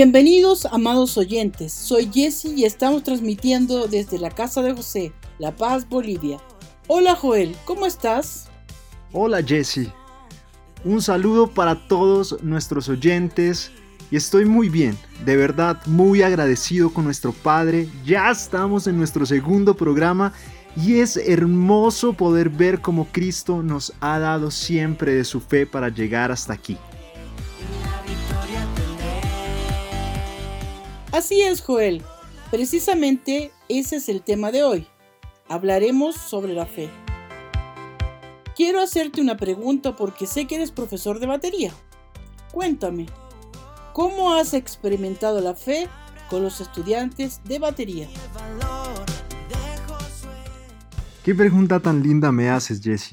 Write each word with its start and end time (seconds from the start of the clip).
Bienvenidos, 0.00 0.64
amados 0.66 1.18
oyentes. 1.18 1.72
Soy 1.72 2.08
Jesse 2.14 2.44
y 2.44 2.64
estamos 2.64 3.02
transmitiendo 3.02 3.88
desde 3.88 4.16
la 4.16 4.30
casa 4.30 4.62
de 4.62 4.72
José, 4.72 5.12
La 5.40 5.56
Paz, 5.56 5.88
Bolivia. 5.88 6.38
Hola 6.86 7.16
Joel, 7.16 7.56
¿cómo 7.64 7.84
estás? 7.84 8.48
Hola 9.12 9.42
Jesse. 9.42 9.88
Un 10.84 11.02
saludo 11.02 11.48
para 11.48 11.88
todos 11.88 12.40
nuestros 12.44 12.88
oyentes 12.88 13.72
y 14.12 14.14
estoy 14.14 14.44
muy 14.44 14.68
bien, 14.68 14.96
de 15.24 15.36
verdad 15.36 15.84
muy 15.86 16.22
agradecido 16.22 16.94
con 16.94 17.02
nuestro 17.02 17.32
Padre. 17.32 17.88
Ya 18.04 18.30
estamos 18.30 18.86
en 18.86 18.98
nuestro 18.98 19.26
segundo 19.26 19.74
programa 19.74 20.32
y 20.76 21.00
es 21.00 21.16
hermoso 21.16 22.12
poder 22.12 22.50
ver 22.50 22.80
cómo 22.80 23.08
Cristo 23.10 23.64
nos 23.64 23.92
ha 23.98 24.20
dado 24.20 24.52
siempre 24.52 25.16
de 25.16 25.24
su 25.24 25.40
fe 25.40 25.66
para 25.66 25.88
llegar 25.88 26.30
hasta 26.30 26.52
aquí. 26.52 26.78
Así 31.12 31.40
es, 31.40 31.62
Joel. 31.62 32.02
Precisamente 32.50 33.50
ese 33.68 33.96
es 33.96 34.08
el 34.10 34.22
tema 34.22 34.52
de 34.52 34.62
hoy. 34.62 34.86
Hablaremos 35.48 36.16
sobre 36.16 36.52
la 36.52 36.66
fe. 36.66 36.90
Quiero 38.54 38.82
hacerte 38.82 39.22
una 39.22 39.36
pregunta 39.36 39.96
porque 39.96 40.26
sé 40.26 40.46
que 40.46 40.56
eres 40.56 40.70
profesor 40.70 41.18
de 41.18 41.26
batería. 41.26 41.72
Cuéntame, 42.52 43.06
¿cómo 43.94 44.34
has 44.34 44.52
experimentado 44.52 45.40
la 45.40 45.54
fe 45.54 45.88
con 46.28 46.42
los 46.42 46.60
estudiantes 46.60 47.40
de 47.44 47.58
batería? 47.58 48.08
¿Qué 51.24 51.34
pregunta 51.34 51.80
tan 51.80 52.02
linda 52.02 52.32
me 52.32 52.50
haces, 52.50 52.82
Jesse? 52.82 53.10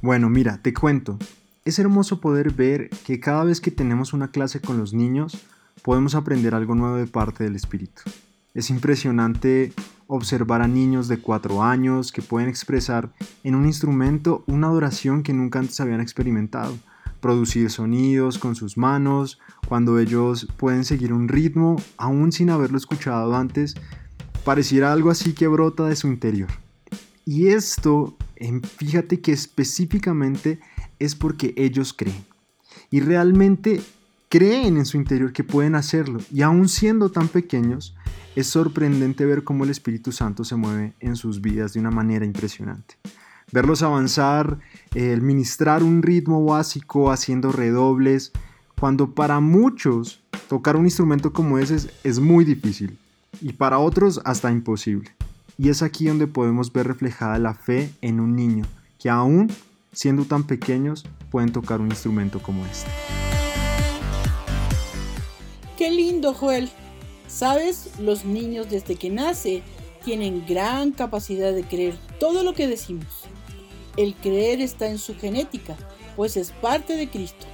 Bueno, 0.00 0.28
mira, 0.28 0.60
te 0.62 0.72
cuento. 0.72 1.18
Es 1.64 1.78
hermoso 1.78 2.20
poder 2.20 2.52
ver 2.52 2.90
que 3.04 3.18
cada 3.20 3.44
vez 3.44 3.60
que 3.60 3.70
tenemos 3.70 4.12
una 4.12 4.30
clase 4.30 4.60
con 4.60 4.78
los 4.78 4.92
niños, 4.92 5.38
podemos 5.82 6.14
aprender 6.14 6.54
algo 6.54 6.74
nuevo 6.74 6.96
de 6.96 7.06
parte 7.06 7.44
del 7.44 7.56
espíritu. 7.56 8.02
Es 8.54 8.68
impresionante 8.68 9.72
observar 10.06 10.60
a 10.60 10.68
niños 10.68 11.08
de 11.08 11.18
4 11.18 11.62
años 11.62 12.12
que 12.12 12.20
pueden 12.20 12.48
expresar 12.48 13.10
en 13.42 13.54
un 13.54 13.64
instrumento 13.64 14.44
una 14.46 14.66
adoración 14.66 15.22
que 15.22 15.32
nunca 15.32 15.58
antes 15.58 15.80
habían 15.80 16.02
experimentado, 16.02 16.76
producir 17.20 17.70
sonidos 17.70 18.38
con 18.38 18.54
sus 18.54 18.76
manos, 18.76 19.38
cuando 19.68 19.98
ellos 19.98 20.48
pueden 20.58 20.84
seguir 20.84 21.12
un 21.12 21.28
ritmo 21.28 21.76
aún 21.96 22.30
sin 22.32 22.50
haberlo 22.50 22.76
escuchado 22.76 23.34
antes, 23.34 23.74
pareciera 24.44 24.92
algo 24.92 25.10
así 25.10 25.32
que 25.32 25.48
brota 25.48 25.86
de 25.86 25.96
su 25.96 26.08
interior. 26.08 26.50
Y 27.24 27.48
esto, 27.48 28.16
fíjate 28.76 29.20
que 29.20 29.32
específicamente 29.32 30.60
es 30.98 31.14
porque 31.14 31.54
ellos 31.56 31.94
creen. 31.94 32.24
Y 32.90 33.00
realmente 33.00 33.80
creen 34.32 34.78
en 34.78 34.86
su 34.86 34.96
interior 34.96 35.30
que 35.34 35.44
pueden 35.44 35.74
hacerlo 35.74 36.18
y 36.32 36.40
aún 36.40 36.66
siendo 36.66 37.10
tan 37.10 37.28
pequeños, 37.28 37.94
es 38.34 38.46
sorprendente 38.46 39.26
ver 39.26 39.44
cómo 39.44 39.64
el 39.64 39.70
Espíritu 39.70 40.10
Santo 40.10 40.42
se 40.42 40.56
mueve 40.56 40.94
en 41.00 41.16
sus 41.16 41.42
vidas 41.42 41.74
de 41.74 41.80
una 41.80 41.90
manera 41.90 42.24
impresionante. 42.24 42.94
Verlos 43.52 43.82
avanzar, 43.82 44.58
el 44.94 45.20
ministrar 45.20 45.82
un 45.82 46.00
ritmo 46.00 46.42
básico 46.46 47.12
haciendo 47.12 47.52
redobles, 47.52 48.32
cuando 48.80 49.14
para 49.14 49.38
muchos 49.40 50.22
tocar 50.48 50.76
un 50.76 50.86
instrumento 50.86 51.34
como 51.34 51.58
ese 51.58 51.90
es 52.02 52.18
muy 52.18 52.46
difícil 52.46 52.96
y 53.42 53.52
para 53.52 53.80
otros 53.80 54.18
hasta 54.24 54.50
imposible. 54.50 55.10
Y 55.58 55.68
es 55.68 55.82
aquí 55.82 56.06
donde 56.06 56.26
podemos 56.26 56.72
ver 56.72 56.86
reflejada 56.86 57.38
la 57.38 57.52
fe 57.52 57.92
en 58.00 58.18
un 58.18 58.34
niño 58.34 58.64
que 58.98 59.10
aún 59.10 59.52
siendo 59.92 60.24
tan 60.24 60.44
pequeños 60.44 61.04
pueden 61.30 61.52
tocar 61.52 61.82
un 61.82 61.88
instrumento 61.88 62.42
como 62.42 62.64
este. 62.64 62.88
Qué 65.82 65.90
lindo, 65.90 66.32
Joel. 66.32 66.70
Sabes, 67.26 67.98
los 67.98 68.24
niños 68.24 68.70
desde 68.70 68.94
que 68.94 69.10
nace 69.10 69.64
tienen 70.04 70.46
gran 70.46 70.92
capacidad 70.92 71.52
de 71.52 71.64
creer 71.64 71.98
todo 72.20 72.44
lo 72.44 72.54
que 72.54 72.68
decimos. 72.68 73.24
El 73.96 74.14
creer 74.14 74.60
está 74.60 74.86
en 74.86 74.98
su 74.98 75.16
genética, 75.16 75.76
pues 76.14 76.36
es 76.36 76.52
parte 76.52 76.94
de 76.94 77.10
Cristo. 77.10 77.46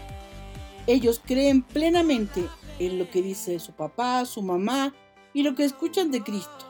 Ellos 0.86 1.22
creen 1.24 1.62
plenamente 1.62 2.44
en 2.78 2.98
lo 2.98 3.08
que 3.10 3.22
dice 3.22 3.58
su 3.60 3.72
papá, 3.72 4.26
su 4.26 4.42
mamá 4.42 4.94
y 5.32 5.42
lo 5.42 5.54
que 5.54 5.64
escuchan 5.64 6.10
de 6.10 6.22
Cristo. 6.22 6.66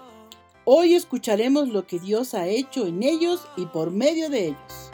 Hoy 0.65 0.95
escucharemos 0.95 1.71
lo 1.71 1.89
que 1.89 1.99
Dios 1.99 2.35
ha 2.35 2.47
hecho 2.47 2.87
en 2.87 3.03
ellos 3.03 3.49
y 3.57 3.67
por 3.67 3.91
medio 3.91 4.31
de 4.31 4.47
ellos. 4.51 4.91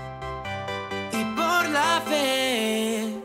Y 1.13 1.25
por 1.37 1.69
la 1.69 2.03
fe 2.09 3.24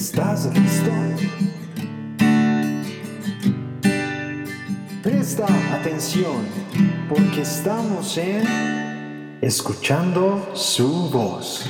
¿Estás 0.00 0.46
listo? 0.54 0.90
Presta 5.02 5.46
atención 5.74 6.46
porque 7.06 7.42
estamos 7.42 8.16
en 8.16 9.38
Escuchando 9.42 10.56
su 10.56 11.10
voz. 11.10 11.66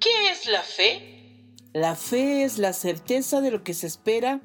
¿Qué 0.00 0.32
es 0.32 0.46
la 0.48 0.62
fe? 0.62 1.46
La 1.72 1.94
fe 1.94 2.42
es 2.42 2.58
la 2.58 2.72
certeza 2.72 3.40
de 3.40 3.52
lo 3.52 3.62
que 3.62 3.74
se 3.74 3.86
espera, 3.86 4.40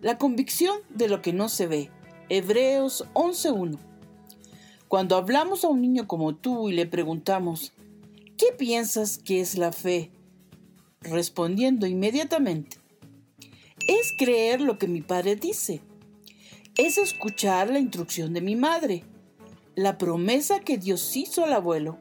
la 0.00 0.18
convicción 0.18 0.80
de 0.88 1.06
lo 1.06 1.22
que 1.22 1.32
no 1.32 1.48
se 1.48 1.68
ve. 1.68 1.90
Hebreos 2.28 3.04
11.1 3.14 3.85
Cuando 4.88 5.16
hablamos 5.16 5.64
a 5.64 5.68
un 5.68 5.80
niño 5.80 6.06
como 6.06 6.36
tú 6.36 6.68
y 6.68 6.72
le 6.72 6.86
preguntamos, 6.86 7.72
¿qué 8.38 8.46
piensas 8.56 9.18
que 9.18 9.40
es 9.40 9.58
la 9.58 9.72
fe? 9.72 10.10
Respondiendo 11.00 11.86
inmediatamente, 11.88 12.78
es 13.88 14.12
creer 14.16 14.60
lo 14.60 14.78
que 14.78 14.86
mi 14.86 15.00
padre 15.00 15.34
dice, 15.34 15.80
es 16.76 16.98
escuchar 16.98 17.68
la 17.70 17.80
instrucción 17.80 18.32
de 18.32 18.40
mi 18.40 18.54
madre, 18.54 19.02
la 19.74 19.98
promesa 19.98 20.60
que 20.60 20.78
Dios 20.78 21.16
hizo 21.16 21.44
al 21.44 21.52
abuelo, 21.52 21.98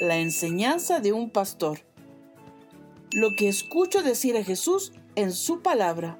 la 0.00 0.18
enseñanza 0.18 1.00
de 1.00 1.12
un 1.12 1.30
pastor, 1.30 1.80
lo 3.12 3.30
que 3.36 3.48
escucho 3.48 4.02
decir 4.02 4.36
a 4.36 4.44
Jesús 4.44 4.92
en 5.16 5.32
su 5.32 5.62
palabra. 5.62 6.18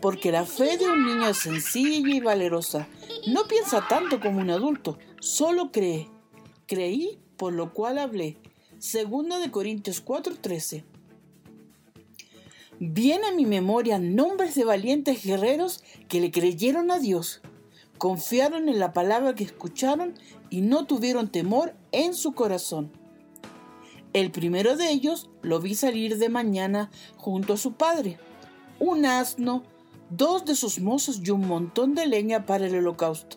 Porque 0.00 0.32
la 0.32 0.46
fe 0.46 0.78
de 0.78 0.88
un 0.88 1.04
niño 1.04 1.28
es 1.28 1.38
sencilla 1.38 2.16
y 2.16 2.20
valerosa. 2.20 2.88
No 3.26 3.46
piensa 3.46 3.86
tanto 3.86 4.20
como 4.20 4.40
un 4.40 4.50
adulto, 4.50 4.98
solo 5.20 5.70
cree. 5.72 6.08
Creí, 6.66 7.18
por 7.36 7.52
lo 7.52 7.72
cual 7.72 7.98
hablé. 7.98 8.38
Segunda 8.78 9.38
de 9.38 9.50
Corintios 9.50 10.02
4:13. 10.04 10.84
Viene 12.78 13.26
a 13.26 13.32
mi 13.32 13.44
memoria 13.44 13.98
nombres 13.98 14.54
de 14.54 14.64
valientes 14.64 15.22
guerreros 15.22 15.84
que 16.08 16.18
le 16.18 16.30
creyeron 16.30 16.90
a 16.90 16.98
Dios, 16.98 17.42
confiaron 17.98 18.70
en 18.70 18.78
la 18.78 18.94
palabra 18.94 19.34
que 19.34 19.44
escucharon 19.44 20.14
y 20.48 20.62
no 20.62 20.86
tuvieron 20.86 21.28
temor 21.28 21.74
en 21.92 22.14
su 22.14 22.32
corazón. 22.32 22.90
El 24.14 24.30
primero 24.30 24.78
de 24.78 24.90
ellos 24.90 25.28
lo 25.42 25.60
vi 25.60 25.74
salir 25.74 26.16
de 26.16 26.30
mañana 26.30 26.90
junto 27.16 27.52
a 27.52 27.58
su 27.58 27.74
padre, 27.74 28.18
un 28.78 29.04
asno, 29.04 29.62
dos 30.10 30.44
de 30.44 30.56
sus 30.56 30.80
mozos 30.80 31.20
y 31.24 31.30
un 31.30 31.46
montón 31.46 31.94
de 31.94 32.06
leña 32.06 32.44
para 32.44 32.66
el 32.66 32.76
holocausto. 32.76 33.36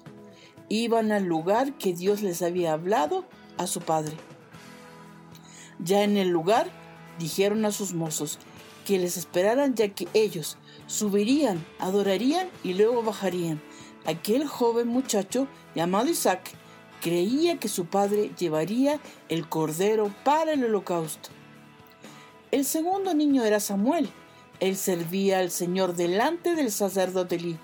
Iban 0.70 1.12
al 1.12 1.24
lugar 1.24 1.78
que 1.78 1.94
Dios 1.94 2.22
les 2.22 2.42
había 2.42 2.74
hablado 2.74 3.26
a 3.58 3.68
su 3.68 3.80
padre. 3.82 4.18
Ya 5.80 6.04
en 6.04 6.18
el 6.18 6.30
lugar 6.30 6.68
dijeron 7.20 7.66
a 7.66 7.72
sus 7.72 7.94
mozos 7.94 8.40
que 8.86 9.00
les 9.00 9.18
esperaran 9.18 9.76
ya 9.76 9.90
que 9.90 10.08
ellos 10.14 10.58
subirían, 10.88 11.66
adorarían 11.80 12.50
y 12.64 12.74
luego 12.74 13.04
bajarían. 13.04 13.62
Aquel 14.06 14.48
joven 14.48 14.88
muchacho 14.88 15.48
llamado 15.76 16.10
Isaac 16.10 16.52
creía 17.02 17.60
que 17.60 17.70
su 17.70 17.86
padre 17.86 18.32
llevaría 18.38 19.00
el 19.30 19.48
cordero 19.48 20.14
para 20.24 20.54
el 20.54 20.64
holocausto. 20.66 21.30
El 22.52 22.66
segundo 22.66 23.14
niño 23.14 23.44
era 23.44 23.60
Samuel. 23.60 24.10
Él 24.64 24.78
servía 24.78 25.40
al 25.40 25.52
Señor 25.52 25.94
delante 25.94 26.56
del 26.56 26.72
sacerdote 26.72 27.36
Elí, 27.36 27.58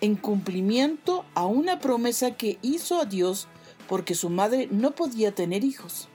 en 0.00 0.14
cumplimiento 0.14 1.24
a 1.34 1.46
una 1.46 1.80
promesa 1.80 2.36
que 2.36 2.58
hizo 2.62 3.00
a 3.00 3.06
Dios 3.06 3.48
porque 3.88 4.14
su 4.14 4.30
madre 4.30 4.68
no 4.70 4.92
podía 4.92 5.34
tener 5.34 5.64
hijos. 5.64 6.06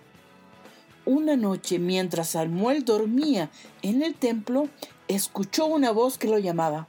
Una 1.05 1.35
noche, 1.35 1.77
mientras 1.77 2.29
Samuel 2.29 2.85
dormía 2.85 3.51
en 3.81 4.01
el 4.01 4.15
templo, 4.15 4.69
escuchó 5.09 5.65
una 5.65 5.91
voz 5.91 6.17
que 6.17 6.29
lo 6.29 6.37
llamaba. 6.37 6.87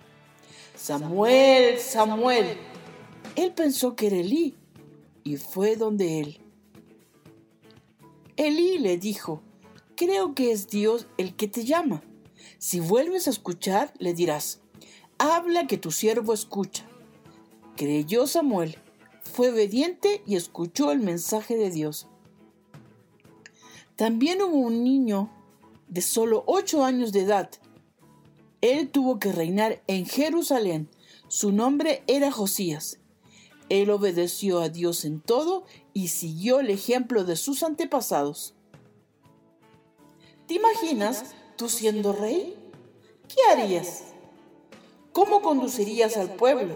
Samuel, 0.77 1.81
Samuel. 1.81 2.57
Él 3.35 3.53
pensó 3.53 3.97
que 3.97 4.07
era 4.07 4.17
Elí 4.19 4.55
y 5.25 5.39
fue 5.39 5.75
donde 5.75 6.21
él. 6.21 6.41
Elí 8.37 8.79
le 8.79 8.97
dijo, 8.97 9.43
creo 9.97 10.37
que 10.37 10.53
es 10.53 10.69
Dios 10.69 11.09
el 11.19 11.35
que 11.35 11.49
te 11.49 11.65
llama. 11.65 12.01
Si 12.67 12.81
vuelves 12.81 13.27
a 13.27 13.31
escuchar, 13.31 13.93
le 13.99 14.15
dirás, 14.15 14.63
habla 15.19 15.67
que 15.67 15.77
tu 15.77 15.91
siervo 15.91 16.33
escucha. 16.33 16.87
Creyó 17.77 18.27
Samuel, 18.27 18.79
fue 19.21 19.51
obediente 19.51 20.23
y 20.27 20.37
escuchó 20.37 20.91
el 20.91 21.01
mensaje 21.01 21.59
de 21.59 21.69
Dios. 21.69 22.07
También 23.97 24.41
hubo 24.41 24.57
un 24.57 24.83
niño 24.83 25.31
de 25.89 26.01
solo 26.01 26.43
ocho 26.47 26.87
años 26.87 27.13
de 27.13 27.21
edad. 27.21 27.51
Él 28.63 28.89
tuvo 28.89 29.19
que 29.19 29.31
reinar 29.31 29.83
en 29.87 30.07
Jerusalén. 30.07 30.89
Su 31.29 31.53
nombre 31.53 32.03
era 32.07 32.33
Josías. 32.33 32.99
Él 33.69 33.91
obedeció 33.91 34.61
a 34.61 34.71
Dios 34.71 35.05
en 35.05 35.21
todo 35.21 35.65
y 35.93 36.09
siguió 36.09 36.61
el 36.61 36.71
ejemplo 36.71 37.25
de 37.25 37.37
sus 37.37 37.63
antepasados. 37.63 38.55
¿Te 40.47 40.55
imaginas 40.55 41.35
tú 41.57 41.69
siendo 41.69 42.13
rey? 42.13 42.57
¿Qué 43.29 43.37
harías? 43.53 44.05
¿Cómo 45.13 45.43
conducirías 45.43 46.17
al 46.17 46.31
pueblo? 46.31 46.75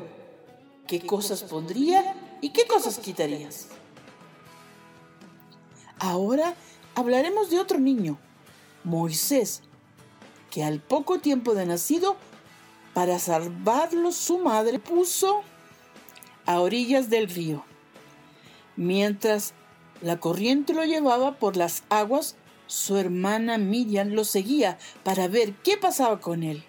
¿Qué 0.87 1.01
cosas 1.01 1.43
pondría 1.43 2.15
y 2.41 2.51
qué 2.51 2.67
cosas 2.67 2.99
quitarías? 2.99 3.69
Ahora 5.99 6.55
hablaremos 6.95 7.51
de 7.51 7.59
otro 7.59 7.79
niño, 7.79 8.19
Moisés, 8.85 9.63
que 10.51 10.63
al 10.63 10.81
poco 10.81 11.19
tiempo 11.19 11.55
de 11.55 11.67
nacido, 11.67 12.17
para 12.95 13.19
salvarlo 13.19 14.13
su 14.13 14.39
madre 14.39 14.79
puso 14.79 15.43
a 16.47 16.61
orillas 16.61 17.11
del 17.11 17.29
río. 17.29 17.65
Mientras 18.77 19.55
la 20.01 20.19
corriente 20.19 20.73
lo 20.73 20.85
llevaba 20.85 21.39
por 21.39 21.57
las 21.57 21.83
aguas, 21.91 22.37
su 22.69 22.97
hermana 22.97 23.59
Miriam 23.59 24.11
lo 24.11 24.23
seguía 24.23 24.79
para 25.03 25.27
ver 25.27 25.55
qué 25.65 25.77
pasaba 25.77 26.21
con 26.21 26.45
él. 26.45 26.63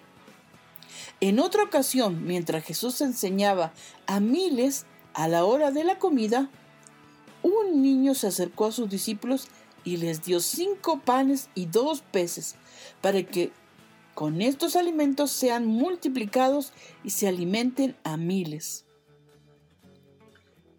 En 1.20 1.38
otra 1.38 1.62
ocasión, 1.62 2.26
mientras 2.26 2.64
Jesús 2.64 3.00
enseñaba 3.02 3.72
a 4.06 4.18
miles 4.18 4.86
a 5.14 5.28
la 5.28 5.44
hora 5.44 5.70
de 5.70 5.84
la 5.84 5.98
comida, 5.98 6.50
un 7.42 7.82
niño 7.82 8.14
se 8.14 8.26
acercó 8.26 8.66
a 8.66 8.72
sus 8.72 8.88
discípulos 8.90 9.48
y 9.84 9.98
les 9.98 10.24
dio 10.24 10.40
cinco 10.40 11.00
panes 11.00 11.48
y 11.54 11.66
dos 11.66 12.00
peces, 12.00 12.56
para 13.00 13.22
que 13.22 13.52
con 14.14 14.40
estos 14.42 14.76
alimentos 14.76 15.30
sean 15.30 15.66
multiplicados 15.66 16.72
y 17.04 17.10
se 17.10 17.28
alimenten 17.28 17.96
a 18.02 18.16
miles. 18.16 18.84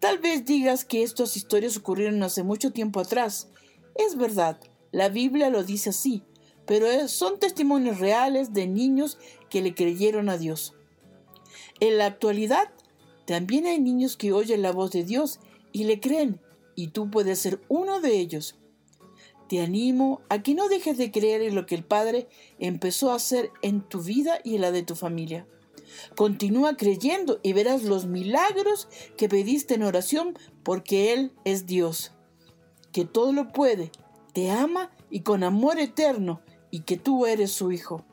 Tal 0.00 0.18
vez 0.18 0.44
digas 0.44 0.84
que 0.84 1.04
estas 1.04 1.36
historias 1.36 1.76
ocurrieron 1.76 2.22
hace 2.24 2.42
mucho 2.42 2.72
tiempo 2.72 2.98
atrás. 2.98 3.46
Es 3.94 4.16
verdad, 4.16 4.58
la 4.92 5.08
Biblia 5.08 5.50
lo 5.50 5.64
dice 5.64 5.90
así, 5.90 6.22
pero 6.66 7.08
son 7.08 7.38
testimonios 7.38 7.98
reales 7.98 8.52
de 8.52 8.66
niños 8.66 9.18
que 9.50 9.62
le 9.62 9.74
creyeron 9.74 10.28
a 10.28 10.38
Dios. 10.38 10.74
En 11.80 11.98
la 11.98 12.06
actualidad, 12.06 12.70
también 13.24 13.66
hay 13.66 13.80
niños 13.80 14.16
que 14.16 14.32
oyen 14.32 14.62
la 14.62 14.72
voz 14.72 14.92
de 14.92 15.04
Dios 15.04 15.40
y 15.72 15.84
le 15.84 15.98
creen, 15.98 16.40
y 16.76 16.88
tú 16.88 17.10
puedes 17.10 17.38
ser 17.38 17.60
uno 17.68 18.00
de 18.00 18.18
ellos. 18.18 18.56
Te 19.48 19.60
animo 19.60 20.20
a 20.28 20.42
que 20.42 20.54
no 20.54 20.68
dejes 20.68 20.96
de 20.96 21.10
creer 21.10 21.42
en 21.42 21.54
lo 21.54 21.66
que 21.66 21.74
el 21.74 21.84
Padre 21.84 22.28
empezó 22.58 23.10
a 23.10 23.16
hacer 23.16 23.50
en 23.62 23.82
tu 23.82 24.00
vida 24.02 24.38
y 24.44 24.54
en 24.54 24.60
la 24.60 24.70
de 24.70 24.82
tu 24.82 24.94
familia. 24.94 25.46
Continúa 26.16 26.76
creyendo 26.76 27.38
y 27.42 27.52
verás 27.52 27.82
los 27.82 28.06
milagros 28.06 28.88
que 29.16 29.28
pediste 29.28 29.74
en 29.74 29.82
oración 29.82 30.38
porque 30.62 31.12
Él 31.12 31.32
es 31.44 31.66
Dios, 31.66 32.12
que 32.92 33.04
todo 33.04 33.32
lo 33.32 33.52
puede, 33.52 33.90
te 34.32 34.50
ama 34.50 34.90
y 35.10 35.20
con 35.20 35.44
amor 35.44 35.78
eterno 35.78 36.40
y 36.70 36.80
que 36.80 36.96
tú 36.96 37.26
eres 37.26 37.52
su 37.52 37.72
hijo. 37.72 38.04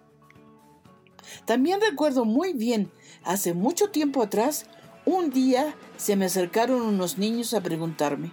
También 1.46 1.80
recuerdo 1.82 2.26
muy 2.26 2.54
bien, 2.54 2.92
hace 3.24 3.54
mucho 3.54 3.90
tiempo 3.90 4.22
atrás, 4.22 4.66
un 5.06 5.32
día 5.32 5.76
se 5.98 6.16
me 6.16 6.26
acercaron 6.26 6.82
unos 6.82 7.18
niños 7.18 7.54
a 7.54 7.62
preguntarme, 7.62 8.32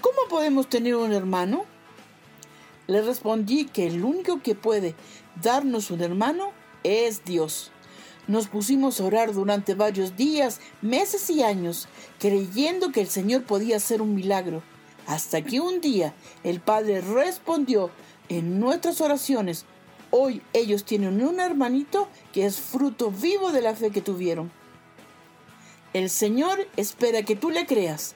¿cómo 0.00 0.18
podemos 0.28 0.68
tener 0.68 0.96
un 0.96 1.12
hermano? 1.12 1.64
Le 2.86 3.00
respondí 3.00 3.64
que 3.66 3.86
el 3.86 4.04
único 4.04 4.42
que 4.42 4.54
puede 4.54 4.94
darnos 5.42 5.90
un 5.90 6.02
hermano 6.02 6.52
es 6.82 7.24
Dios. 7.24 7.70
Nos 8.26 8.48
pusimos 8.48 9.00
a 9.00 9.04
orar 9.04 9.32
durante 9.32 9.74
varios 9.74 10.16
días, 10.16 10.60
meses 10.82 11.28
y 11.30 11.42
años, 11.42 11.88
creyendo 12.18 12.90
que 12.90 13.00
el 13.00 13.08
Señor 13.08 13.44
podía 13.44 13.76
hacer 13.76 14.02
un 14.02 14.14
milagro, 14.14 14.62
hasta 15.06 15.42
que 15.42 15.60
un 15.60 15.80
día 15.80 16.14
el 16.42 16.60
Padre 16.60 17.00
respondió 17.00 17.90
en 18.28 18.60
nuestras 18.60 19.00
oraciones. 19.00 19.64
Hoy 20.10 20.42
ellos 20.52 20.84
tienen 20.84 21.24
un 21.24 21.40
hermanito 21.40 22.08
que 22.32 22.46
es 22.46 22.60
fruto 22.60 23.10
vivo 23.10 23.52
de 23.52 23.62
la 23.62 23.74
fe 23.74 23.90
que 23.90 24.00
tuvieron. 24.00 24.50
El 25.92 26.10
Señor 26.10 26.66
espera 26.76 27.22
que 27.22 27.36
tú 27.36 27.50
le 27.50 27.66
creas. 27.66 28.14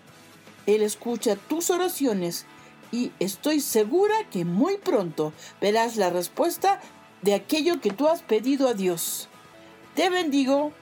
Él 0.66 0.83
escucha 0.83 1.37
tus 1.37 1.71
oraciones 1.71 2.47
y 2.90 3.12
estoy 3.18 3.61
segura 3.61 4.14
que 4.30 4.45
muy 4.45 4.76
pronto 4.78 5.33
verás 5.61 5.97
la 5.97 6.11
respuesta 6.11 6.80
de 7.23 7.35
aquello 7.35 7.80
que 7.80 7.90
tú 7.90 8.09
has 8.09 8.23
pedido 8.23 8.68
a 8.68 8.75
Dios. 8.75 9.28
Te 9.95 10.11
bendigo. 10.11 10.73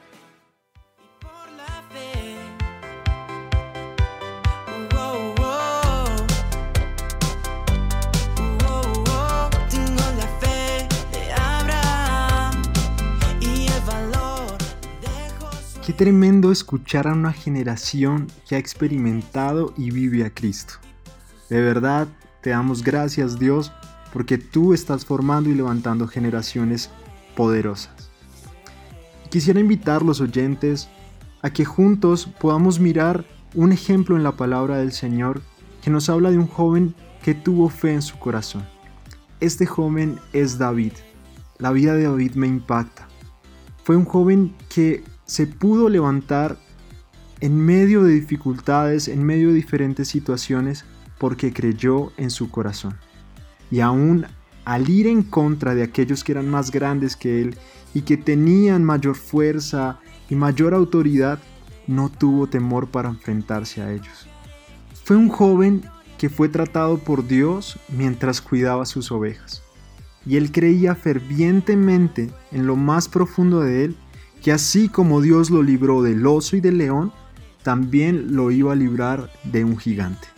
Qué 15.86 15.92
tremendo 15.92 16.50
escuchar 16.50 17.06
a 17.06 17.12
una 17.12 17.32
generación 17.32 18.26
que 18.48 18.56
ha 18.56 18.58
experimentado 18.58 19.72
y 19.76 19.92
vive 19.92 20.24
a 20.24 20.34
Cristo. 20.34 20.74
De 21.48 21.62
verdad, 21.62 22.08
te 22.40 22.50
damos 22.50 22.82
gracias 22.82 23.38
Dios 23.38 23.70
porque 24.12 24.36
tú 24.36 24.74
estás 24.74 25.04
formando 25.04 25.48
y 25.48 25.54
levantando 25.54 26.08
generaciones 26.08 26.90
poderosas. 27.36 28.10
Quisiera 29.30 29.60
invitar 29.60 30.02
los 30.02 30.20
oyentes 30.20 30.88
a 31.42 31.50
que 31.50 31.64
juntos 31.64 32.26
podamos 32.40 32.80
mirar 32.80 33.24
un 33.54 33.70
ejemplo 33.70 34.16
en 34.16 34.24
la 34.24 34.32
palabra 34.32 34.78
del 34.78 34.90
Señor 34.90 35.40
que 35.82 35.90
nos 35.90 36.08
habla 36.08 36.32
de 36.32 36.38
un 36.38 36.48
joven 36.48 36.96
que 37.22 37.32
tuvo 37.32 37.68
fe 37.68 37.92
en 37.92 38.02
su 38.02 38.18
corazón. 38.18 38.66
Este 39.38 39.66
joven 39.66 40.18
es 40.32 40.58
David. 40.58 40.94
La 41.58 41.70
vida 41.70 41.94
de 41.94 42.02
David 42.02 42.32
me 42.34 42.48
impacta. 42.48 43.06
Fue 43.84 43.94
un 43.94 44.04
joven 44.04 44.52
que 44.68 45.04
se 45.26 45.46
pudo 45.46 45.88
levantar 45.88 46.56
en 47.40 47.60
medio 47.60 48.02
de 48.02 48.14
dificultades, 48.14 49.08
en 49.08 49.22
medio 49.22 49.48
de 49.48 49.54
diferentes 49.54 50.08
situaciones, 50.08 50.84
porque 51.18 51.52
creyó 51.52 52.12
en 52.16 52.30
su 52.30 52.50
corazón. 52.50 52.94
Y 53.70 53.80
aún 53.80 54.26
al 54.64 54.88
ir 54.88 55.06
en 55.06 55.22
contra 55.22 55.74
de 55.74 55.82
aquellos 55.82 56.24
que 56.24 56.32
eran 56.32 56.48
más 56.48 56.70
grandes 56.70 57.16
que 57.16 57.40
él 57.40 57.56
y 57.94 58.02
que 58.02 58.16
tenían 58.16 58.84
mayor 58.84 59.14
fuerza 59.14 60.00
y 60.28 60.34
mayor 60.34 60.74
autoridad, 60.74 61.38
no 61.86 62.08
tuvo 62.08 62.48
temor 62.48 62.88
para 62.88 63.08
enfrentarse 63.08 63.80
a 63.80 63.92
ellos. 63.92 64.26
Fue 65.04 65.16
un 65.16 65.28
joven 65.28 65.84
que 66.18 66.28
fue 66.28 66.48
tratado 66.48 66.98
por 66.98 67.28
Dios 67.28 67.78
mientras 67.88 68.40
cuidaba 68.40 68.86
sus 68.86 69.12
ovejas. 69.12 69.62
Y 70.26 70.36
él 70.36 70.50
creía 70.50 70.96
fervientemente 70.96 72.30
en 72.50 72.66
lo 72.66 72.74
más 72.74 73.08
profundo 73.08 73.60
de 73.60 73.84
él 73.84 73.96
que 74.42 74.52
así 74.52 74.88
como 74.88 75.20
Dios 75.20 75.50
lo 75.50 75.62
libró 75.62 76.02
del 76.02 76.26
oso 76.26 76.56
y 76.56 76.60
del 76.60 76.78
león, 76.78 77.12
también 77.62 78.36
lo 78.36 78.50
iba 78.50 78.72
a 78.72 78.76
librar 78.76 79.30
de 79.44 79.64
un 79.64 79.76
gigante. 79.76 80.28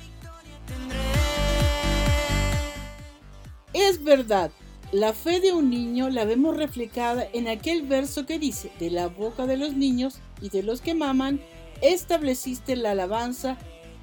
Es 3.75 4.03
verdad, 4.03 4.51
la 4.93 5.13
fe 5.13 5.41
de 5.41 5.53
un 5.53 5.69
niño 5.69 6.09
la 6.09 6.25
vemos 6.25 6.57
reflejada 6.57 7.29
en 7.35 7.47
aquel 7.47 7.83
verso 7.83 8.25
que 8.25 8.39
dice, 8.39 8.73
de 8.79 8.91
la 8.91 9.09
boca 9.09 9.47
de 9.47 9.59
los 9.59 9.75
niños 9.75 10.21
y 10.41 10.49
de 10.49 10.63
los 10.63 10.81
que 10.81 10.95
maman, 10.95 11.41
estableciste 11.83 12.77
la 12.77 12.93
alabanza 12.93 13.59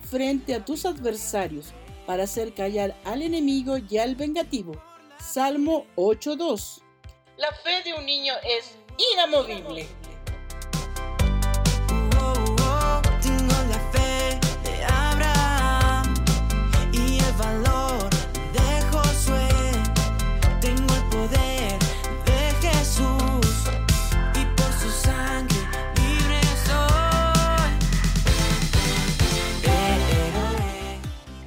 frente 0.09 0.53
a 0.53 0.63
tus 0.63 0.85
adversarios 0.85 1.73
para 2.05 2.25
hacer 2.25 2.53
callar 2.53 2.95
al 3.03 3.23
enemigo 3.23 3.77
y 3.77 3.97
al 3.97 4.15
vengativo. 4.15 4.73
Salmo 5.19 5.87
8.2. 5.95 6.81
La 7.37 7.51
fe 7.63 7.89
de 7.89 7.95
un 7.97 8.05
niño 8.05 8.33
es 8.43 8.75
inamovible. 8.97 9.87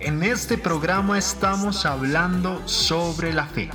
En 0.00 0.22
este 0.22 0.56
programa 0.56 1.18
estamos 1.18 1.84
hablando 1.84 2.66
sobre 2.66 3.32
la 3.32 3.44
fe. 3.46 3.70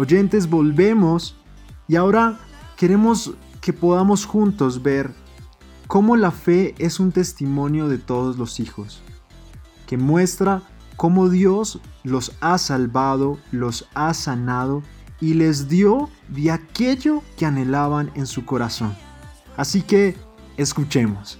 Oyentes, 0.00 0.48
volvemos 0.48 1.36
y 1.86 1.96
ahora 1.96 2.38
queremos 2.78 3.34
que 3.60 3.74
podamos 3.74 4.24
juntos 4.24 4.82
ver 4.82 5.12
cómo 5.88 6.16
la 6.16 6.30
fe 6.30 6.74
es 6.78 7.00
un 7.00 7.12
testimonio 7.12 7.86
de 7.86 7.98
todos 7.98 8.38
los 8.38 8.60
hijos, 8.60 9.02
que 9.86 9.98
muestra 9.98 10.62
cómo 10.96 11.28
Dios 11.28 11.82
los 12.02 12.32
ha 12.40 12.56
salvado, 12.56 13.36
los 13.52 13.90
ha 13.92 14.14
sanado 14.14 14.82
y 15.20 15.34
les 15.34 15.68
dio 15.68 16.08
de 16.28 16.50
aquello 16.50 17.22
que 17.36 17.44
anhelaban 17.44 18.10
en 18.14 18.26
su 18.26 18.46
corazón. 18.46 18.96
Así 19.58 19.82
que 19.82 20.16
escuchemos. 20.56 21.38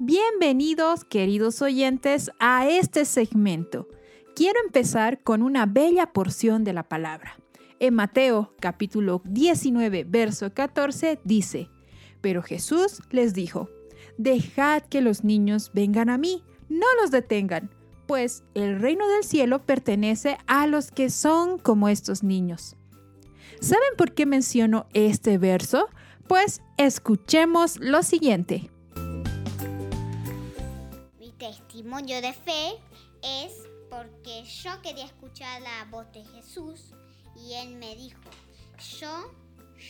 Bienvenidos, 0.00 1.04
queridos 1.04 1.62
oyentes, 1.62 2.32
a 2.40 2.68
este 2.68 3.04
segmento. 3.04 3.86
Quiero 4.34 4.58
empezar 4.64 5.22
con 5.22 5.42
una 5.42 5.66
bella 5.66 6.12
porción 6.12 6.64
de 6.64 6.72
la 6.72 6.82
palabra. 6.82 7.38
En 7.78 7.94
Mateo 7.94 8.52
capítulo 8.58 9.22
19, 9.24 10.04
verso 10.04 10.52
14 10.52 11.20
dice, 11.22 11.70
Pero 12.20 12.42
Jesús 12.42 13.02
les 13.10 13.34
dijo, 13.34 13.70
Dejad 14.18 14.82
que 14.82 15.00
los 15.00 15.22
niños 15.22 15.70
vengan 15.72 16.10
a 16.10 16.18
mí, 16.18 16.42
no 16.68 16.86
los 17.00 17.12
detengan, 17.12 17.70
pues 18.06 18.42
el 18.54 18.80
reino 18.80 19.06
del 19.08 19.22
cielo 19.22 19.64
pertenece 19.64 20.38
a 20.46 20.66
los 20.66 20.90
que 20.90 21.08
son 21.08 21.58
como 21.58 21.88
estos 21.88 22.24
niños. 22.24 22.76
¿Saben 23.64 23.96
por 23.96 24.12
qué 24.12 24.26
menciono 24.26 24.86
este 24.92 25.38
verso? 25.38 25.88
Pues 26.28 26.60
escuchemos 26.76 27.78
lo 27.78 28.02
siguiente. 28.02 28.70
Mi 31.18 31.32
testimonio 31.38 32.20
de 32.20 32.34
fe 32.34 32.74
es 33.22 33.66
porque 33.88 34.44
yo 34.44 34.82
quería 34.82 35.06
escuchar 35.06 35.62
la 35.62 35.86
voz 35.90 36.12
de 36.12 36.26
Jesús 36.26 36.92
y 37.36 37.54
él 37.54 37.76
me 37.76 37.96
dijo, 37.96 38.20
yo, 39.00 39.32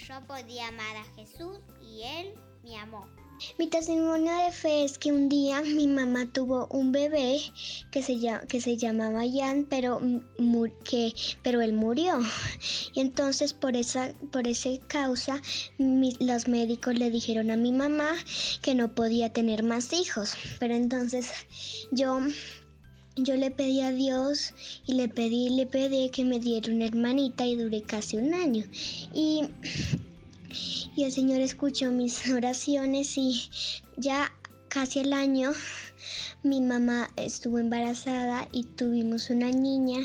yo 0.07 0.25
podía 0.29 0.69
amar 0.69 0.97
a 0.97 1.05
Jesús 1.17 1.59
y 1.83 2.03
él 2.05 2.33
me 2.63 2.79
amó. 2.79 3.09
Mi 3.59 3.67
testimonio 3.67 4.33
de 4.45 4.53
fe 4.53 4.85
es 4.85 4.99
que 4.99 5.11
un 5.11 5.29
día 5.29 5.61
mi 5.63 5.87
mamá 5.87 6.27
tuvo 6.33 6.67
un 6.71 6.93
bebé 6.93 7.41
que 7.91 8.03
se, 8.03 8.77
llamaba 8.77 9.23
Jan, 9.31 9.67
pero, 9.69 10.01
que, 10.85 11.13
pero 11.43 11.61
él 11.61 11.73
murió. 11.73 12.21
Y 12.95 13.01
entonces 13.01 13.53
por 13.53 13.77
esa, 13.77 14.15
por 14.31 14.45
causa 14.87 15.41
los 15.79 16.49
médicos 16.49 16.99
le 16.99 17.11
dijeron 17.11 17.51
a 17.51 17.57
mi 17.57 17.73
mamá 17.73 18.15
que 18.63 18.75
no 18.75 18.95
podía 18.95 19.33
tener 19.33 19.63
más 19.63 19.93
hijos. 19.93 20.35
Pero 20.61 20.75
entonces 20.75 21.33
yo, 21.91 22.21
yo 23.17 23.37
le 23.37 23.51
pedí 23.51 23.81
a 23.81 23.91
Dios 23.91 24.55
y 24.87 24.95
le 24.95 25.09
pedí, 25.09 25.51
le 25.51 25.67
pedí 25.67 26.11
que 26.11 26.25
me 26.25 26.39
diera 26.39 26.73
una 26.73 26.87
hermanita 26.87 27.47
y 27.47 27.57
duré 27.57 27.83
casi 27.83 28.17
un 28.17 28.33
año. 28.33 28.65
Y 29.13 29.43
y 30.97 31.05
el 31.05 31.13
Señor 31.13 31.41
escuchó 31.41 31.91
mis 31.91 32.29
oraciones 32.33 33.17
y 33.17 33.51
ya 33.97 34.33
casi 34.69 35.01
el 35.01 35.13
año 35.13 35.53
mi 36.43 36.61
mamá 36.61 37.11
estuvo 37.17 37.59
embarazada 37.59 38.49
y 38.53 38.65
tuvimos 38.65 39.31
una 39.31 39.51
niña 39.51 40.01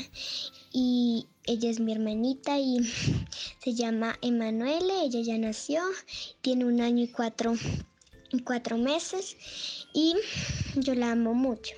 y 0.72 1.26
ella 1.44 1.70
es 1.70 1.80
mi 1.80 1.92
hermanita 1.92 2.58
y 2.58 2.80
se 3.62 3.74
llama 3.74 4.16
Emanuele, 4.22 5.02
ella 5.02 5.20
ya 5.20 5.38
nació, 5.38 5.82
tiene 6.40 6.64
un 6.64 6.80
año 6.80 7.04
y 7.04 7.08
cuatro, 7.08 7.54
cuatro 8.44 8.78
meses 8.78 9.36
y 9.92 10.14
yo 10.76 10.94
la 10.94 11.12
amo 11.12 11.34
mucho. 11.34 11.74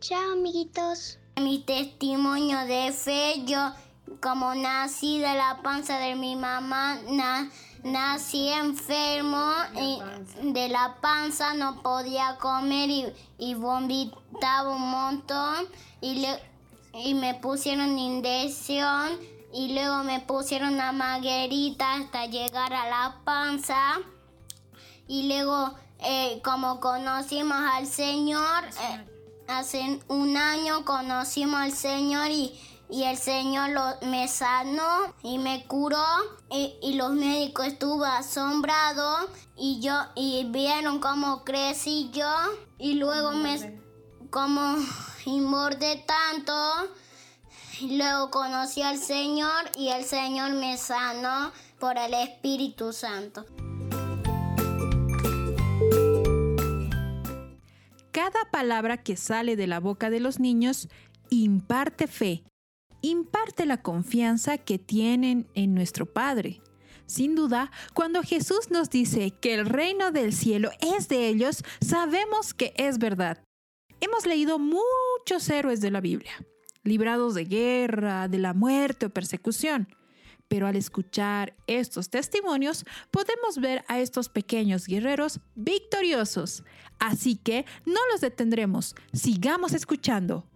Chao 0.00 0.32
amiguitos. 0.32 1.18
Mi 1.36 1.58
testimonio 1.60 2.58
de 2.66 2.92
fe, 2.92 3.42
yo 3.46 3.72
como 4.20 4.54
nací 4.54 5.18
de 5.18 5.34
la 5.34 5.60
panza 5.62 5.98
de 5.98 6.14
mi 6.14 6.36
mamá, 6.36 7.00
na- 7.10 7.50
nací 7.84 8.48
enfermo 8.48 9.52
y 9.74 10.00
de 10.52 10.68
la 10.68 10.96
panza, 11.00 11.54
no 11.54 11.82
podía 11.82 12.36
comer 12.38 12.90
y, 12.90 13.06
y 13.38 13.54
vomitaba 13.54 14.70
un 14.74 14.90
montón 14.90 15.66
y, 16.00 16.20
le- 16.20 16.42
y 16.94 17.14
me 17.14 17.34
pusieron 17.34 17.98
inyección 17.98 19.18
y 19.52 19.72
luego 19.74 20.04
me 20.04 20.20
pusieron 20.20 20.74
una 20.74 20.92
maguerita 20.92 21.94
hasta 21.94 22.26
llegar 22.26 22.72
a 22.72 22.88
la 22.88 23.16
panza. 23.24 23.98
Y 25.08 25.26
luego 25.28 25.74
eh, 26.00 26.40
como 26.44 26.80
conocimos 26.80 27.58
al 27.74 27.86
Señor, 27.86 28.64
eh, 28.64 29.06
hace 29.48 30.00
un 30.08 30.36
año 30.36 30.84
conocimos 30.84 31.60
al 31.60 31.72
Señor 31.72 32.30
y, 32.30 32.58
y 32.92 33.04
el 33.04 33.16
Señor 33.16 33.70
lo- 33.70 34.08
me 34.08 34.26
sanó 34.28 35.14
y 35.22 35.38
me 35.38 35.66
curó 35.66 36.04
y, 36.50 36.74
y 36.82 36.94
los 36.94 37.12
médicos 37.12 37.66
estuvo 37.68 38.04
asombrados 38.04 39.28
y 39.56 39.80
yo 39.80 39.94
y 40.16 40.44
vieron 40.50 40.98
cómo 41.00 41.44
crecí 41.44 42.10
yo 42.12 42.28
y 42.78 42.94
luego 42.94 43.32
me 43.32 43.80
como 44.30 44.76
engordé 45.26 46.04
tanto 46.06 46.52
y 47.80 47.96
luego 47.96 48.30
conocí 48.30 48.82
al 48.82 48.98
Señor 48.98 49.70
y 49.76 49.88
el 49.88 50.04
Señor 50.04 50.52
me 50.52 50.76
sanó 50.76 51.52
por 51.78 51.96
el 51.96 52.12
Espíritu 52.14 52.92
Santo. 52.92 53.46
Cada 58.12 58.40
palabra 58.50 58.98
que 59.02 59.16
sale 59.16 59.56
de 59.56 59.66
la 59.66 59.80
boca 59.80 60.10
de 60.10 60.20
los 60.20 60.40
niños 60.40 60.88
imparte 61.30 62.06
fe, 62.06 62.42
imparte 63.02 63.66
la 63.66 63.82
confianza 63.82 64.58
que 64.58 64.78
tienen 64.78 65.48
en 65.54 65.74
nuestro 65.74 66.06
Padre. 66.06 66.60
Sin 67.06 67.34
duda, 67.34 67.72
cuando 67.92 68.22
Jesús 68.22 68.70
nos 68.70 68.88
dice 68.88 69.32
que 69.32 69.54
el 69.54 69.66
reino 69.66 70.12
del 70.12 70.32
cielo 70.32 70.70
es 70.80 71.08
de 71.08 71.26
ellos, 71.26 71.64
sabemos 71.80 72.54
que 72.54 72.72
es 72.76 72.98
verdad. 72.98 73.42
Hemos 74.00 74.26
leído 74.26 74.58
muchos 74.58 75.50
héroes 75.50 75.80
de 75.80 75.90
la 75.90 76.00
Biblia, 76.00 76.32
librados 76.84 77.34
de 77.34 77.44
guerra, 77.44 78.28
de 78.28 78.38
la 78.38 78.54
muerte 78.54 79.06
o 79.06 79.10
persecución. 79.10 79.88
Pero 80.48 80.66
al 80.66 80.74
escuchar 80.74 81.54
estos 81.66 82.10
testimonios 82.10 82.84
podemos 83.10 83.58
ver 83.58 83.84
a 83.88 84.00
estos 84.00 84.28
pequeños 84.28 84.86
guerreros 84.86 85.40
victoriosos. 85.54 86.64
Así 86.98 87.36
que 87.36 87.66
no 87.86 88.00
los 88.10 88.20
detendremos, 88.20 88.96
sigamos 89.12 89.74
escuchando. 89.74 90.49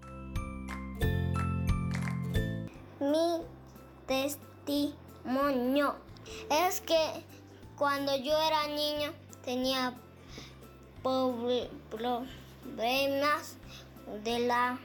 Mi 3.11 3.43
testimonio 4.07 5.97
es 6.51 6.81
que 6.81 7.23
cuando 7.77 8.17
yo 8.17 8.33
era 8.41 8.67
niño 8.69 9.13
tenía 9.45 9.93
problemas 12.63 13.59
de 14.25 14.39
la 14.39 14.79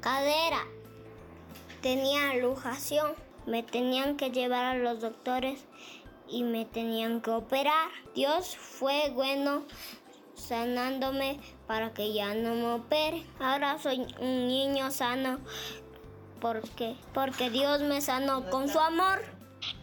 cadera. 0.00 0.60
Tenía 1.82 2.34
lujación. 2.34 3.14
Me 3.44 3.64
tenían 3.64 4.16
que 4.16 4.30
llevar 4.30 4.64
a 4.64 4.76
los 4.76 5.00
doctores 5.00 5.64
y 6.28 6.44
me 6.44 6.64
tenían 6.64 7.20
que 7.22 7.30
operar. 7.30 7.90
Dios 8.14 8.56
fue 8.56 9.10
bueno 9.10 9.64
sanándome 10.34 11.40
para 11.66 11.92
que 11.92 12.12
ya 12.12 12.34
no 12.34 12.54
me 12.54 12.72
opere. 12.74 13.26
Ahora 13.40 13.80
soy 13.80 14.06
un 14.20 14.46
niño 14.46 14.92
sano 14.92 15.40
porque 16.46 16.94
porque 17.12 17.50
Dios 17.50 17.80
me 17.80 18.00
sanó 18.00 18.48
con 18.50 18.68
su 18.68 18.78
amor. 18.78 19.20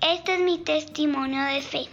Este 0.01 0.35
es 0.35 0.39
mi 0.39 0.59
testimonio 0.59 1.43
de 1.43 1.61
fe. 1.61 1.89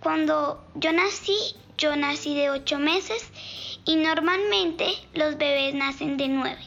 Cuando 0.00 0.64
yo 0.74 0.92
nací, 0.92 1.36
yo 1.78 1.94
nací 1.94 2.34
de 2.34 2.50
ocho 2.50 2.80
meses 2.80 3.30
y 3.84 3.94
normalmente 3.94 4.86
los 5.12 5.38
bebés 5.38 5.74
nacen 5.74 6.16
de 6.16 6.26
nueve. 6.26 6.64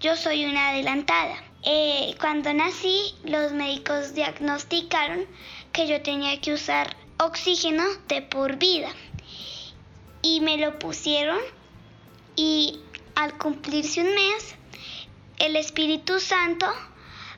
Yo 0.00 0.16
soy 0.16 0.46
una 0.46 0.70
adelantada. 0.70 1.36
Eh, 1.62 2.16
cuando 2.20 2.52
nací, 2.52 3.14
los 3.22 3.52
médicos 3.52 4.14
diagnosticaron 4.14 5.26
que 5.72 5.86
yo 5.86 6.02
tenía 6.02 6.40
que 6.40 6.54
usar 6.54 6.96
oxígeno 7.20 7.84
de 8.08 8.22
por 8.22 8.56
vida 8.56 8.90
y 10.22 10.40
me 10.40 10.56
lo 10.56 10.76
pusieron 10.80 11.38
y 12.34 12.80
al 13.14 13.38
cumplirse 13.38 14.00
un 14.00 14.12
mes, 14.12 14.57
el 15.38 15.56
Espíritu 15.56 16.20
Santo 16.20 16.66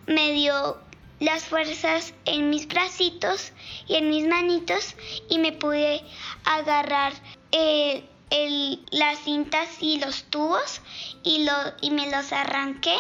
me 0.07 0.33
dio 0.33 0.79
las 1.19 1.45
fuerzas 1.45 2.15
en 2.25 2.49
mis 2.51 2.67
bracitos 2.67 3.53
y 3.87 3.97
en 3.97 4.09
mis 4.09 4.27
manitos 4.27 4.95
y 5.29 5.39
me 5.39 5.53
pude 5.53 6.03
agarrar 6.45 7.13
eh, 7.53 8.05
el- 8.31 8.85
las 8.91 9.19
cintas 9.21 9.69
y 9.81 9.99
los 9.99 10.25
tubos 10.25 10.81
y, 11.23 11.45
lo, 11.45 11.53
y 11.83 11.91
me 11.91 12.11
los 12.11 12.33
arranqué 12.33 12.97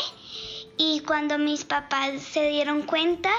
y 0.76 1.00
cuando 1.00 1.38
mis 1.38 1.64
papás 1.64 2.20
se 2.22 2.48
dieron 2.48 2.82
cuenta 2.82 3.30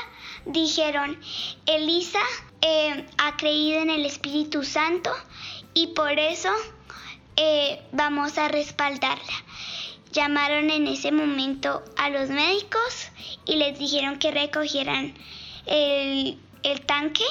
dijeron 0.46 1.20
Elisa 1.68 2.22
eh, 2.62 3.06
ha 3.18 3.38
creído 3.38 3.82
en 3.82 3.90
el 3.90 4.06
Espíritu 4.06 4.64
Santo 4.64 5.12
y 5.74 5.88
por 5.88 6.18
eso 6.18 6.50
eh, 7.36 7.82
vamos 7.92 8.38
a 8.38 8.48
respaldarla. 8.48 9.34
Llamaron 10.12 10.70
en 10.70 10.88
ese 10.88 11.12
momento 11.12 11.84
a 11.98 12.10
los 12.10 12.30
médicos 12.30 13.10
y 13.46 13.56
les 13.56 13.80
dijeron 13.80 14.20
que 14.20 14.32
recogieran 14.32 15.14
el, 15.66 16.38
el 16.64 16.82
tanque 16.82 17.24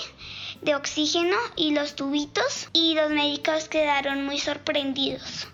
de 0.63 0.75
oxígeno 0.75 1.37
y 1.57 1.73
los 1.73 1.95
tubitos 1.95 2.69
y 2.73 2.95
los 2.95 3.11
médicos 3.11 3.69
quedaron 3.69 4.25
muy 4.25 4.39
sorprendidos 4.39 5.49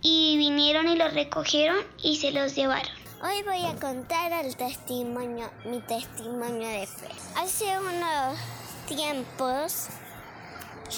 y 0.00 0.36
vinieron 0.38 0.88
y 0.88 0.96
los 0.96 1.12
recogieron 1.14 1.78
y 2.02 2.16
se 2.16 2.30
los 2.30 2.54
llevaron. 2.54 2.92
Hoy 3.22 3.42
voy 3.42 3.64
a 3.66 3.74
contar 3.74 4.32
el 4.44 4.56
testimonio, 4.56 5.50
mi 5.64 5.80
testimonio 5.80 6.68
de 6.68 6.86
fe. 6.86 7.08
Hace 7.36 7.64
unos 7.78 8.38
tiempos 8.86 9.88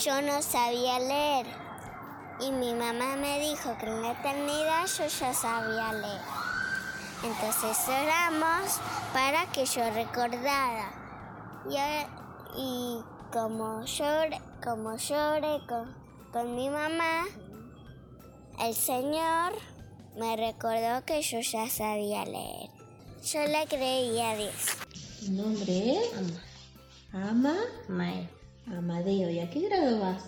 yo 0.04 0.20
no 0.20 0.42
sabía 0.42 0.98
leer 0.98 1.46
y 2.42 2.50
mi 2.52 2.74
mamá 2.74 3.16
me 3.16 3.38
dijo 3.40 3.76
que 3.78 3.86
en 3.86 4.02
la 4.02 4.12
eternidad 4.12 4.86
yo 4.86 5.06
ya 5.06 5.34
sabía 5.34 5.92
leer. 5.92 6.20
Entonces 7.22 7.76
oramos 7.86 8.80
para 9.12 9.46
que 9.52 9.66
yo 9.66 9.82
recordara. 9.90 10.90
Y, 12.56 12.98
como 13.32 13.84
lloré, 13.84 14.40
como 14.62 14.96
lloré 14.96 15.60
con, 15.68 15.94
con 16.32 16.56
mi 16.56 16.68
mamá, 16.70 17.26
el 18.60 18.74
Señor 18.74 19.52
me 20.16 20.36
recordó 20.36 21.04
que 21.04 21.20
yo 21.22 21.40
ya 21.40 21.68
sabía 21.68 22.24
leer. 22.24 22.70
Yo 23.24 23.44
le 23.46 23.66
creía 23.66 24.30
a 24.30 24.36
Dios. 24.36 24.54
¿Tu 25.20 25.32
nombre 25.32 25.98
es? 25.98 26.10
Ama. 27.12 27.54
Mae. 27.88 28.28
Amadeo. 28.66 29.28
¿Y 29.30 29.40
a 29.40 29.50
qué 29.50 29.60
grado 29.68 30.00
vas? 30.00 30.24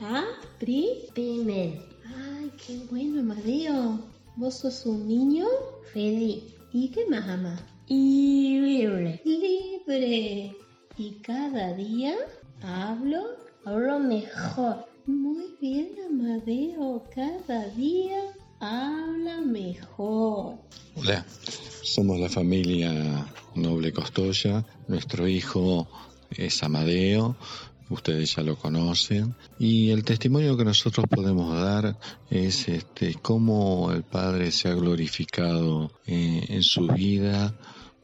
¿Ah? 0.00 0.24
¿Pri? 0.60 1.08
Ay, 1.16 2.52
qué 2.64 2.78
bueno, 2.90 3.20
Amadeo. 3.20 3.98
¿Vos 4.36 4.54
sos 4.58 4.86
un 4.86 5.08
niño? 5.08 5.46
Feliz. 5.92 6.44
¿Y 6.72 6.88
qué 6.90 7.04
más 7.06 7.28
ama? 7.28 7.58
Y 7.88 8.60
libre. 8.60 9.20
Libre. 9.24 10.56
Y 10.96 11.10
cada 11.22 11.74
día 11.74 12.14
hablo. 12.62 13.24
Hablo 13.64 13.98
mejor. 13.98 14.86
Muy 15.06 15.56
bien, 15.60 15.90
Amadeo. 16.08 17.02
Cada 17.12 17.68
día 17.70 18.22
habla 18.60 19.40
mejor. 19.40 20.58
Hola, 20.94 21.26
somos 21.82 22.20
la 22.20 22.28
familia 22.28 23.26
Noble 23.56 23.92
Costoya. 23.92 24.64
Nuestro 24.86 25.26
hijo 25.26 25.88
es 26.30 26.62
Amadeo, 26.62 27.36
ustedes 27.90 28.36
ya 28.36 28.42
lo 28.42 28.56
conocen. 28.56 29.34
Y 29.58 29.90
el 29.90 30.04
testimonio 30.04 30.56
que 30.56 30.64
nosotros 30.64 31.06
podemos 31.08 31.54
dar 31.54 31.98
es 32.30 32.68
este, 32.68 33.14
cómo 33.14 33.92
el 33.92 34.02
Padre 34.02 34.50
se 34.50 34.68
ha 34.68 34.74
glorificado 34.74 35.90
eh, 36.06 36.44
en 36.48 36.62
su 36.62 36.86
vida 36.86 37.54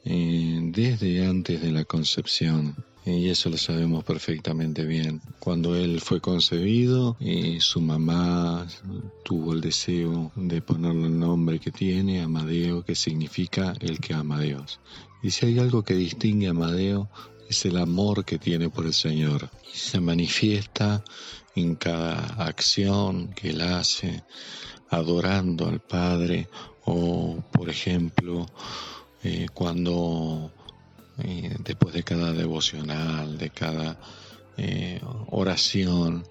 eh, 0.04 0.58
desde 0.62 1.26
antes 1.26 1.62
de 1.62 1.72
la 1.72 1.84
concepción. 1.84 2.74
Eh, 3.06 3.18
Y 3.18 3.28
eso 3.28 3.50
lo 3.50 3.58
sabemos 3.58 4.02
perfectamente 4.04 4.84
bien. 4.84 5.20
Cuando 5.38 5.74
él 5.76 6.00
fue 6.00 6.20
concebido, 6.20 7.16
su 7.58 7.80
mamá 7.80 8.66
tuvo 9.24 9.52
el 9.52 9.60
deseo 9.60 10.32
de 10.36 10.62
ponerle 10.62 11.08
el 11.08 11.18
nombre 11.18 11.58
que 11.58 11.70
tiene, 11.70 12.22
Amadeo, 12.22 12.82
que 12.82 12.94
significa 12.94 13.74
el 13.80 14.00
que 14.00 14.14
ama 14.14 14.38
a 14.38 14.40
Dios. 14.40 14.80
Y 15.22 15.30
si 15.30 15.46
hay 15.46 15.58
algo 15.58 15.82
que 15.82 15.94
distingue 15.94 16.48
a 16.48 16.50
Amadeo, 16.50 17.08
es 17.54 17.64
el 17.66 17.76
amor 17.76 18.24
que 18.24 18.36
tiene 18.36 18.68
por 18.68 18.84
el 18.84 18.92
Señor. 18.92 19.48
Se 19.72 20.00
manifiesta 20.00 21.04
en 21.54 21.76
cada 21.76 22.16
acción 22.44 23.28
que 23.28 23.50
él 23.50 23.60
hace, 23.60 24.24
adorando 24.90 25.68
al 25.68 25.78
Padre, 25.78 26.48
o 26.84 27.40
por 27.52 27.70
ejemplo, 27.70 28.46
eh, 29.22 29.46
cuando 29.54 30.50
eh, 31.22 31.54
después 31.60 31.94
de 31.94 32.02
cada 32.02 32.32
devocional, 32.32 33.38
de 33.38 33.50
cada 33.50 34.00
eh, 34.56 35.00
oración, 35.30 36.24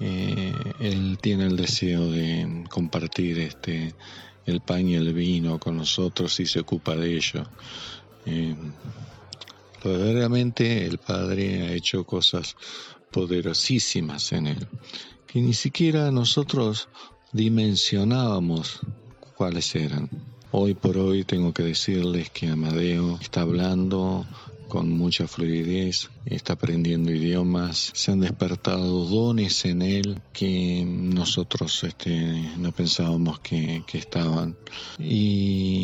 eh, 0.00 0.52
él 0.80 1.18
tiene 1.20 1.46
el 1.46 1.56
deseo 1.56 2.10
de 2.10 2.64
compartir 2.68 3.38
este 3.38 3.94
el 4.44 4.60
pan 4.60 4.88
y 4.88 4.96
el 4.96 5.14
vino 5.14 5.60
con 5.60 5.76
nosotros 5.76 6.38
y 6.40 6.46
se 6.46 6.60
ocupa 6.60 6.96
de 6.96 7.16
ello. 7.16 7.46
Verdaderamente 9.84 10.86
el 10.86 10.96
Padre 10.96 11.62
ha 11.62 11.72
hecho 11.72 12.04
cosas 12.04 12.56
poderosísimas 13.12 14.32
en 14.32 14.46
él, 14.46 14.66
que 15.26 15.40
ni 15.40 15.52
siquiera 15.52 16.10
nosotros 16.10 16.88
dimensionábamos 17.32 18.80
cuáles 19.36 19.74
eran. 19.74 20.08
Hoy 20.52 20.72
por 20.74 20.96
hoy 20.96 21.24
tengo 21.24 21.52
que 21.52 21.64
decirles 21.64 22.30
que 22.30 22.48
Amadeo 22.48 23.18
está 23.20 23.42
hablando 23.42 24.24
con 24.68 24.90
mucha 24.90 25.28
fluidez, 25.28 26.10
está 26.24 26.54
aprendiendo 26.54 27.12
idiomas, 27.12 27.92
se 27.94 28.10
han 28.10 28.20
despertado 28.20 29.04
dones 29.04 29.64
en 29.66 29.82
él 29.82 30.20
que 30.32 30.84
nosotros 30.84 31.84
este, 31.84 32.50
no 32.56 32.72
pensábamos 32.72 33.40
que, 33.40 33.84
que 33.86 33.98
estaban. 33.98 34.56
Y, 34.98 35.83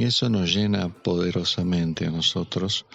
y 0.00 0.04
eso 0.04 0.30
nos 0.30 0.54
llena 0.54 0.88
poderosamente 0.88 2.06
a 2.06 2.10
nosotros 2.10 2.86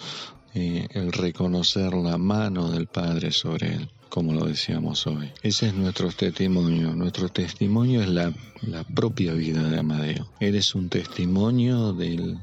eh, 0.54 0.88
el 0.90 1.12
reconocer 1.12 1.94
la 1.94 2.18
mano 2.18 2.72
del 2.72 2.88
Padre 2.88 3.30
sobre 3.30 3.74
él 3.74 3.90
como 4.08 4.32
lo 4.32 4.46
decíamos 4.46 5.06
hoy. 5.06 5.30
Ese 5.42 5.68
es 5.68 5.74
nuestro 5.74 6.10
testimonio. 6.10 6.96
Nuestro 6.96 7.28
testimonio 7.28 8.02
es 8.02 8.08
la, 8.08 8.32
la 8.62 8.82
propia 8.82 9.34
vida 9.34 9.62
de 9.68 9.78
Amadeo. 9.78 10.32
Él 10.40 10.56
es 10.56 10.74
un 10.74 10.88
testimonio 10.88 11.92
del 11.92 12.38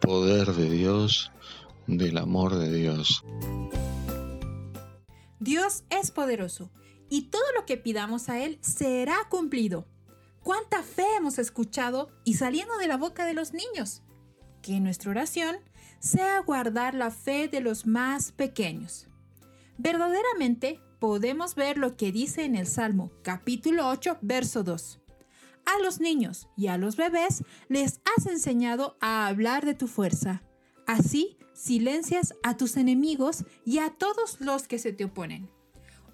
poder 0.00 0.52
de 0.52 0.70
Dios, 0.70 1.32
del 1.88 2.18
amor 2.18 2.56
de 2.56 2.72
Dios. 2.72 3.24
Dios 5.40 5.82
es 5.90 6.12
poderoso 6.12 6.70
y 7.08 7.22
todo 7.30 7.46
lo 7.56 7.66
que 7.66 7.76
pidamos 7.78 8.28
a 8.28 8.44
Él 8.44 8.58
será 8.60 9.16
cumplido. 9.28 9.86
¿Cuánta 10.48 10.82
fe 10.82 11.04
hemos 11.18 11.38
escuchado 11.38 12.08
y 12.24 12.36
saliendo 12.36 12.78
de 12.78 12.86
la 12.86 12.96
boca 12.96 13.26
de 13.26 13.34
los 13.34 13.52
niños? 13.52 14.00
Que 14.62 14.80
nuestra 14.80 15.10
oración 15.10 15.58
sea 15.98 16.40
guardar 16.40 16.94
la 16.94 17.10
fe 17.10 17.48
de 17.48 17.60
los 17.60 17.86
más 17.86 18.32
pequeños. 18.32 19.08
Verdaderamente 19.76 20.80
podemos 21.00 21.54
ver 21.54 21.76
lo 21.76 21.98
que 21.98 22.12
dice 22.12 22.46
en 22.46 22.56
el 22.56 22.66
Salmo 22.66 23.12
capítulo 23.22 23.90
8, 23.90 24.20
verso 24.22 24.64
2. 24.64 25.00
A 25.66 25.82
los 25.82 26.00
niños 26.00 26.48
y 26.56 26.68
a 26.68 26.78
los 26.78 26.96
bebés 26.96 27.44
les 27.68 28.00
has 28.16 28.24
enseñado 28.24 28.96
a 29.02 29.26
hablar 29.26 29.66
de 29.66 29.74
tu 29.74 29.86
fuerza. 29.86 30.44
Así 30.86 31.36
silencias 31.52 32.32
a 32.42 32.56
tus 32.56 32.78
enemigos 32.78 33.44
y 33.66 33.80
a 33.80 33.90
todos 33.90 34.40
los 34.40 34.66
que 34.66 34.78
se 34.78 34.94
te 34.94 35.04
oponen. 35.04 35.50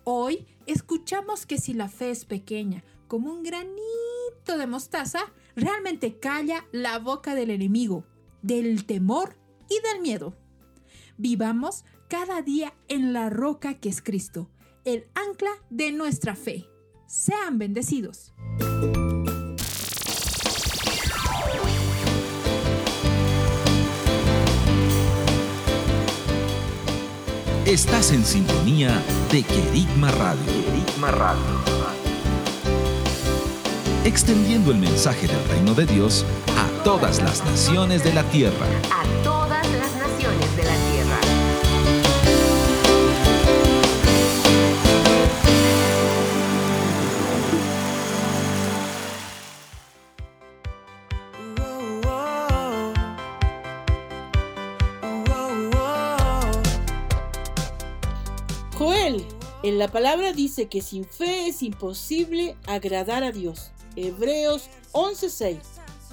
Hoy 0.02 0.48
escuchamos 0.66 1.46
que 1.46 1.58
si 1.58 1.72
la 1.72 1.88
fe 1.88 2.10
es 2.10 2.24
pequeña, 2.24 2.82
como 3.06 3.32
un 3.32 3.44
granito 3.44 4.13
de 4.52 4.66
mostaza, 4.66 5.32
realmente 5.56 6.18
calla 6.18 6.66
la 6.70 6.98
boca 6.98 7.34
del 7.34 7.50
enemigo, 7.50 8.04
del 8.42 8.84
temor 8.84 9.38
y 9.68 9.80
del 9.88 10.02
miedo. 10.02 10.36
Vivamos 11.16 11.84
cada 12.08 12.42
día 12.42 12.74
en 12.88 13.12
la 13.12 13.30
roca 13.30 13.74
que 13.74 13.88
es 13.88 14.02
Cristo, 14.02 14.50
el 14.84 15.06
ancla 15.14 15.50
de 15.70 15.92
nuestra 15.92 16.36
fe. 16.36 16.66
Sean 17.06 17.58
bendecidos. 17.58 18.34
Estás 27.66 28.12
en 28.12 28.24
sintonía 28.24 29.02
de 29.32 29.42
Querigma 29.42 30.10
Radio. 30.10 30.44
Querigma 30.46 31.10
Radio. 31.10 31.83
Extendiendo 34.04 34.70
el 34.70 34.76
mensaje 34.76 35.26
del 35.26 35.42
reino 35.48 35.72
de 35.72 35.86
Dios 35.86 36.26
a 36.58 36.84
todas 36.84 37.22
las 37.22 37.42
naciones 37.42 38.04
de 38.04 38.12
la 38.12 38.22
tierra. 38.24 38.66
A 38.92 39.02
todas 39.24 39.66
las 39.72 39.96
naciones 39.96 40.56
de 40.58 40.62
la 40.62 40.76
tierra. 40.92 41.18
Joel, 58.76 59.24
en 59.62 59.78
la 59.78 59.88
palabra 59.88 60.34
dice 60.34 60.66
que 60.68 60.82
sin 60.82 61.06
fe 61.06 61.48
es 61.48 61.62
imposible 61.62 62.54
agradar 62.66 63.24
a 63.24 63.32
Dios. 63.32 63.70
Hebreos 63.96 64.68
11:6. 64.92 65.58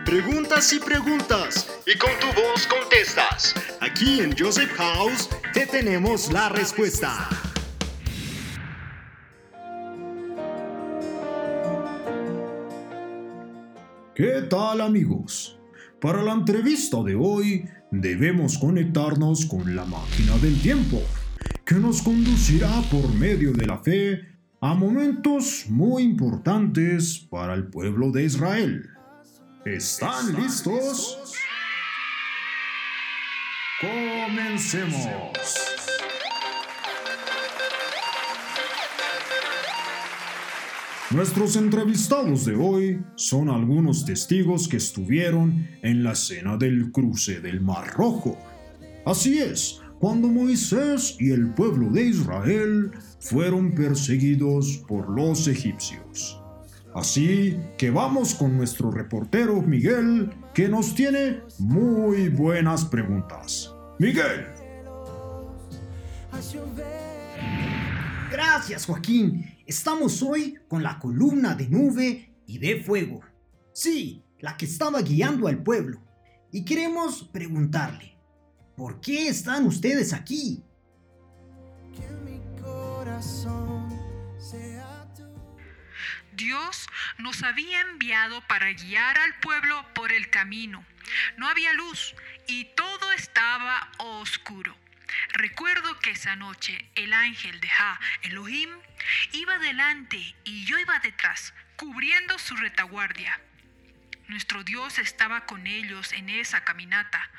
Preguntas 0.10 0.74
y 0.74 0.80
preguntas 0.80 1.69
y 1.86 1.95
con 1.95 2.10
tu 2.19 2.26
voz 2.41 2.65
contestas. 2.65 3.54
Aquí 3.80 4.22
en 4.22 4.36
Joseph 4.36 4.72
House 4.72 5.30
te 5.54 5.67
tenemos 5.67 6.34
la 6.34 6.50
respuesta. 6.50 7.30
¿Qué 14.15 14.48
tal 14.50 14.82
amigos? 14.82 15.60
Para 16.02 16.24
la 16.24 16.34
entrevista 16.34 17.04
de 17.04 17.13
hoy 17.13 17.65
debemos 17.91 18.58
conectarnos 18.58 19.45
con 19.45 19.76
la 19.76 19.86
máquina 19.86 20.36
del 20.39 20.60
tiempo, 20.60 21.04
que 21.63 21.76
nos 21.76 22.02
conducirá 22.02 22.82
por 22.91 23.13
medio 23.13 23.54
de 23.54 23.67
la 23.67 23.78
fe 23.78 24.22
a 24.60 24.74
momentos 24.74 25.65
muy 25.69 26.02
importantes 26.02 27.19
para 27.30 27.54
el 27.54 27.67
pueblo 27.67 28.10
de 28.12 28.24
Israel. 28.24 28.89
¿Están 29.65 30.41
listos? 30.41 31.34
Comencemos. 33.82 34.95
Nuestros 41.12 41.58
entrevistados 41.58 42.45
de 42.45 42.56
hoy 42.56 43.02
son 43.15 43.50
algunos 43.50 44.06
testigos 44.06 44.69
que 44.69 44.78
estuvieron 44.78 45.67
en 45.82 46.04
la 46.04 46.13
escena 46.13 46.56
del 46.56 46.93
cruce 46.93 47.41
del 47.41 47.60
Mar 47.60 47.93
Rojo. 47.95 48.38
Así 49.06 49.39
es, 49.39 49.82
cuando 50.00 50.30
Moisés 50.30 51.17
y 51.19 51.32
el 51.32 51.54
pueblo 51.54 51.89
de 51.89 52.06
Israel 52.06 52.91
fueron 53.19 53.76
perseguidos 53.76 54.86
por 54.88 55.10
los 55.10 55.50
egipcios. 55.50 56.38
Así 56.93 57.60
que 57.78 57.91
vamos 57.91 58.34
con 58.34 58.58
nuestro 58.58 58.89
reportero 58.91 59.62
Miguel, 59.62 60.32
que 60.54 60.67
nos 60.67 60.95
tiene 60.95 61.41
muy 61.60 62.30
buenas 62.30 62.86
preguntas. 62.86 63.73
Miguel. 63.99 64.47
Gracias, 68.32 68.86
Joaquín. 68.86 69.45
Estamos 69.65 70.23
hoy 70.23 70.58
con 70.67 70.82
la 70.82 70.97
columna 70.97 71.54
de 71.54 71.67
nube 71.69 72.34
y 72.47 72.58
de 72.58 72.84
fuego. 72.84 73.21
Sí, 73.71 74.23
la 74.39 74.58
que 74.58 74.65
estaba 74.65 75.02
guiando 75.02 75.47
al 75.47 75.62
pueblo. 75.62 76.02
Y 76.52 76.65
queremos 76.65 77.23
preguntarle, 77.32 78.17
¿por 78.75 78.99
qué 78.99 79.28
están 79.28 79.67
ustedes 79.67 80.13
aquí? 80.13 80.63
Dios 86.39 86.88
nos 87.17 87.43
había 87.43 87.82
enviado 87.82 88.39
para 88.47 88.71
guiar 88.71 89.17
al 89.17 89.36
pueblo 89.39 89.86
por 89.93 90.13
el 90.13 90.30
camino. 90.30 90.86
No 91.36 91.49
había 91.49 91.73
luz 91.73 92.15
y 92.47 92.63
todo 92.75 93.12
estaba 93.12 93.91
oscuro. 93.97 94.73
Recuerdo 95.34 95.99
que 95.99 96.12
esa 96.12 96.38
noche 96.38 96.89
el 96.95 97.12
ángel 97.12 97.60
de 97.60 97.67
Ja 97.67 97.99
Elohim 98.21 98.69
iba 99.34 99.60
delante 99.60 100.34
y 100.45 100.65
yo 100.65 100.80
iba 100.80 100.97
detrás, 100.99 101.54
cubriendo 101.75 102.39
su 102.39 102.56
retaguardia. 102.56 103.38
Nuestro 104.30 104.63
Dios 104.63 104.97
estaba 104.97 105.45
con 105.45 105.67
ellos 105.67 106.13
en 106.13 106.30
esa 106.30 106.63
caminata 106.63 107.30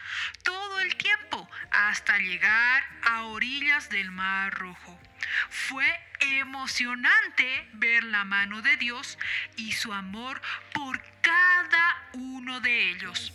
todo 0.43 0.81
el 0.81 0.95
tiempo 0.97 1.49
hasta 1.71 2.19
llegar 2.19 2.85
a 3.03 3.23
orillas 3.23 3.89
del 3.89 4.11
Mar 4.11 4.53
Rojo. 4.53 5.01
Fue 5.49 5.87
emocionante 6.21 7.69
ver 7.75 8.05
la 8.05 8.25
mano 8.25 8.63
de 8.63 8.77
Dios 8.77 9.19
y 9.57 9.73
su 9.73 9.93
amor 9.93 10.41
por 10.75 11.01
cada 11.21 12.11
uno 12.15 12.61
de 12.61 12.91
ellos. 12.91 13.33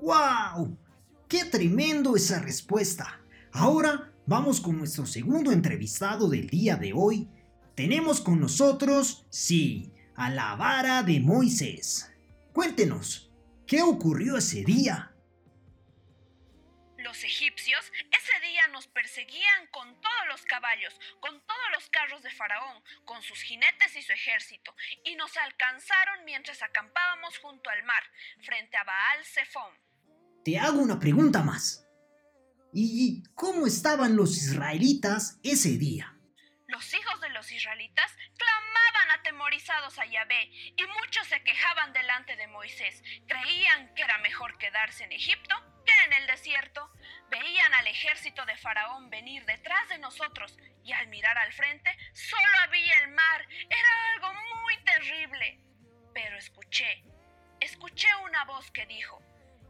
¡Wow! 0.00 0.78
¡Qué 1.28 1.44
tremendo 1.44 2.16
esa 2.16 2.40
respuesta! 2.40 3.20
Ahora 3.52 4.12
vamos 4.26 4.60
con 4.60 4.78
nuestro 4.78 5.06
segundo 5.06 5.52
entrevistado 5.52 6.28
del 6.28 6.46
día 6.48 6.76
de 6.76 6.92
hoy. 6.94 7.28
Tenemos 7.74 8.20
con 8.20 8.40
nosotros, 8.40 9.26
sí, 9.30 9.92
a 10.14 10.30
la 10.30 10.54
vara 10.56 11.02
de 11.02 11.20
Moisés. 11.20 12.10
Cuéntenos, 12.52 13.30
¿qué 13.66 13.82
ocurrió 13.82 14.36
ese 14.36 14.64
día? 14.64 15.12
Los 17.08 17.24
egipcios 17.24 17.90
ese 18.12 18.46
día 18.46 18.68
nos 18.68 18.86
perseguían 18.86 19.66
con 19.70 19.98
todos 19.98 20.28
los 20.28 20.42
caballos, 20.42 20.92
con 21.20 21.40
todos 21.46 21.70
los 21.72 21.88
carros 21.88 22.22
de 22.22 22.30
Faraón, 22.30 22.82
con 23.06 23.22
sus 23.22 23.40
jinetes 23.40 23.96
y 23.96 24.02
su 24.02 24.12
ejército, 24.12 24.76
y 25.04 25.16
nos 25.16 25.34
alcanzaron 25.38 26.26
mientras 26.26 26.62
acampábamos 26.62 27.38
junto 27.38 27.70
al 27.70 27.82
mar, 27.84 28.02
frente 28.42 28.76
a 28.76 28.84
Baal 28.84 29.24
Zephon. 29.24 29.72
Te 30.44 30.58
hago 30.58 30.80
una 30.80 31.00
pregunta 31.00 31.42
más. 31.42 31.88
¿Y 32.74 33.22
cómo 33.34 33.66
estaban 33.66 34.14
los 34.14 34.36
israelitas 34.36 35.40
ese 35.42 35.78
día? 35.78 36.14
Los 36.66 36.92
hijos 36.92 37.22
de 37.22 37.30
los 37.30 37.50
israelitas 37.50 38.12
clamaban 38.36 39.18
atemorizados 39.18 39.98
a 39.98 40.04
Yahvé 40.04 40.50
y 40.76 40.84
muchos 41.00 41.26
se 41.26 41.42
quejaban 41.42 41.94
delante 41.94 42.36
de 42.36 42.48
Moisés. 42.48 43.02
Creían 43.26 43.94
que 43.94 44.02
era 44.02 44.18
mejor 44.18 44.58
quedarse 44.58 45.04
en 45.04 45.12
Egipto 45.12 45.54
en 46.06 46.12
el 46.14 46.26
desierto. 46.26 46.90
Veían 47.30 47.74
al 47.74 47.86
ejército 47.86 48.44
de 48.46 48.56
Faraón 48.56 49.10
venir 49.10 49.44
detrás 49.44 49.88
de 49.88 49.98
nosotros 49.98 50.56
y 50.84 50.92
al 50.92 51.08
mirar 51.08 51.36
al 51.38 51.52
frente 51.52 51.90
solo 52.12 52.58
había 52.64 52.98
el 53.00 53.10
mar. 53.10 53.46
Era 53.50 54.12
algo 54.14 54.40
muy 54.62 54.74
terrible. 54.84 55.60
Pero 56.14 56.38
escuché, 56.38 57.04
escuché 57.60 58.08
una 58.24 58.44
voz 58.44 58.70
que 58.70 58.86
dijo, 58.86 59.22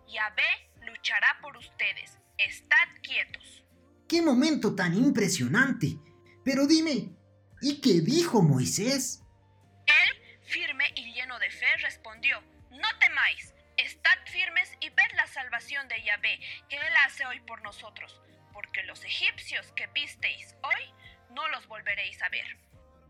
Yahvé 0.07 0.70
luchará 0.83 1.38
por 1.42 1.57
ustedes. 1.57 2.18
Estad 2.38 2.88
quietos. 3.02 3.64
¡Qué 4.09 4.22
momento 4.22 4.74
tan 4.74 4.94
impresionante! 4.94 5.98
Pero 6.44 6.66
dime, 6.66 7.11
¿y 7.61 7.81
qué 7.81 8.00
dijo 8.00 8.40
Moisés? 8.40 9.22
Él, 9.87 10.40
firme 10.44 10.85
y 10.94 11.12
lleno 11.12 11.38
de 11.38 11.50
fe, 11.50 11.76
respondió, 11.83 12.40
No 12.70 12.88
temáis, 13.00 13.54
estad 13.76 14.18
firmes 14.26 14.72
y 14.81 14.88
ved 14.90 15.12
la 15.16 15.26
salvación 15.26 15.47
de 15.88 16.03
Yahvé 16.03 16.40
que 16.68 16.77
Él 16.77 16.94
hace 17.07 17.27
hoy 17.27 17.40
por 17.40 17.62
nosotros, 17.62 18.20
porque 18.53 18.83
los 18.85 19.05
egipcios 19.05 19.72
que 19.72 19.87
visteis 19.88 20.55
hoy 20.62 20.94
no 21.35 21.48
los 21.48 21.66
volveréis 21.66 22.22
a 22.22 22.29
ver. 22.29 22.46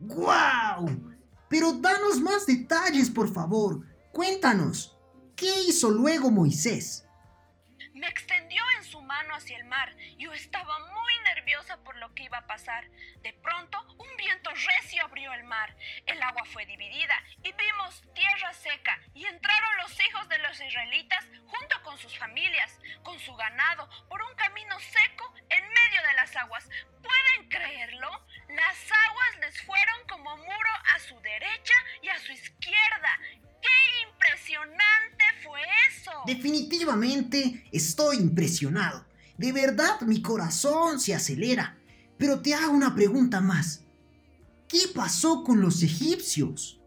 ¡Guau! 0.00 0.86
Pero 1.48 1.72
danos 1.72 2.20
más 2.20 2.46
detalles, 2.46 3.10
por 3.10 3.32
favor. 3.32 3.86
Cuéntanos, 4.12 4.98
¿qué 5.34 5.62
hizo 5.62 5.90
luego 5.90 6.30
Moisés? 6.30 7.06
Me 7.94 8.06
extendió 8.06 8.62
en 8.76 8.84
mano 9.08 9.34
hacia 9.34 9.56
el 9.56 9.64
mar. 9.64 9.96
Yo 10.18 10.32
estaba 10.34 10.78
muy 10.78 11.14
nerviosa 11.24 11.78
por 11.78 11.96
lo 11.96 12.14
que 12.14 12.24
iba 12.24 12.38
a 12.38 12.46
pasar. 12.46 12.84
De 13.22 13.32
pronto, 13.32 13.82
un 13.96 14.16
viento 14.18 14.50
recio 14.50 15.02
abrió 15.02 15.32
el 15.32 15.44
mar. 15.44 15.74
El 16.04 16.22
agua 16.22 16.44
fue 16.44 16.66
dividida 16.66 17.16
y 17.42 17.50
vimos 17.52 18.02
tierra 18.14 18.52
seca 18.52 19.00
y 19.14 19.24
entraron 19.24 19.76
los 19.78 19.98
hijos 19.98 20.28
de 20.28 20.38
los 20.38 20.60
israelitas 20.60 21.24
junto 21.46 21.82
con 21.82 21.96
sus 21.98 22.16
familias, 22.18 22.78
con 23.02 23.18
su 23.18 23.34
ganado, 23.34 23.88
por 24.10 24.20
un 24.22 24.34
camino 24.36 24.78
seco 24.78 25.34
en 25.48 25.64
medio 25.64 26.02
de 26.06 26.14
las 26.14 26.36
aguas. 26.36 26.68
¿Pueden 27.02 27.48
creerlo? 27.48 28.10
Las 28.50 28.92
aguas 29.08 29.36
les 29.40 29.62
fueron 29.62 30.06
como 30.06 30.36
muro 30.36 30.72
a 30.94 30.98
su 30.98 31.18
derecha 31.20 31.74
y 32.02 32.08
a 32.10 32.18
su 32.18 32.32
izquierda. 32.32 33.18
¡Qué 33.62 34.00
impresionante 34.38 35.24
fue 35.42 35.60
eso! 35.88 36.10
Definitivamente 36.26 37.64
estoy 37.72 38.18
impresionado. 38.18 39.06
De 39.36 39.52
verdad 39.52 40.00
mi 40.02 40.22
corazón 40.22 41.00
se 41.00 41.14
acelera. 41.14 41.76
Pero 42.18 42.40
te 42.40 42.54
hago 42.54 42.72
una 42.72 42.94
pregunta 42.94 43.40
más. 43.40 43.84
¿Qué 44.68 44.80
pasó 44.94 45.44
con 45.44 45.60
los 45.60 45.82
egipcios? 45.82 46.80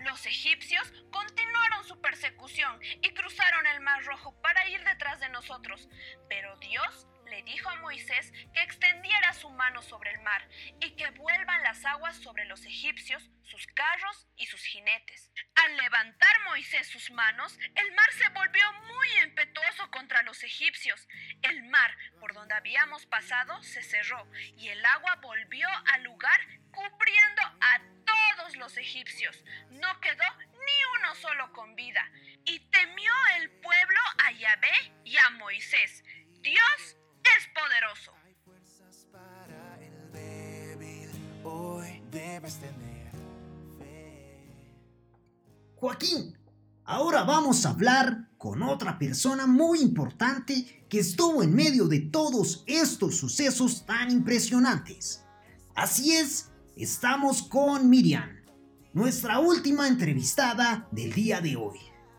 Los 0.00 0.24
egipcios 0.26 0.92
continuaron 1.10 1.84
su 1.84 2.00
persecución 2.00 2.78
y 3.02 3.10
cruzaron 3.10 3.66
el 3.66 3.80
Mar 3.80 4.04
Rojo 4.04 4.32
para 4.40 4.68
ir 4.68 4.82
detrás 4.84 5.20
de 5.20 5.28
nosotros. 5.30 5.88
Pero 6.28 6.56
Dios 6.60 7.08
dijo 7.48 7.70
a 7.70 7.76
Moisés 7.76 8.30
que 8.52 8.62
extendiera 8.62 9.32
su 9.32 9.48
mano 9.50 9.80
sobre 9.82 10.10
el 10.12 10.20
mar 10.20 10.46
y 10.80 10.90
que 10.96 11.10
vuelvan 11.10 11.62
las 11.62 11.82
aguas 11.86 12.16
sobre 12.16 12.44
los 12.44 12.64
egipcios, 12.66 13.30
sus 13.42 13.66
carros 13.68 14.28
y 14.36 14.46
sus 14.46 14.62
jinetes. 14.62 15.32
Al 15.54 15.76
levantar 15.78 16.44
Moisés 16.44 16.86
sus 16.88 17.10
manos, 17.10 17.58
el 17.74 17.92
mar 17.92 18.12
se 18.12 18.28
volvió 18.28 18.72
muy 18.84 19.08
impetuoso 19.24 19.90
contra 19.90 20.22
los 20.22 20.42
egipcios. 20.44 21.08
El 21.42 21.64
mar 21.64 21.96
por 22.20 22.34
donde 22.34 22.54
habíamos 22.54 23.06
pasado 23.06 23.62
se 23.62 23.82
cerró 23.82 24.30
y 24.58 24.68
el 24.68 24.84
agua 24.84 25.16
volvió 25.22 25.68
al 25.86 26.02
lugar 26.02 26.40
cubriendo 26.70 27.42
a 27.60 27.80
todos 28.04 28.56
los 28.56 28.76
egipcios. 28.76 29.42
No 29.70 30.00
quedó 30.00 30.24
ni 30.38 31.00
uno 31.00 31.14
solo 31.14 31.50
con 31.54 31.74
vida. 31.74 32.10
Y 32.44 32.60
temió 32.70 33.12
el 33.36 33.50
pueblo 33.60 34.00
a 34.18 34.32
Yahvé 34.32 34.92
y 35.04 35.16
a 35.16 35.30
Moisés. 35.30 36.04
Dios 36.40 36.97
es 37.36 37.48
poderoso. 37.54 38.12
Hoy 41.44 42.02
debes 42.10 42.56
tener 42.56 42.98
Joaquín, 45.80 46.36
ahora 46.84 47.22
vamos 47.22 47.64
a 47.64 47.70
hablar 47.70 48.28
con 48.36 48.64
otra 48.64 48.98
persona 48.98 49.46
muy 49.46 49.80
importante 49.80 50.84
que 50.88 50.98
estuvo 50.98 51.40
en 51.44 51.54
medio 51.54 51.86
de 51.86 52.00
todos 52.00 52.64
estos 52.66 53.16
sucesos 53.16 53.86
tan 53.86 54.10
impresionantes. 54.10 55.22
Así 55.76 56.16
es, 56.16 56.50
estamos 56.74 57.42
con 57.42 57.88
Miriam, 57.88 58.28
nuestra 58.92 59.38
última 59.38 59.86
entrevistada 59.86 60.88
del 60.90 61.12
día 61.12 61.40
de 61.40 61.54
hoy. 61.54 61.78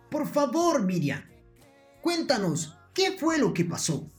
Por 0.10 0.26
favor, 0.26 0.86
Miriam, 0.86 1.22
cuéntanos, 2.02 2.78
¿qué 2.94 3.18
fue 3.18 3.40
lo 3.40 3.54
que 3.54 3.66
pasó? 3.66 4.10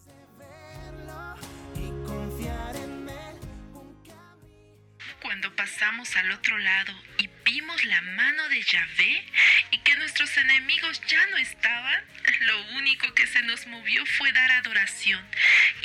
Pasamos 5.80 6.14
al 6.16 6.30
otro 6.32 6.58
lado 6.58 6.92
y 7.18 7.30
vimos 7.42 7.84
la 7.86 8.02
mano 8.02 8.48
de 8.50 8.62
Yahvé 8.62 9.24
y 9.70 9.78
que 9.78 9.96
nuestros 9.96 10.36
enemigos 10.36 11.00
ya 11.08 11.26
no 11.30 11.38
estaban, 11.38 12.04
lo 12.40 12.76
único 12.78 13.14
que 13.14 13.26
se 13.26 13.40
nos 13.44 13.66
movió 13.66 14.04
fue 14.18 14.30
dar 14.32 14.50
adoración. 14.52 15.24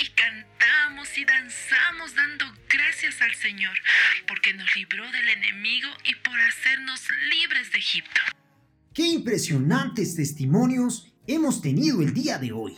Y 0.01 0.09
cantamos 0.09 1.17
y 1.17 1.23
danzamos 1.23 2.13
dando 2.13 2.45
gracias 2.67 3.21
al 3.21 3.33
Señor 3.35 3.77
porque 4.27 4.53
nos 4.53 4.75
libró 4.75 5.09
del 5.11 5.29
enemigo 5.29 5.87
y 6.03 6.15
por 6.15 6.37
hacernos 6.41 7.01
libres 7.29 7.71
de 7.71 7.77
Egipto. 7.77 8.19
¡Qué 8.93 9.03
impresionantes 9.03 10.17
testimonios 10.17 11.13
hemos 11.25 11.61
tenido 11.61 12.01
el 12.01 12.13
día 12.13 12.37
de 12.37 12.51
hoy! 12.51 12.77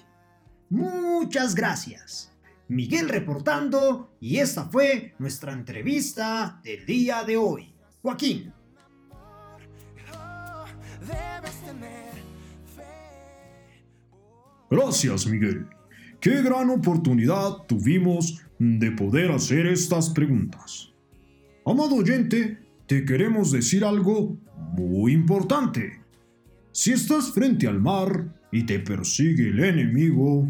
Muchas 0.70 1.56
gracias. 1.56 2.32
Miguel 2.70 3.08
reportando 3.10 4.18
y 4.20 4.38
esta 4.38 4.66
fue 4.66 5.14
nuestra 5.20 5.54
entrevista 5.54 6.60
del 6.64 6.86
día 6.86 7.24
de 7.24 7.38
hoy. 7.38 7.74
Joaquín. 8.02 8.54
Gracias, 14.70 15.28
Miguel. 15.28 15.66
Qué 16.20 16.42
gran 16.42 16.70
oportunidad 16.70 17.66
tuvimos 17.68 18.42
de 18.60 18.92
poder 18.92 19.32
hacer 19.32 19.66
estas 19.66 20.10
preguntas. 20.10 20.92
Amado 21.66 21.96
oyente, 21.96 22.60
te 22.86 23.06
queremos 23.06 23.52
decir 23.52 23.86
algo 23.86 24.38
muy 24.76 25.14
importante. 25.14 26.02
Si 26.72 26.92
estás 26.92 27.32
frente 27.32 27.68
al 27.68 27.80
mar 27.80 28.34
y 28.52 28.66
te 28.66 28.80
persigue 28.80 29.50
el 29.50 29.64
enemigo, 29.64 30.48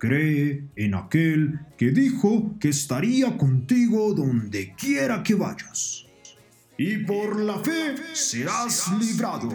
cree 0.00 0.64
en 0.76 0.94
aquel 0.94 1.60
que 1.76 1.90
dijo 1.90 2.56
que 2.58 2.70
estaría 2.70 3.36
contigo 3.36 4.14
donde 4.14 4.74
quiera 4.74 5.22
que 5.22 5.34
vayas. 5.34 6.06
Y 6.78 6.96
por 7.04 7.38
la 7.38 7.58
fe 7.58 7.94
serás 8.14 8.90
librado. 8.98 9.48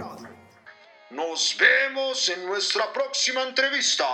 Nos 1.10 1.58
vemos 1.60 2.30
en 2.30 2.46
nuestra 2.46 2.94
próxima 2.94 3.42
entrevista. 3.44 4.06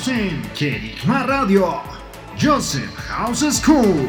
Estamos 0.00 0.18
en 0.18 0.42
Kerigma 0.54 1.24
Radio, 1.24 1.82
Joseph 2.40 2.90
House 3.08 3.44
School. 3.52 4.08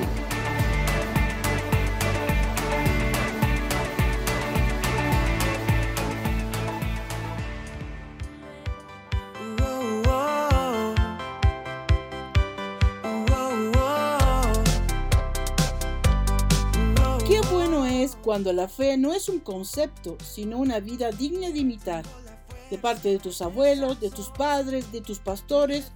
Qué 17.28 17.42
bueno 17.52 17.86
es 17.86 18.16
cuando 18.24 18.54
la 18.54 18.70
fe 18.70 18.98
no 18.98 19.14
es 19.14 19.28
un 19.28 19.40
concepto, 19.40 20.18
sino 20.24 20.58
una 20.58 20.80
vida 20.80 21.12
digna 21.12 21.50
de 21.50 21.60
imitar, 21.60 22.06
de 22.72 22.78
parte 22.78 23.10
de 23.10 23.20
tus 23.20 23.42
abuelos, 23.42 24.00
de 24.00 24.10
tus 24.10 24.30
padres, 24.30 24.94
de 24.94 25.02
tus 25.02 25.20
pastores, 25.20 25.92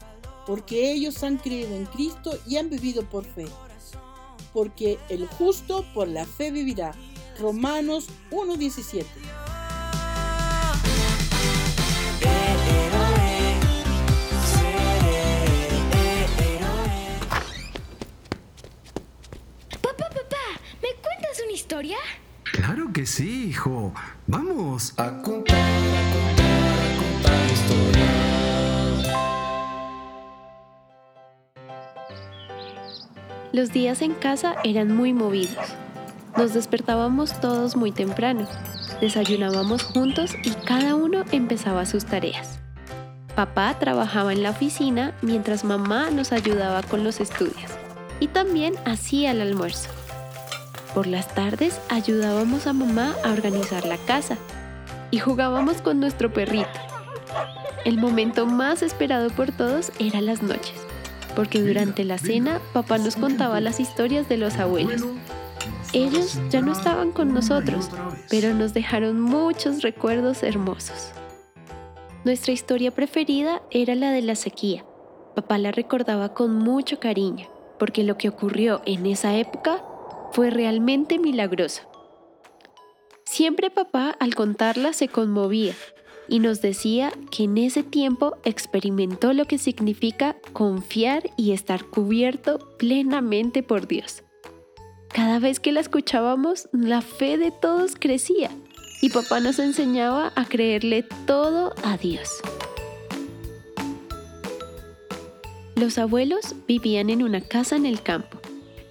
porque 0.45 0.91
ellos 0.91 1.23
han 1.23 1.37
creído 1.37 1.73
en 1.73 1.85
Cristo 1.85 2.37
y 2.45 2.57
han 2.57 2.69
vivido 2.69 3.03
por 3.09 3.23
fe. 3.23 3.47
Porque 4.53 4.99
el 5.09 5.25
justo 5.25 5.85
por 5.93 6.09
la 6.09 6.25
fe 6.25 6.51
vivirá. 6.51 6.93
Romanos 7.39 8.07
1.17. 8.29 9.05
Papá, 19.81 20.09
papá, 20.09 20.45
¿me 20.81 20.89
cuentas 21.01 21.41
una 21.43 21.53
historia? 21.53 21.97
Claro 22.51 22.91
que 22.93 23.05
sí, 23.05 23.47
hijo. 23.47 23.93
Vamos. 24.27 24.93
A 24.97 25.21
Los 33.55 33.71
días 33.71 34.01
en 34.01 34.13
casa 34.13 34.57
eran 34.65 34.93
muy 34.93 35.13
movidos. 35.13 35.55
Nos 36.35 36.53
despertábamos 36.53 37.39
todos 37.39 37.77
muy 37.77 37.93
temprano, 37.93 38.49
desayunábamos 38.99 39.81
juntos 39.81 40.35
y 40.43 40.49
cada 40.65 40.93
uno 40.95 41.23
empezaba 41.31 41.85
sus 41.85 42.03
tareas. 42.03 42.59
Papá 43.33 43.73
trabajaba 43.79 44.33
en 44.33 44.43
la 44.43 44.49
oficina 44.49 45.13
mientras 45.21 45.63
mamá 45.63 46.11
nos 46.11 46.33
ayudaba 46.33 46.83
con 46.83 47.05
los 47.05 47.21
estudios 47.21 47.71
y 48.19 48.27
también 48.27 48.73
hacía 48.83 49.31
el 49.31 49.39
almuerzo. 49.39 49.89
Por 50.93 51.07
las 51.07 51.33
tardes 51.33 51.79
ayudábamos 51.87 52.67
a 52.67 52.73
mamá 52.73 53.15
a 53.23 53.31
organizar 53.31 53.85
la 53.85 53.97
casa 53.99 54.37
y 55.11 55.19
jugábamos 55.19 55.81
con 55.81 56.01
nuestro 56.01 56.33
perrito. 56.33 56.67
El 57.85 57.99
momento 57.99 58.47
más 58.47 58.81
esperado 58.81 59.29
por 59.29 59.53
todos 59.53 59.93
era 59.97 60.19
las 60.19 60.43
noches, 60.43 60.84
porque 61.35 61.61
durante 61.61 62.03
la 62.03 62.17
cena 62.17 62.61
papá 62.73 62.97
nos 62.97 63.15
contaba 63.15 63.59
las 63.59 63.79
historias 63.79 64.29
de 64.29 64.37
los 64.37 64.57
abuelos. 64.57 65.03
Ellos 65.93 66.39
ya 66.49 66.61
no 66.61 66.71
estaban 66.71 67.11
con 67.11 67.33
nosotros, 67.33 67.89
pero 68.29 68.53
nos 68.53 68.73
dejaron 68.73 69.19
muchos 69.19 69.81
recuerdos 69.81 70.43
hermosos. 70.43 71.11
Nuestra 72.23 72.53
historia 72.53 72.91
preferida 72.91 73.61
era 73.69 73.95
la 73.95 74.11
de 74.11 74.21
la 74.21 74.35
sequía. 74.35 74.83
Papá 75.35 75.57
la 75.57 75.71
recordaba 75.71 76.33
con 76.33 76.55
mucho 76.55 76.99
cariño, 76.99 77.47
porque 77.77 78.03
lo 78.03 78.17
que 78.17 78.29
ocurrió 78.29 78.81
en 78.85 79.05
esa 79.05 79.35
época 79.35 79.83
fue 80.31 80.49
realmente 80.49 81.19
milagroso. 81.19 81.83
Siempre 83.25 83.69
papá 83.69 84.15
al 84.19 84.33
contarla 84.33 84.93
se 84.93 85.07
conmovía 85.07 85.73
y 86.27 86.39
nos 86.39 86.61
decía 86.61 87.11
que 87.31 87.43
en 87.43 87.57
ese 87.57 87.83
tiempo 87.83 88.37
experimentó 88.43 89.33
lo 89.33 89.45
que 89.45 89.57
significa 89.57 90.35
confiar 90.53 91.29
y 91.37 91.51
estar 91.51 91.85
cubierto 91.85 92.59
plenamente 92.77 93.63
por 93.63 93.87
Dios. 93.87 94.23
Cada 95.09 95.39
vez 95.39 95.59
que 95.59 95.71
la 95.71 95.79
escuchábamos, 95.79 96.67
la 96.71 97.01
fe 97.01 97.37
de 97.37 97.51
todos 97.51 97.95
crecía 97.97 98.49
y 99.01 99.09
papá 99.09 99.39
nos 99.39 99.59
enseñaba 99.59 100.33
a 100.35 100.45
creerle 100.45 101.03
todo 101.25 101.73
a 101.83 101.97
Dios. 101.97 102.29
Los 105.75 105.97
abuelos 105.97 106.55
vivían 106.67 107.09
en 107.09 107.21
una 107.21 107.41
casa 107.41 107.75
en 107.75 107.85
el 107.85 108.01
campo. 108.01 108.39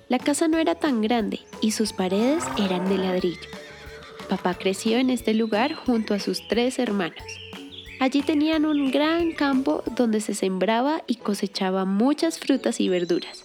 La 0.08 0.18
casa 0.18 0.48
no 0.48 0.58
era 0.58 0.74
tan 0.74 1.00
grande 1.00 1.40
y 1.62 1.70
sus 1.70 1.92
paredes 1.92 2.44
eran 2.58 2.88
de 2.88 2.98
ladrillo. 2.98 3.48
Papá 4.28 4.54
creció 4.54 4.98
en 4.98 5.10
este 5.10 5.34
lugar 5.34 5.74
junto 5.74 6.14
a 6.14 6.18
sus 6.18 6.46
tres 6.48 6.78
hermanos. 6.78 7.22
Allí 8.00 8.22
tenían 8.22 8.64
un 8.64 8.90
gran 8.90 9.32
campo 9.32 9.82
donde 9.96 10.20
se 10.20 10.34
sembraba 10.34 11.02
y 11.06 11.16
cosechaba 11.16 11.84
muchas 11.84 12.38
frutas 12.38 12.80
y 12.80 12.88
verduras. 12.88 13.44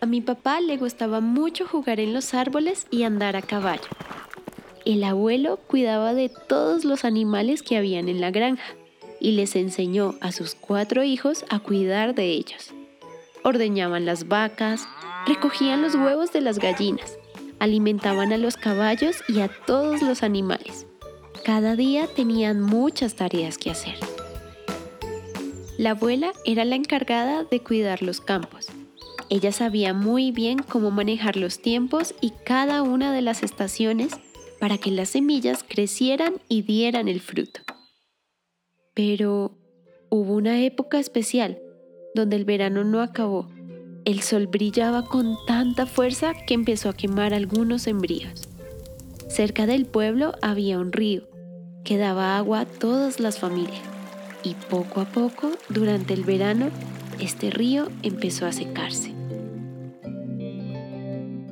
A 0.00 0.06
mi 0.06 0.20
papá 0.20 0.60
le 0.60 0.76
gustaba 0.76 1.20
mucho 1.20 1.66
jugar 1.66 2.00
en 2.00 2.12
los 2.12 2.34
árboles 2.34 2.86
y 2.90 3.02
andar 3.02 3.36
a 3.36 3.42
caballo. 3.42 3.88
El 4.84 5.02
abuelo 5.04 5.58
cuidaba 5.66 6.14
de 6.14 6.28
todos 6.28 6.84
los 6.84 7.04
animales 7.04 7.62
que 7.62 7.76
habían 7.76 8.08
en 8.08 8.20
la 8.20 8.30
granja 8.30 8.76
y 9.20 9.32
les 9.32 9.56
enseñó 9.56 10.14
a 10.20 10.32
sus 10.32 10.54
cuatro 10.54 11.02
hijos 11.02 11.44
a 11.48 11.58
cuidar 11.58 12.14
de 12.14 12.30
ellos. 12.30 12.72
Ordeñaban 13.42 14.06
las 14.06 14.28
vacas, 14.28 14.86
recogían 15.26 15.82
los 15.82 15.94
huevos 15.94 16.32
de 16.32 16.40
las 16.40 16.58
gallinas, 16.58 17.18
alimentaban 17.58 18.32
a 18.32 18.38
los 18.38 18.56
caballos 18.56 19.16
y 19.28 19.40
a 19.40 19.48
todos 19.66 20.02
los 20.02 20.22
animales. 20.22 20.86
Cada 21.44 21.76
día 21.76 22.06
tenían 22.06 22.60
muchas 22.60 23.14
tareas 23.14 23.58
que 23.58 23.70
hacer. 23.70 23.94
La 25.78 25.90
abuela 25.90 26.32
era 26.44 26.64
la 26.64 26.74
encargada 26.74 27.44
de 27.44 27.60
cuidar 27.60 28.02
los 28.02 28.20
campos. 28.20 28.66
Ella 29.28 29.52
sabía 29.52 29.92
muy 29.92 30.30
bien 30.30 30.58
cómo 30.58 30.90
manejar 30.90 31.36
los 31.36 31.60
tiempos 31.60 32.14
y 32.20 32.32
cada 32.44 32.82
una 32.82 33.12
de 33.12 33.22
las 33.22 33.42
estaciones 33.42 34.12
para 34.58 34.78
que 34.78 34.90
las 34.90 35.10
semillas 35.10 35.64
crecieran 35.68 36.40
y 36.48 36.62
dieran 36.62 37.08
el 37.08 37.20
fruto. 37.20 37.60
Pero 38.94 39.58
hubo 40.08 40.32
una 40.32 40.62
época 40.62 40.98
especial 40.98 41.58
donde 42.14 42.36
el 42.36 42.44
verano 42.44 42.84
no 42.84 43.02
acabó. 43.02 43.48
El 44.06 44.22
sol 44.22 44.46
brillaba 44.46 45.04
con 45.04 45.36
tanta 45.48 45.84
fuerza 45.84 46.32
que 46.46 46.54
empezó 46.54 46.88
a 46.88 46.92
quemar 46.92 47.34
algunos 47.34 47.82
sembríos. 47.82 48.48
Cerca 49.28 49.66
del 49.66 49.84
pueblo 49.84 50.32
había 50.42 50.78
un 50.78 50.92
río 50.92 51.24
que 51.82 51.98
daba 51.98 52.38
agua 52.38 52.60
a 52.60 52.66
todas 52.66 53.18
las 53.18 53.40
familias 53.40 53.82
y 54.44 54.54
poco 54.70 55.00
a 55.00 55.06
poco, 55.06 55.50
durante 55.70 56.14
el 56.14 56.22
verano, 56.22 56.68
este 57.18 57.50
río 57.50 57.88
empezó 58.04 58.46
a 58.46 58.52
secarse. 58.52 59.12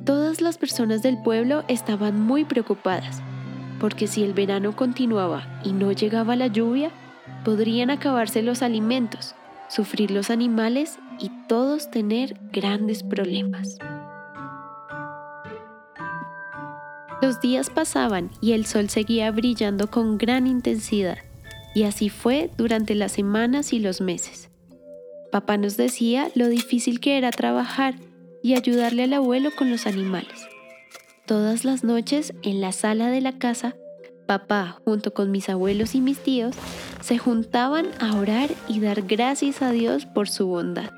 Todas 0.05 0.39
las 0.39 0.57
personas 0.57 1.03
del 1.03 1.21
pueblo 1.21 1.65
estaban 1.67 2.21
muy 2.21 2.45
preocupadas, 2.45 3.21
porque 3.81 4.07
si 4.07 4.23
el 4.23 4.31
verano 4.33 4.77
continuaba 4.77 5.59
y 5.65 5.73
no 5.73 5.91
llegaba 5.91 6.37
la 6.37 6.47
lluvia, 6.47 6.91
podrían 7.43 7.89
acabarse 7.89 8.41
los 8.43 8.61
alimentos, 8.61 9.35
sufrir 9.67 10.09
los 10.09 10.29
animales 10.29 10.99
y 11.19 11.31
todos 11.47 11.91
tener 11.91 12.39
grandes 12.51 13.03
problemas. 13.03 13.77
Los 17.21 17.41
días 17.41 17.69
pasaban 17.69 18.29
y 18.41 18.51
el 18.51 18.65
sol 18.65 18.89
seguía 18.89 19.31
brillando 19.31 19.89
con 19.89 20.17
gran 20.17 20.47
intensidad, 20.47 21.17
y 21.73 21.83
así 21.83 22.09
fue 22.09 22.51
durante 22.57 22.93
las 22.93 23.13
semanas 23.13 23.73
y 23.73 23.79
los 23.79 24.01
meses. 24.01 24.49
Papá 25.31 25.57
nos 25.57 25.75
decía 25.75 26.29
lo 26.35 26.47
difícil 26.47 26.99
que 26.99 27.17
era 27.17 27.31
trabajar 27.31 27.95
y 28.43 28.53
ayudarle 28.53 29.03
al 29.03 29.13
abuelo 29.13 29.49
con 29.57 29.71
los 29.71 29.87
animales. 29.87 30.47
Todas 31.25 31.65
las 31.65 31.83
noches 31.83 32.33
en 32.43 32.61
la 32.61 32.71
sala 32.71 33.09
de 33.09 33.21
la 33.21 33.39
casa, 33.39 33.75
papá, 34.27 34.79
junto 34.85 35.13
con 35.13 35.31
mis 35.31 35.49
abuelos 35.49 35.95
y 35.95 36.01
mis 36.01 36.19
tíos, 36.19 36.55
se 37.01 37.17
juntaban 37.17 37.87
a 37.99 38.15
orar 38.15 38.49
y 38.67 38.79
dar 38.79 39.01
gracias 39.01 39.61
a 39.61 39.71
Dios 39.71 40.05
por 40.05 40.29
su 40.29 40.47
bondad. 40.47 40.91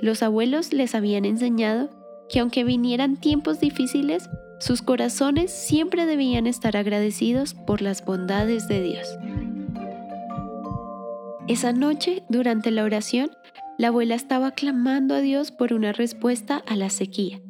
Los 0.00 0.22
abuelos 0.22 0.72
les 0.72 0.94
habían 0.94 1.24
enseñado 1.24 1.90
que 2.28 2.40
aunque 2.40 2.64
vinieran 2.64 3.16
tiempos 3.16 3.60
difíciles, 3.60 4.28
sus 4.58 4.82
corazones 4.82 5.50
siempre 5.52 6.06
debían 6.06 6.46
estar 6.46 6.76
agradecidos 6.76 7.54
por 7.54 7.82
las 7.82 8.04
bondades 8.04 8.68
de 8.68 8.82
Dios. 8.82 9.08
Esa 11.48 11.72
noche, 11.72 12.24
durante 12.28 12.70
la 12.70 12.84
oración, 12.84 13.30
la 13.78 13.88
abuela 13.88 14.14
estaba 14.14 14.52
clamando 14.52 15.14
a 15.14 15.20
Dios 15.20 15.52
por 15.52 15.72
una 15.72 15.92
respuesta 15.92 16.62
a 16.66 16.76
la 16.76 16.90
sequía 16.90 17.40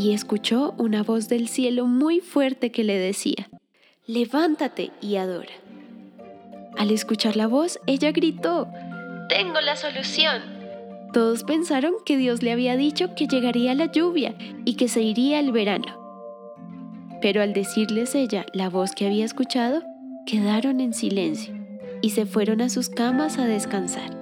y 0.00 0.12
escuchó 0.12 0.74
una 0.78 1.02
voz 1.02 1.28
del 1.28 1.48
cielo 1.48 1.86
muy 1.86 2.20
fuerte 2.20 2.72
que 2.72 2.84
le 2.84 2.98
decía, 2.98 3.50
levántate 4.06 4.92
y 5.00 5.16
adora. 5.16 5.52
Al 6.78 6.90
escuchar 6.90 7.36
la 7.36 7.46
voz, 7.46 7.78
ella 7.86 8.10
gritó, 8.10 8.68
Tengo 9.28 9.60
la 9.60 9.76
solución. 9.76 10.59
Todos 11.12 11.42
pensaron 11.42 11.94
que 12.04 12.16
Dios 12.16 12.42
le 12.42 12.52
había 12.52 12.76
dicho 12.76 13.14
que 13.16 13.26
llegaría 13.26 13.74
la 13.74 13.86
lluvia 13.90 14.36
y 14.64 14.74
que 14.74 14.88
se 14.88 15.02
iría 15.02 15.40
el 15.40 15.50
verano. 15.50 15.98
Pero 17.20 17.42
al 17.42 17.52
decirles 17.52 18.14
ella 18.14 18.46
la 18.54 18.68
voz 18.68 18.92
que 18.92 19.06
había 19.06 19.24
escuchado, 19.24 19.82
quedaron 20.24 20.80
en 20.80 20.94
silencio 20.94 21.54
y 22.00 22.10
se 22.10 22.26
fueron 22.26 22.60
a 22.60 22.68
sus 22.68 22.88
camas 22.88 23.38
a 23.38 23.46
descansar. 23.46 24.16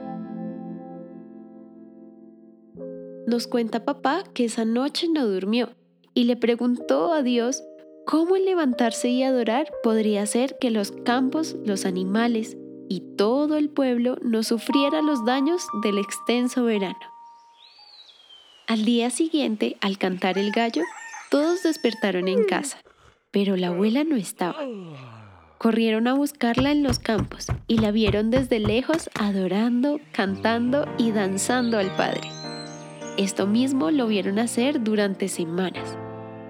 Nos 3.26 3.46
cuenta 3.46 3.84
papá 3.84 4.24
que 4.32 4.46
esa 4.46 4.64
noche 4.64 5.08
no 5.12 5.26
durmió 5.26 5.70
y 6.14 6.24
le 6.24 6.36
preguntó 6.36 7.12
a 7.12 7.22
Dios 7.22 7.62
cómo 8.06 8.36
el 8.36 8.46
levantarse 8.46 9.10
y 9.10 9.22
adorar 9.22 9.70
podría 9.82 10.22
hacer 10.22 10.56
que 10.58 10.70
los 10.70 10.92
campos, 10.92 11.54
los 11.66 11.84
animales 11.84 12.56
y 12.88 13.00
todo 13.16 13.56
el 13.56 13.68
pueblo 13.68 14.16
no 14.22 14.42
sufriera 14.42 15.02
los 15.02 15.24
daños 15.24 15.66
del 15.82 15.98
extenso 15.98 16.64
verano. 16.64 16.98
Al 18.66 18.84
día 18.84 19.10
siguiente, 19.10 19.76
al 19.80 19.98
cantar 19.98 20.38
el 20.38 20.52
gallo, 20.52 20.82
todos 21.30 21.62
despertaron 21.62 22.28
en 22.28 22.44
casa, 22.44 22.78
pero 23.30 23.56
la 23.56 23.68
abuela 23.68 24.04
no 24.04 24.16
estaba. 24.16 24.58
Corrieron 25.58 26.06
a 26.06 26.14
buscarla 26.14 26.70
en 26.70 26.82
los 26.82 26.98
campos 26.98 27.46
y 27.66 27.78
la 27.78 27.90
vieron 27.90 28.30
desde 28.30 28.60
lejos 28.60 29.10
adorando, 29.18 30.00
cantando 30.12 30.86
y 30.98 31.12
danzando 31.12 31.78
al 31.78 31.94
Padre. 31.96 32.28
Esto 33.16 33.46
mismo 33.46 33.90
lo 33.90 34.06
vieron 34.06 34.38
hacer 34.38 34.84
durante 34.84 35.28
semanas. 35.28 35.96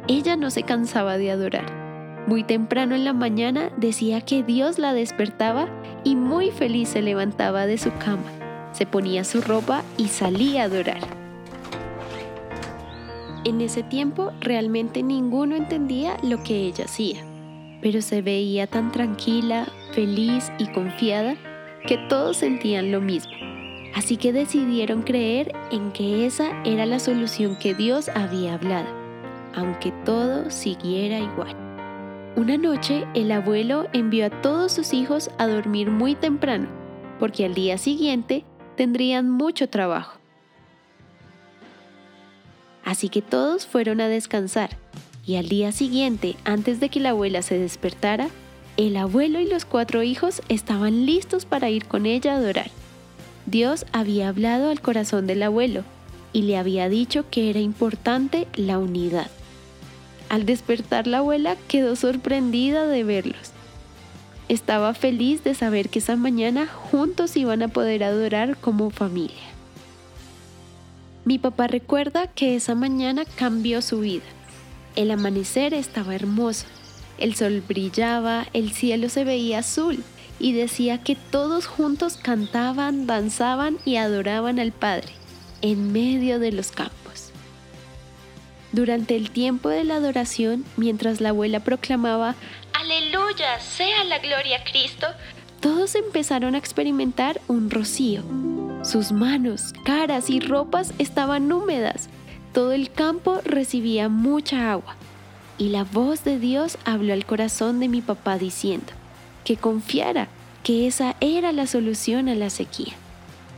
Ella 0.08 0.36
no 0.36 0.50
se 0.50 0.64
cansaba 0.64 1.16
de 1.16 1.30
adorar. 1.30 1.87
Muy 2.28 2.42
temprano 2.42 2.94
en 2.94 3.04
la 3.06 3.14
mañana 3.14 3.70
decía 3.78 4.20
que 4.20 4.42
Dios 4.42 4.78
la 4.78 4.92
despertaba 4.92 5.66
y 6.04 6.14
muy 6.14 6.50
feliz 6.50 6.90
se 6.90 7.00
levantaba 7.00 7.64
de 7.64 7.78
su 7.78 7.90
cama, 7.96 8.30
se 8.72 8.84
ponía 8.84 9.24
su 9.24 9.40
ropa 9.40 9.82
y 9.96 10.08
salía 10.08 10.60
a 10.60 10.64
adorar. 10.66 11.00
En 13.46 13.62
ese 13.62 13.82
tiempo 13.82 14.30
realmente 14.42 15.02
ninguno 15.02 15.56
entendía 15.56 16.18
lo 16.22 16.42
que 16.42 16.66
ella 16.66 16.84
hacía, 16.84 17.24
pero 17.80 18.02
se 18.02 18.20
veía 18.20 18.66
tan 18.66 18.92
tranquila, 18.92 19.66
feliz 19.92 20.52
y 20.58 20.66
confiada 20.66 21.34
que 21.86 21.96
todos 22.10 22.36
sentían 22.36 22.92
lo 22.92 23.00
mismo. 23.00 23.32
Así 23.94 24.18
que 24.18 24.34
decidieron 24.34 25.00
creer 25.00 25.52
en 25.70 25.92
que 25.92 26.26
esa 26.26 26.50
era 26.64 26.84
la 26.84 26.98
solución 26.98 27.56
que 27.58 27.74
Dios 27.74 28.10
había 28.10 28.52
hablado, 28.52 28.88
aunque 29.54 29.92
todo 30.04 30.50
siguiera 30.50 31.20
igual. 31.20 31.67
Una 32.36 32.56
noche 32.56 33.06
el 33.14 33.32
abuelo 33.32 33.88
envió 33.92 34.26
a 34.26 34.30
todos 34.30 34.72
sus 34.72 34.92
hijos 34.92 35.30
a 35.38 35.46
dormir 35.46 35.90
muy 35.90 36.14
temprano, 36.14 36.68
porque 37.18 37.44
al 37.44 37.54
día 37.54 37.78
siguiente 37.78 38.44
tendrían 38.76 39.28
mucho 39.28 39.68
trabajo. 39.68 40.18
Así 42.84 43.08
que 43.08 43.22
todos 43.22 43.66
fueron 43.66 44.00
a 44.00 44.08
descansar, 44.08 44.70
y 45.26 45.36
al 45.36 45.48
día 45.48 45.72
siguiente, 45.72 46.36
antes 46.44 46.80
de 46.80 46.88
que 46.88 47.00
la 47.00 47.10
abuela 47.10 47.42
se 47.42 47.58
despertara, 47.58 48.28
el 48.76 48.96
abuelo 48.96 49.40
y 49.40 49.46
los 49.46 49.64
cuatro 49.64 50.02
hijos 50.02 50.40
estaban 50.48 51.04
listos 51.04 51.44
para 51.44 51.68
ir 51.68 51.86
con 51.86 52.06
ella 52.06 52.34
a 52.34 52.36
adorar. 52.36 52.70
Dios 53.46 53.84
había 53.92 54.28
hablado 54.28 54.70
al 54.70 54.80
corazón 54.80 55.26
del 55.26 55.42
abuelo 55.42 55.82
y 56.32 56.42
le 56.42 56.56
había 56.56 56.88
dicho 56.88 57.24
que 57.30 57.50
era 57.50 57.58
importante 57.58 58.46
la 58.54 58.78
unidad. 58.78 59.30
Al 60.28 60.44
despertar 60.44 61.06
la 61.06 61.18
abuela 61.18 61.56
quedó 61.68 61.96
sorprendida 61.96 62.86
de 62.86 63.04
verlos. 63.04 63.52
Estaba 64.48 64.94
feliz 64.94 65.44
de 65.44 65.54
saber 65.54 65.88
que 65.88 65.98
esa 65.98 66.16
mañana 66.16 66.66
juntos 66.66 67.36
iban 67.36 67.62
a 67.62 67.68
poder 67.68 68.04
adorar 68.04 68.56
como 68.56 68.90
familia. 68.90 69.36
Mi 71.24 71.38
papá 71.38 71.66
recuerda 71.66 72.26
que 72.26 72.56
esa 72.56 72.74
mañana 72.74 73.24
cambió 73.36 73.82
su 73.82 74.00
vida. 74.00 74.24
El 74.96 75.10
amanecer 75.10 75.74
estaba 75.74 76.14
hermoso, 76.14 76.66
el 77.18 77.34
sol 77.34 77.62
brillaba, 77.66 78.46
el 78.52 78.72
cielo 78.72 79.08
se 79.08 79.24
veía 79.24 79.58
azul 79.58 80.02
y 80.38 80.52
decía 80.52 81.02
que 81.02 81.16
todos 81.16 81.66
juntos 81.66 82.16
cantaban, 82.16 83.06
danzaban 83.06 83.78
y 83.84 83.96
adoraban 83.96 84.58
al 84.58 84.72
Padre 84.72 85.12
en 85.60 85.92
medio 85.92 86.38
de 86.38 86.52
los 86.52 86.70
campos. 86.70 87.07
Durante 88.72 89.16
el 89.16 89.30
tiempo 89.30 89.68
de 89.68 89.84
la 89.84 89.96
adoración, 89.96 90.64
mientras 90.76 91.20
la 91.20 91.30
abuela 91.30 91.60
proclamaba, 91.60 92.34
Aleluya, 92.74 93.58
sea 93.60 94.04
la 94.04 94.18
gloria 94.18 94.58
a 94.58 94.64
Cristo, 94.64 95.06
todos 95.60 95.94
empezaron 95.94 96.54
a 96.54 96.58
experimentar 96.58 97.40
un 97.48 97.70
rocío. 97.70 98.22
Sus 98.84 99.10
manos, 99.10 99.72
caras 99.84 100.30
y 100.30 100.38
ropas 100.38 100.92
estaban 100.98 101.50
húmedas. 101.50 102.08
Todo 102.52 102.72
el 102.72 102.90
campo 102.90 103.40
recibía 103.44 104.08
mucha 104.08 104.70
agua. 104.70 104.96
Y 105.58 105.70
la 105.70 105.82
voz 105.82 106.22
de 106.22 106.38
Dios 106.38 106.78
habló 106.84 107.12
al 107.12 107.26
corazón 107.26 107.80
de 107.80 107.88
mi 107.88 108.00
papá 108.02 108.38
diciendo, 108.38 108.92
que 109.44 109.56
confiara, 109.56 110.28
que 110.62 110.86
esa 110.86 111.16
era 111.20 111.50
la 111.52 111.66
solución 111.66 112.28
a 112.28 112.34
la 112.34 112.50
sequía. 112.50 112.92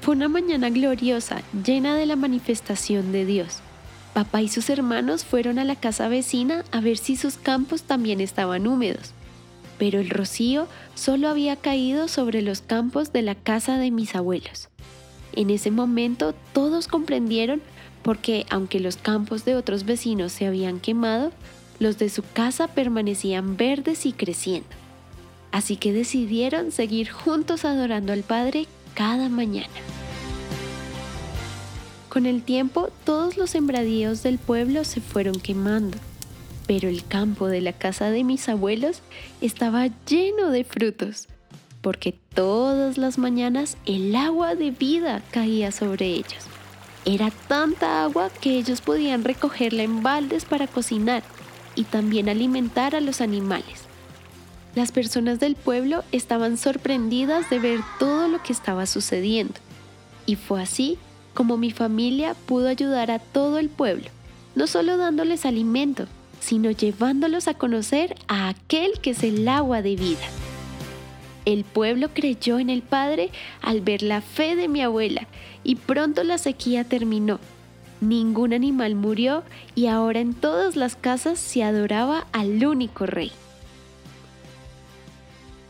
Fue 0.01 0.15
una 0.15 0.29
mañana 0.29 0.71
gloriosa, 0.71 1.43
llena 1.65 1.95
de 1.95 2.07
la 2.07 2.17
manifestación 2.17 3.13
de 3.13 3.27
Dios. 3.27 3.59
Papá 4.15 4.43
y 4.43 4.49
sus 4.49 4.71
hermanos 4.71 5.25
fueron 5.25 5.59
a 5.59 5.65
la 5.65 5.77
casa 5.77 6.09
vecina 6.09 6.65
a 6.73 6.81
ver 6.81 6.99
si 6.99 7.17
sus 7.17 7.37
campos 7.37 7.83
también 7.83 8.21
estaban 8.21 8.67
húmedos. 8.67 9.13
Pero 9.79 10.01
el 10.01 10.11
rocío 10.11 10.67
solo 10.95 11.29
había 11.29 11.57
caído 11.57 12.09
sobre 12.09 12.43
los 12.43 12.61
campos 12.61 13.13
de 13.13 13.23
la 13.23 13.35
casa 13.35 13.79
de 13.79 13.91
mis 13.91 14.15
abuelos. 14.15 14.69
En 15.33 15.51
ese 15.51 15.71
momento 15.71 16.35
todos 16.53 16.89
comprendieron 16.89 17.63
porque 18.03 18.47
aunque 18.51 18.81
los 18.81 18.97
campos 18.97 19.45
de 19.45 19.55
otros 19.55 19.85
vecinos 19.85 20.33
se 20.33 20.47
habían 20.47 20.81
quemado, 20.81 21.33
los 21.79 21.99
de 21.99 22.09
su 22.09 22.23
casa 22.23 22.69
permanecían 22.69 23.57
verdes 23.57 24.07
y 24.07 24.13
creciendo. 24.13 24.69
Así 25.53 25.77
que 25.77 25.93
decidieron 25.93 26.73
seguir 26.73 27.11
juntos 27.11 27.65
adorando 27.65 28.13
al 28.13 28.23
Padre 28.23 28.67
cada 28.95 29.29
mañana. 29.29 29.69
Con 32.11 32.27
el 32.27 32.43
tiempo, 32.43 32.89
todos 33.05 33.37
los 33.37 33.51
sembradíos 33.51 34.25
del 34.25 34.39
pueblo 34.39 34.83
se 34.83 35.01
fueron 35.01 35.37
quemando, 35.37 35.97
pero 36.67 36.89
el 36.89 37.07
campo 37.07 37.47
de 37.47 37.61
la 37.61 37.73
casa 37.73 38.11
de 38.11 38.25
mis 38.25 38.49
abuelos 38.49 39.03
estaba 39.41 39.87
lleno 40.09 40.51
de 40.51 40.65
frutos, 40.65 41.29
porque 41.81 42.19
todas 42.35 42.99
las 42.99 43.17
mañanas 43.17 43.77
el 43.87 44.17
agua 44.17 44.57
de 44.57 44.73
vida 44.73 45.23
caía 45.31 45.71
sobre 45.71 46.07
ellos. 46.07 46.49
Era 47.05 47.31
tanta 47.47 48.03
agua 48.03 48.29
que 48.41 48.59
ellos 48.59 48.81
podían 48.81 49.23
recogerla 49.23 49.85
en 49.85 50.03
baldes 50.03 50.45
para 50.45 50.67
cocinar 50.67 51.23
y 51.77 51.85
también 51.85 52.29
alimentar 52.29 52.97
a 52.97 53.01
los 53.01 53.21
animales. 53.21 53.85
Las 54.75 54.91
personas 54.91 55.39
del 55.39 55.55
pueblo 55.55 56.03
estaban 56.11 56.57
sorprendidas 56.57 57.49
de 57.51 57.61
ver 57.61 57.81
todo 58.01 58.27
lo 58.27 58.43
que 58.43 58.53
estaba 58.53 58.87
sucediendo. 58.87 59.55
Y 60.27 60.35
fue 60.35 60.61
así 60.61 60.99
como 61.35 61.57
mi 61.57 61.71
familia 61.71 62.35
pudo 62.47 62.69
ayudar 62.69 63.11
a 63.11 63.19
todo 63.19 63.59
el 63.59 63.69
pueblo, 63.69 64.09
no 64.55 64.67
solo 64.67 64.97
dándoles 64.97 65.47
alimento, 65.47 66.07
sino 66.41 66.71
llevándolos 66.71 67.49
a 67.49 67.55
conocer 67.55 68.17
a 68.29 68.49
aquel 68.49 69.01
que 69.01 69.11
es 69.11 69.23
el 69.23 69.47
agua 69.49 69.83
de 69.83 69.97
vida. 69.97 70.27
El 71.45 71.65
pueblo 71.65 72.11
creyó 72.13 72.59
en 72.59 72.71
el 72.71 72.83
Padre 72.83 73.31
al 73.63 73.81
ver 73.81 74.03
la 74.03 74.21
fe 74.21 74.57
de 74.57 74.69
mi 74.69 74.83
abuela 74.83 75.27
y 75.65 75.77
pronto 75.77 76.23
la 76.23 76.39
sequía 76.39 76.85
terminó. 76.85 77.39
Ningún 78.01 78.53
animal 78.53 78.95
murió 78.95 79.43
y 79.75 79.87
ahora 79.87 80.21
en 80.21 80.35
todas 80.35 80.77
las 80.77 80.97
casas 80.97 81.39
se 81.39 81.63
adoraba 81.63 82.27
al 82.33 82.65
único 82.65 83.07
rey. 83.07 83.33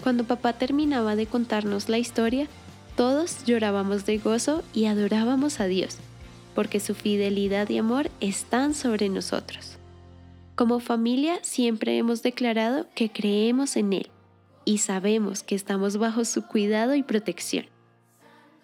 Cuando 0.03 0.25
papá 0.25 0.55
terminaba 0.55 1.17
de 1.17 1.27
contarnos 1.27 1.89
la 1.89 1.99
historia, 1.99 2.49
todos 3.01 3.47
llorábamos 3.47 4.05
de 4.05 4.19
gozo 4.19 4.63
y 4.75 4.85
adorábamos 4.85 5.61
a 5.61 5.65
Dios, 5.65 5.97
porque 6.55 6.81
su 6.81 6.95
fidelidad 6.95 7.67
y 7.71 7.79
amor 7.79 8.11
están 8.21 8.75
sobre 8.75 9.09
nosotros. 9.09 9.79
Como 10.55 10.81
familia 10.81 11.39
siempre 11.41 11.97
hemos 11.97 12.23
declarado 12.23 12.89
que 12.95 13.11
creemos 13.11 13.77
en 13.77 13.95
Él 13.95 14.11
y 14.67 14.79
sabemos 14.79 15.43
que 15.43 15.55
estamos 15.55 15.97
bajo 15.97 16.27
su 16.27 16.47
cuidado 16.47 16.95
y 16.95 17.03
protección. 17.03 17.65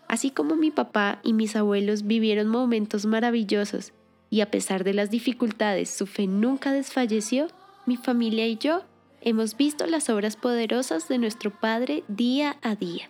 Así 0.07 0.31
como 0.31 0.55
mi 0.55 0.71
papá 0.71 1.19
y 1.23 1.33
mis 1.33 1.57
abuelos 1.57 2.07
vivieron 2.07 2.49
momentos 2.49 3.07
maravillosos 3.07 3.95
y 4.29 4.43
a 4.43 4.51
pesar 4.51 4.85
de 4.85 4.93
las 4.93 5.11
dificultades 5.11 5.89
su 5.89 6.07
fe 6.07 6.27
nunca 6.27 6.73
desfalleció, 6.73 7.49
mi 7.87 7.97
familia 7.97 8.47
y 8.47 8.59
yo 8.59 8.83
hemos 9.23 9.57
visto 9.57 9.87
las 9.87 10.11
obras 10.11 10.37
poderosas 10.37 11.09
de 11.09 11.17
nuestro 11.17 11.59
Padre 11.59 12.05
día 12.07 12.59
a 12.61 12.75
día. 12.75 13.09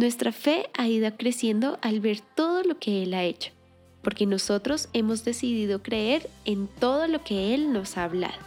Nuestra 0.00 0.32
fe 0.32 0.70
ha 0.78 0.88
ido 0.88 1.14
creciendo 1.18 1.78
al 1.82 2.00
ver 2.00 2.22
todo 2.22 2.62
lo 2.62 2.78
que 2.78 3.02
Él 3.02 3.12
ha 3.12 3.22
hecho, 3.22 3.52
porque 4.00 4.24
nosotros 4.24 4.88
hemos 4.94 5.24
decidido 5.26 5.82
creer 5.82 6.30
en 6.46 6.68
todo 6.68 7.06
lo 7.06 7.22
que 7.22 7.52
Él 7.52 7.74
nos 7.74 7.98
ha 7.98 8.04
hablado. 8.04 8.38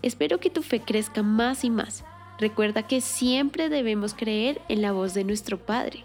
Espero 0.00 0.38
que 0.38 0.48
tu 0.48 0.62
fe 0.62 0.80
crezca 0.80 1.24
más 1.24 1.64
y 1.64 1.70
más. 1.70 2.04
Recuerda 2.38 2.86
que 2.86 3.00
siempre 3.00 3.68
debemos 3.68 4.14
creer 4.14 4.62
en 4.68 4.80
la 4.80 4.92
voz 4.92 5.12
de 5.12 5.24
nuestro 5.24 5.58
Padre. 5.58 6.04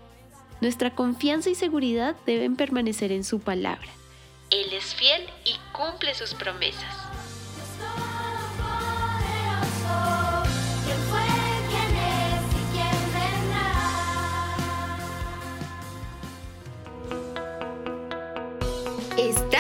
Nuestra 0.62 0.96
confianza 0.96 1.52
y 1.52 1.54
seguridad 1.54 2.16
deben 2.26 2.56
permanecer 2.56 3.12
en 3.12 3.24
su 3.24 3.42
palabra. 3.42 3.92
Él 4.50 4.74
es 4.74 4.96
fiel 4.96 5.28
y 5.46 5.60
cumple 5.74 6.16
sus 6.16 6.34
promesas. 6.34 7.05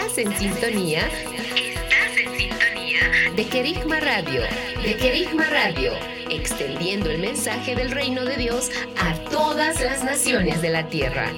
Estás 0.06 0.20
en 0.20 0.38
sintonía. 0.38 1.08
Estás 1.08 2.16
en 2.16 2.38
sintonía 2.38 3.34
de 3.36 3.48
Querigma 3.48 4.00
Radio. 4.00 4.42
De 4.84 4.96
Querigma 4.98 5.46
Radio. 5.46 5.94
Extendiendo 6.30 7.10
el 7.10 7.20
mensaje 7.20 7.76
del 7.76 7.90
reino 7.90 8.24
de 8.24 8.38
Dios 8.38 8.70
a 9.02 9.16
todas 9.32 9.82
las 9.82 10.04
naciones 10.04 10.62
de 10.62 10.70
la 10.70 10.88
tierra. 10.90 11.32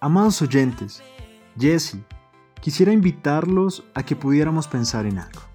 Amados 0.00 0.42
oyentes, 0.42 1.00
Jesse, 1.56 1.98
quisiera 2.60 2.92
invitarlos 2.92 3.84
a 3.94 4.02
que 4.02 4.16
pudiéramos 4.16 4.66
pensar 4.66 5.06
en 5.06 5.20
algo. 5.20 5.51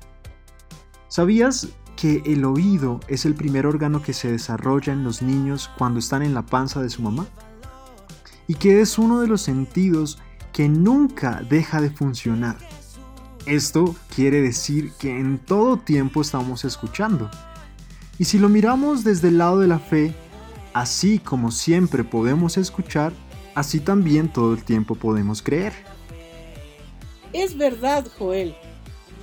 ¿Sabías 1.09 1.69
que 1.95 2.21
el 2.25 2.43
oído 2.43 2.99
es 3.07 3.25
el 3.25 3.33
primer 3.33 3.65
órgano 3.65 4.01
que 4.01 4.13
se 4.13 4.31
desarrolla 4.31 4.91
en 4.91 5.03
los 5.03 5.21
niños 5.21 5.69
cuando 5.77 5.99
están 5.99 6.21
en 6.21 6.33
la 6.33 6.45
panza 6.45 6.81
de 6.81 6.89
su 6.89 7.01
mamá? 7.01 7.25
Y 8.47 8.55
que 8.55 8.81
es 8.81 8.97
uno 8.97 9.21
de 9.21 9.27
los 9.27 9.41
sentidos 9.41 10.19
que 10.51 10.67
nunca 10.67 11.41
deja 11.49 11.81
de 11.81 11.89
funcionar. 11.89 12.57
Esto 13.45 13.95
quiere 14.13 14.41
decir 14.41 14.91
que 14.99 15.17
en 15.17 15.39
todo 15.39 15.77
tiempo 15.77 16.21
estamos 16.21 16.65
escuchando. 16.65 17.31
Y 18.19 18.25
si 18.25 18.37
lo 18.39 18.49
miramos 18.49 19.03
desde 19.05 19.29
el 19.29 19.37
lado 19.37 19.59
de 19.59 19.67
la 19.67 19.79
fe, 19.79 20.13
así 20.73 21.19
como 21.19 21.51
siempre 21.51 22.03
podemos 22.03 22.57
escuchar, 22.57 23.13
así 23.55 23.79
también 23.79 24.27
todo 24.27 24.53
el 24.53 24.63
tiempo 24.63 24.95
podemos 24.95 25.41
creer. 25.41 25.73
Es 27.31 27.57
verdad, 27.57 28.05
Joel. 28.17 28.55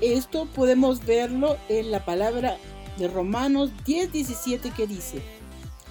Esto 0.05 0.45
podemos 0.55 1.07
verlo 1.07 1.57
en 1.71 1.91
la 1.91 2.05
palabra 2.05 2.59
de 2.99 3.09
Romanos 3.09 3.71
10:17 3.87 4.71
que 4.75 4.87
dice, 4.87 5.23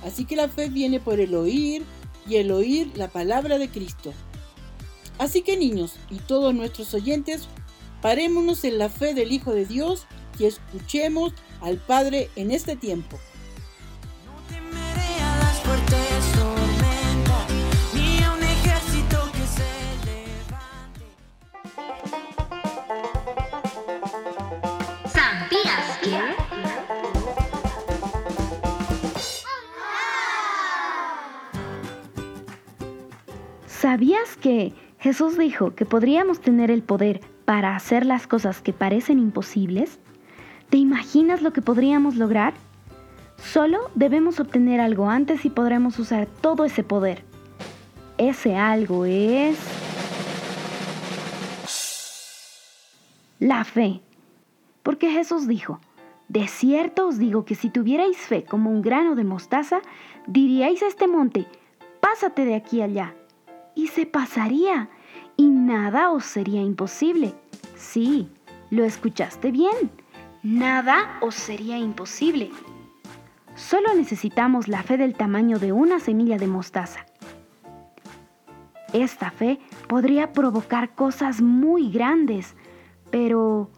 así 0.04 0.26
que 0.26 0.36
la 0.36 0.50
fe 0.50 0.70
viene 0.70 1.00
por 1.00 1.20
el 1.20 1.34
oír 1.34 1.84
y 2.28 2.36
el 2.36 2.52
oír 2.52 2.92
la 2.96 3.08
palabra 3.08 3.58
de 3.58 3.70
Cristo. 3.70 4.14
Así 5.18 5.42
que 5.42 5.58
niños 5.58 5.96
y 6.12 6.18
todos 6.18 6.54
nuestros 6.54 6.94
oyentes, 6.94 7.48
parémonos 8.04 8.64
en 8.66 8.78
la 8.78 8.90
fe 8.90 9.16
del 9.16 9.32
Hijo 9.32 9.52
de 9.52 9.66
Dios 9.66 10.06
y 10.38 10.46
escuchemos 10.46 11.34
al 11.60 11.78
Padre 11.78 12.30
en 12.36 12.52
este 12.52 12.76
tiempo. 12.76 13.18
Jesús 35.14 35.38
dijo 35.38 35.76
que 35.76 35.86
podríamos 35.86 36.42
tener 36.42 36.72
el 36.72 36.82
poder 36.82 37.22
para 37.46 37.76
hacer 37.76 38.04
las 38.04 38.26
cosas 38.26 38.64
que 38.64 38.74
parecen 38.74 39.20
imposibles? 39.20 40.00
¿Te 40.72 40.78
imaginas 40.78 41.44
lo 41.44 41.54
que 41.54 41.62
podríamos 41.62 42.16
lograr? 42.16 42.56
Solo 43.38 43.92
debemos 43.94 44.40
obtener 44.40 44.80
algo 44.80 45.08
antes 45.08 45.46
y 45.46 45.52
podremos 45.52 46.00
usar 46.00 46.26
todo 46.26 46.66
ese 46.66 46.84
poder. 46.84 47.24
Ese 48.18 48.56
algo 48.56 49.06
es... 49.06 49.56
La 53.38 53.66
fe. 53.66 54.02
Porque 54.82 55.12
Jesús 55.12 55.48
dijo, 55.48 55.80
de 56.28 56.48
cierto 56.48 57.08
os 57.08 57.20
digo 57.20 57.46
que 57.46 57.54
si 57.54 57.70
tuvierais 57.70 58.18
fe 58.18 58.46
como 58.46 58.72
un 58.72 58.82
grano 58.82 59.14
de 59.14 59.26
mostaza, 59.26 59.84
diríais 60.26 60.82
a 60.82 60.88
este 60.88 61.06
monte, 61.06 61.46
pásate 62.00 62.46
de 62.46 62.56
aquí 62.56 62.82
allá, 62.82 63.14
y 63.76 63.88
se 63.88 64.08
pasaría, 64.08 64.90
y 65.38 65.50
nada 65.50 66.12
os 66.12 66.26
sería 66.26 66.62
imposible. 66.62 67.34
Sí, 67.76 68.30
lo 68.70 68.84
escuchaste 68.84 69.52
bien, 69.52 69.92
nada 70.42 71.18
os 71.22 71.36
sería 71.36 71.78
imposible. 71.78 72.52
Solo 73.56 73.94
necesitamos 73.94 74.68
la 74.68 74.82
fe 74.82 74.98
del 74.98 75.14
tamaño 75.14 75.60
de 75.60 75.72
una 75.72 76.00
semilla 76.00 76.38
de 76.38 76.48
mostaza. 76.48 77.06
Esta 78.94 79.32
fe 79.32 79.60
podría 79.88 80.34
provocar 80.34 80.96
cosas 80.96 81.42
muy 81.42 81.92
grandes. 81.92 82.56
Pero, 83.12 83.70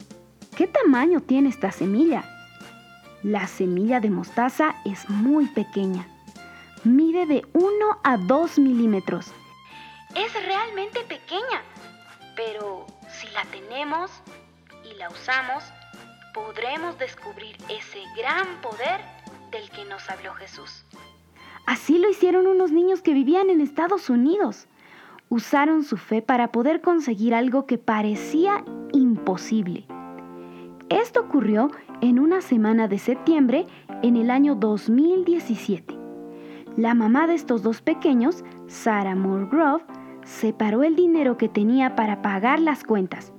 ¿qué 0.56 0.68
tamaño 0.68 1.22
tiene 1.22 1.50
esta 1.50 1.72
semilla? 1.72 2.24
La 3.24 3.48
semilla 3.48 4.00
de 4.00 4.10
mostaza 4.10 4.76
es 4.86 5.10
muy 5.10 5.48
pequeña. 5.48 6.08
Mide 6.84 7.26
de 7.26 7.46
1 7.54 7.66
a 8.04 8.18
2 8.18 8.60
milímetros. 8.60 9.34
Es 10.16 10.34
realmente 10.46 11.02
pequeña, 11.02 11.62
pero 12.38 12.86
si 13.10 13.28
la 13.34 13.44
tenemos 13.52 14.10
y 14.90 14.98
la 14.98 15.10
usamos, 15.10 15.64
podremos 16.34 16.98
descubrir 16.98 17.58
ese 17.68 18.02
gran 18.18 18.62
poder 18.62 19.02
del 19.52 19.70
que 19.72 19.84
nos 19.84 20.10
habló 20.10 20.34
Jesús. 20.36 20.86
Así 21.66 21.98
lo 21.98 22.10
hicieron 22.10 22.48
unos 22.48 22.72
niños 22.72 23.02
que 23.02 23.14
vivían 23.14 23.50
en 23.50 23.60
Estados 23.60 24.10
Unidos. 24.10 24.68
Usaron 25.28 25.84
su 25.84 25.98
fe 25.98 26.22
para 26.22 26.52
poder 26.52 26.80
conseguir 26.80 27.36
algo 27.36 27.66
que 27.66 27.78
parecía 27.78 28.64
imposible. 28.94 29.86
Esto 30.88 31.22
ocurrió 31.22 31.72
en 32.00 32.20
una 32.20 32.40
semana 32.42 32.88
de 32.88 33.00
septiembre 33.00 33.66
en 34.02 34.16
el 34.16 34.32
año 34.32 34.56
2017. 34.56 35.98
La 36.78 36.94
mamá 36.94 37.28
de 37.28 37.34
estos 37.34 37.64
dos 37.64 37.82
pequeños, 37.82 38.44
Sarah 38.68 39.16
Moore 39.16 39.48
separó 40.26 40.84
el 40.84 40.96
dinero 40.96 41.38
que 41.38 41.48
tenía 41.48 41.96
para 41.96 42.22
pagar 42.22 42.60
las 42.60 42.84
cuentas. 42.84 43.32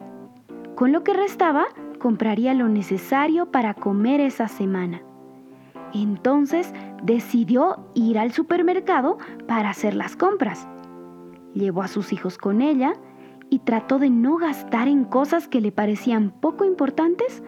Con 0.74 0.93
lo 0.93 1.03
que 1.03 1.12
restaba, 1.12 1.66
compraría 1.99 2.55
lo 2.55 2.68
necesario 2.68 3.51
para 3.51 3.74
comer 3.74 4.20
esa 4.20 4.49
semana. 4.49 5.03
Entonces 5.93 6.72
decidió 7.03 7.89
ir 7.95 8.18
al 8.18 8.32
supermercado 8.32 9.18
para 9.47 9.70
hacer 9.70 9.95
las 9.95 10.16
compras. 10.16 10.66
Llevó 11.55 11.82
a 11.82 11.89
sus 11.89 12.12
hijos 12.12 12.39
con 12.39 12.61
ella 12.61 12.95
y 13.51 13.61
trató 13.61 13.99
de 13.99 14.11
no 14.11 14.37
gastar 14.37 14.89
en 14.89 15.05
cosas 15.05 15.49
que 15.49 15.61
le 15.61 15.72
parecían 15.72 16.30
poco 16.30 16.64
importantes 16.64 17.43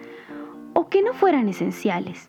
o 0.75 0.89
que 0.89 1.03
no 1.03 1.13
fueran 1.13 1.49
esenciales. 1.49 2.29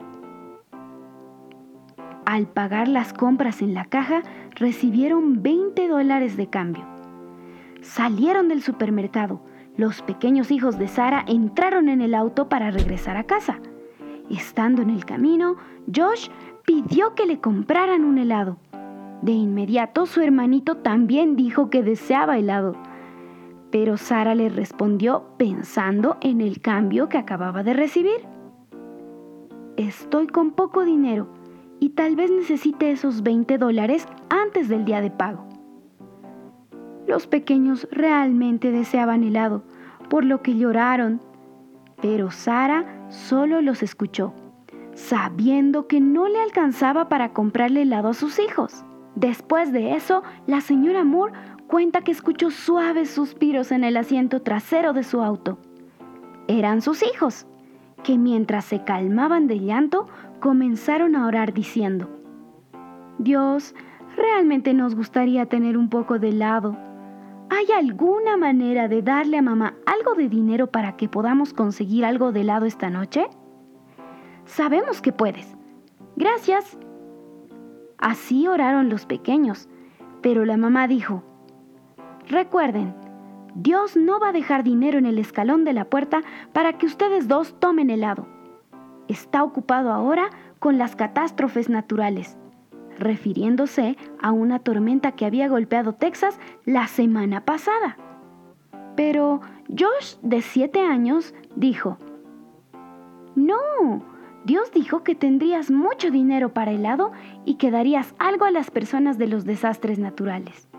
Al 2.25 2.47
pagar 2.47 2.87
las 2.87 3.13
compras 3.13 3.61
en 3.61 3.73
la 3.73 3.85
caja, 3.85 4.21
recibieron 4.55 5.41
20 5.41 5.87
dólares 5.87 6.37
de 6.37 6.47
cambio. 6.47 6.98
Salieron 7.81 8.47
del 8.47 8.61
supermercado. 8.61 9.41
Los 9.77 10.01
pequeños 10.01 10.51
hijos 10.51 10.77
de 10.77 10.87
Sara 10.87 11.23
entraron 11.27 11.89
en 11.89 12.01
el 12.01 12.13
auto 12.13 12.49
para 12.49 12.71
regresar 12.71 13.17
a 13.17 13.23
casa. 13.23 13.59
Estando 14.29 14.81
en 14.81 14.89
el 14.89 15.05
camino, 15.05 15.55
Josh 15.93 16.29
pidió 16.65 17.15
que 17.15 17.25
le 17.25 17.39
compraran 17.39 18.03
un 18.03 18.17
helado. 18.17 18.57
De 19.21 19.31
inmediato 19.31 20.05
su 20.05 20.21
hermanito 20.21 20.77
también 20.77 21.35
dijo 21.35 21.69
que 21.69 21.83
deseaba 21.83 22.37
helado. 22.37 22.75
Pero 23.71 23.97
Sara 23.97 24.35
le 24.35 24.49
respondió 24.49 25.25
pensando 25.37 26.17
en 26.21 26.41
el 26.41 26.61
cambio 26.61 27.09
que 27.09 27.17
acababa 27.17 27.63
de 27.63 27.73
recibir. 27.73 28.27
Estoy 29.77 30.27
con 30.27 30.51
poco 30.51 30.83
dinero 30.83 31.27
y 31.79 31.89
tal 31.89 32.15
vez 32.15 32.29
necesite 32.31 32.91
esos 32.91 33.23
20 33.23 33.57
dólares 33.57 34.07
antes 34.29 34.67
del 34.67 34.85
día 34.85 35.01
de 35.01 35.11
pago. 35.11 35.48
Los 37.09 37.25
pequeños 37.25 37.87
realmente 37.91 38.71
deseaban 38.71 39.23
helado, 39.23 39.63
por 40.11 40.23
lo 40.23 40.43
que 40.43 40.55
lloraron, 40.55 41.19
pero 41.99 42.29
Sara 42.29 42.85
solo 43.09 43.63
los 43.63 43.81
escuchó, 43.81 44.35
sabiendo 44.93 45.87
que 45.87 46.01
no 46.01 46.27
le 46.27 46.39
alcanzaba 46.39 47.09
para 47.09 47.33
comprarle 47.33 47.81
helado 47.81 48.09
a 48.09 48.13
sus 48.13 48.37
hijos. 48.37 48.85
Después 49.15 49.71
de 49.71 49.95
eso, 49.95 50.21
la 50.45 50.61
señora 50.61 51.03
Moore 51.03 51.33
cuenta 51.65 52.01
que 52.01 52.11
escuchó 52.11 52.51
suaves 52.51 53.09
suspiros 53.09 53.71
en 53.71 53.83
el 53.83 53.97
asiento 53.97 54.43
trasero 54.43 54.93
de 54.93 55.01
su 55.01 55.23
auto. 55.23 55.57
Eran 56.47 56.83
sus 56.83 57.01
hijos, 57.01 57.47
que 58.03 58.19
mientras 58.19 58.65
se 58.65 58.83
calmaban 58.83 59.47
de 59.47 59.59
llanto, 59.59 60.05
comenzaron 60.39 61.15
a 61.15 61.25
orar 61.25 61.55
diciendo, 61.55 62.07
Dios, 63.17 63.73
realmente 64.15 64.75
nos 64.75 64.93
gustaría 64.93 65.47
tener 65.47 65.75
un 65.75 65.89
poco 65.89 66.19
de 66.19 66.29
helado. 66.29 66.77
¿Hay 67.51 67.71
alguna 67.71 68.37
manera 68.37 68.87
de 68.87 69.01
darle 69.01 69.37
a 69.37 69.41
mamá 69.41 69.75
algo 69.87 70.13
de 70.13 70.29
dinero 70.29 70.67
para 70.67 70.95
que 70.97 71.09
podamos 71.09 71.51
conseguir 71.51 72.05
algo 72.05 72.31
de 72.31 72.41
helado 72.41 72.67
esta 72.67 72.91
noche? 72.91 73.27
Sabemos 74.45 75.01
que 75.01 75.11
puedes. 75.11 75.55
Gracias. 76.15 76.77
Así 77.97 78.47
oraron 78.47 78.89
los 78.89 79.07
pequeños, 79.07 79.67
pero 80.21 80.45
la 80.45 80.57
mamá 80.57 80.87
dijo, 80.87 81.23
Recuerden, 82.27 82.93
Dios 83.55 83.97
no 83.97 84.19
va 84.19 84.29
a 84.29 84.33
dejar 84.33 84.63
dinero 84.63 84.99
en 84.99 85.07
el 85.07 85.17
escalón 85.17 85.65
de 85.65 85.73
la 85.73 85.85
puerta 85.85 86.21
para 86.53 86.77
que 86.77 86.85
ustedes 86.85 87.27
dos 87.27 87.59
tomen 87.59 87.89
helado. 87.89 88.27
Está 89.07 89.43
ocupado 89.43 89.91
ahora 89.91 90.29
con 90.59 90.77
las 90.77 90.95
catástrofes 90.95 91.67
naturales, 91.67 92.37
refiriéndose 92.99 93.97
a 94.21 94.31
una 94.31 94.59
tormenta 94.59 95.13
que 95.13 95.25
había 95.25 95.47
golpeado 95.47 95.93
Texas 95.93 96.39
la 96.65 96.87
semana 96.87 97.45
pasada. 97.45 97.97
Pero 98.95 99.41
Josh, 99.69 100.17
de 100.21 100.41
siete 100.41 100.81
años, 100.81 101.33
dijo, 101.55 101.97
No, 103.35 104.03
Dios 104.45 104.71
dijo 104.71 105.03
que 105.03 105.15
tendrías 105.15 105.71
mucho 105.71 106.11
dinero 106.11 106.53
para 106.53 106.71
helado 106.71 107.11
y 107.45 107.55
que 107.55 107.71
darías 107.71 108.13
algo 108.19 108.45
a 108.45 108.51
las 108.51 108.71
personas 108.71 109.17
de 109.17 109.27
los 109.27 109.45
desastres 109.45 109.99
naturales. 109.99 110.69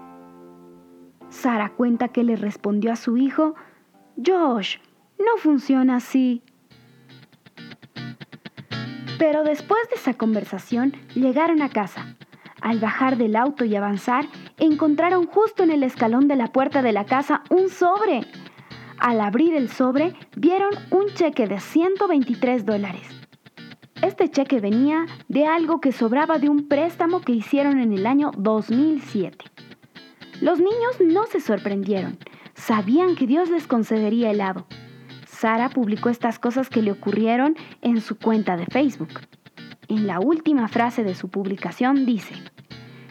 Sara 1.28 1.70
cuenta 1.70 2.08
que 2.08 2.24
le 2.24 2.36
respondió 2.36 2.92
a 2.92 2.96
su 2.96 3.16
hijo, 3.16 3.54
Josh, 4.24 4.78
no 5.18 5.36
funciona 5.38 5.96
así. 5.96 6.42
Pero 9.20 9.44
después 9.44 9.78
de 9.90 9.96
esa 9.96 10.14
conversación, 10.14 10.94
llegaron 11.14 11.60
a 11.60 11.68
casa. 11.68 12.16
Al 12.62 12.78
bajar 12.80 13.18
del 13.18 13.36
auto 13.36 13.66
y 13.66 13.76
avanzar, 13.76 14.24
encontraron 14.56 15.26
justo 15.26 15.62
en 15.62 15.70
el 15.70 15.82
escalón 15.82 16.26
de 16.26 16.36
la 16.36 16.46
puerta 16.46 16.80
de 16.80 16.92
la 16.92 17.04
casa 17.04 17.42
un 17.50 17.68
sobre. 17.68 18.22
Al 18.98 19.20
abrir 19.20 19.52
el 19.52 19.68
sobre, 19.68 20.14
vieron 20.36 20.70
un 20.90 21.04
cheque 21.12 21.46
de 21.46 21.60
123 21.60 22.64
dólares. 22.64 23.06
Este 24.00 24.30
cheque 24.30 24.58
venía 24.58 25.04
de 25.28 25.44
algo 25.44 25.82
que 25.82 25.92
sobraba 25.92 26.38
de 26.38 26.48
un 26.48 26.66
préstamo 26.66 27.20
que 27.20 27.32
hicieron 27.32 27.78
en 27.78 27.92
el 27.92 28.06
año 28.06 28.30
2007. 28.38 29.44
Los 30.40 30.60
niños 30.60 30.98
no 30.98 31.26
se 31.26 31.40
sorprendieron, 31.40 32.16
sabían 32.54 33.16
que 33.16 33.26
Dios 33.26 33.50
les 33.50 33.66
concedería 33.66 34.30
helado. 34.30 34.66
Sara 35.40 35.70
publicó 35.70 36.10
estas 36.10 36.38
cosas 36.38 36.68
que 36.68 36.82
le 36.82 36.92
ocurrieron 36.92 37.56
en 37.80 38.02
su 38.02 38.18
cuenta 38.18 38.58
de 38.58 38.66
Facebook. 38.66 39.20
En 39.88 40.06
la 40.06 40.20
última 40.20 40.68
frase 40.68 41.02
de 41.02 41.14
su 41.14 41.30
publicación 41.30 42.04
dice, 42.04 42.34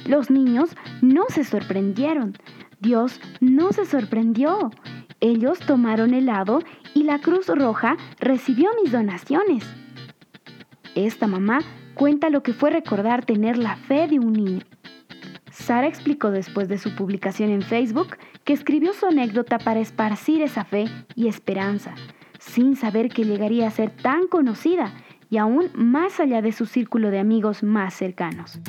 los 0.06 0.30
niños 0.30 0.76
no 1.02 1.24
se 1.30 1.44
sorprendieron, 1.44 2.38
Dios 2.80 3.20
no 3.40 3.72
se 3.72 3.88
sorprendió. 3.88 4.70
Ellos 5.22 5.58
tomaron 5.58 6.14
helado 6.14 6.60
y 6.94 7.02
la 7.02 7.18
Cruz 7.18 7.48
Roja 7.48 7.98
recibió 8.20 8.70
mis 8.84 8.92
donaciones. 8.92 9.66
Esta 10.94 11.26
mamá 11.26 11.62
cuenta 11.96 12.30
lo 12.30 12.44
que 12.44 12.54
fue 12.54 12.70
recordar 12.70 13.26
tener 13.26 13.58
la 13.58 13.76
fe 13.76 14.08
de 14.08 14.20
un 14.20 14.34
niño. 14.34 14.66
Sara 15.50 15.88
explicó 15.88 16.30
después 16.30 16.70
de 16.70 16.78
su 16.78 16.94
publicación 16.96 17.50
en 17.50 17.64
Facebook 17.64 18.18
que 18.44 18.54
escribió 18.54 18.94
su 18.94 19.08
anécdota 19.08 19.58
para 19.58 19.80
esparcir 19.80 20.44
esa 20.44 20.64
fe 20.64 20.86
y 21.16 21.28
esperanza, 21.28 21.96
sin 22.50 22.76
saber 22.76 23.10
que 23.10 23.24
llegaría 23.24 23.68
a 23.68 23.72
ser 23.72 23.92
tan 23.92 24.28
conocida 24.28 24.94
y 25.30 25.38
aún 25.38 25.70
más 25.76 26.20
allá 26.20 26.42
de 26.42 26.52
su 26.52 26.66
círculo 26.66 27.12
de 27.12 27.20
amigos 27.20 27.64
más 27.64 27.94
cercanos. 27.94 28.60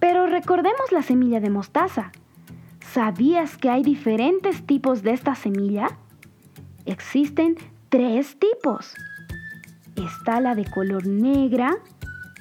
Pero 0.00 0.26
recordemos 0.26 0.92
la 0.92 1.02
semilla 1.02 1.40
de 1.40 1.50
mostaza. 1.50 2.12
¿Sabías 2.80 3.56
que 3.56 3.70
hay 3.70 3.82
diferentes 3.82 4.66
tipos 4.66 5.02
de 5.02 5.12
esta 5.12 5.34
semilla? 5.34 5.88
Existen 6.84 7.56
tres 7.88 8.38
tipos. 8.38 8.94
Está 9.96 10.40
la 10.40 10.54
de 10.54 10.64
color 10.64 11.06
negra, 11.06 11.76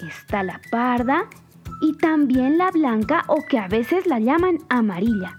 está 0.05 0.43
la 0.43 0.59
parda 0.71 1.25
y 1.81 1.93
también 1.97 2.57
la 2.57 2.69
blanca 2.71 3.23
o 3.27 3.37
que 3.47 3.57
a 3.57 3.67
veces 3.67 4.05
la 4.05 4.19
llaman 4.19 4.59
amarilla. 4.69 5.37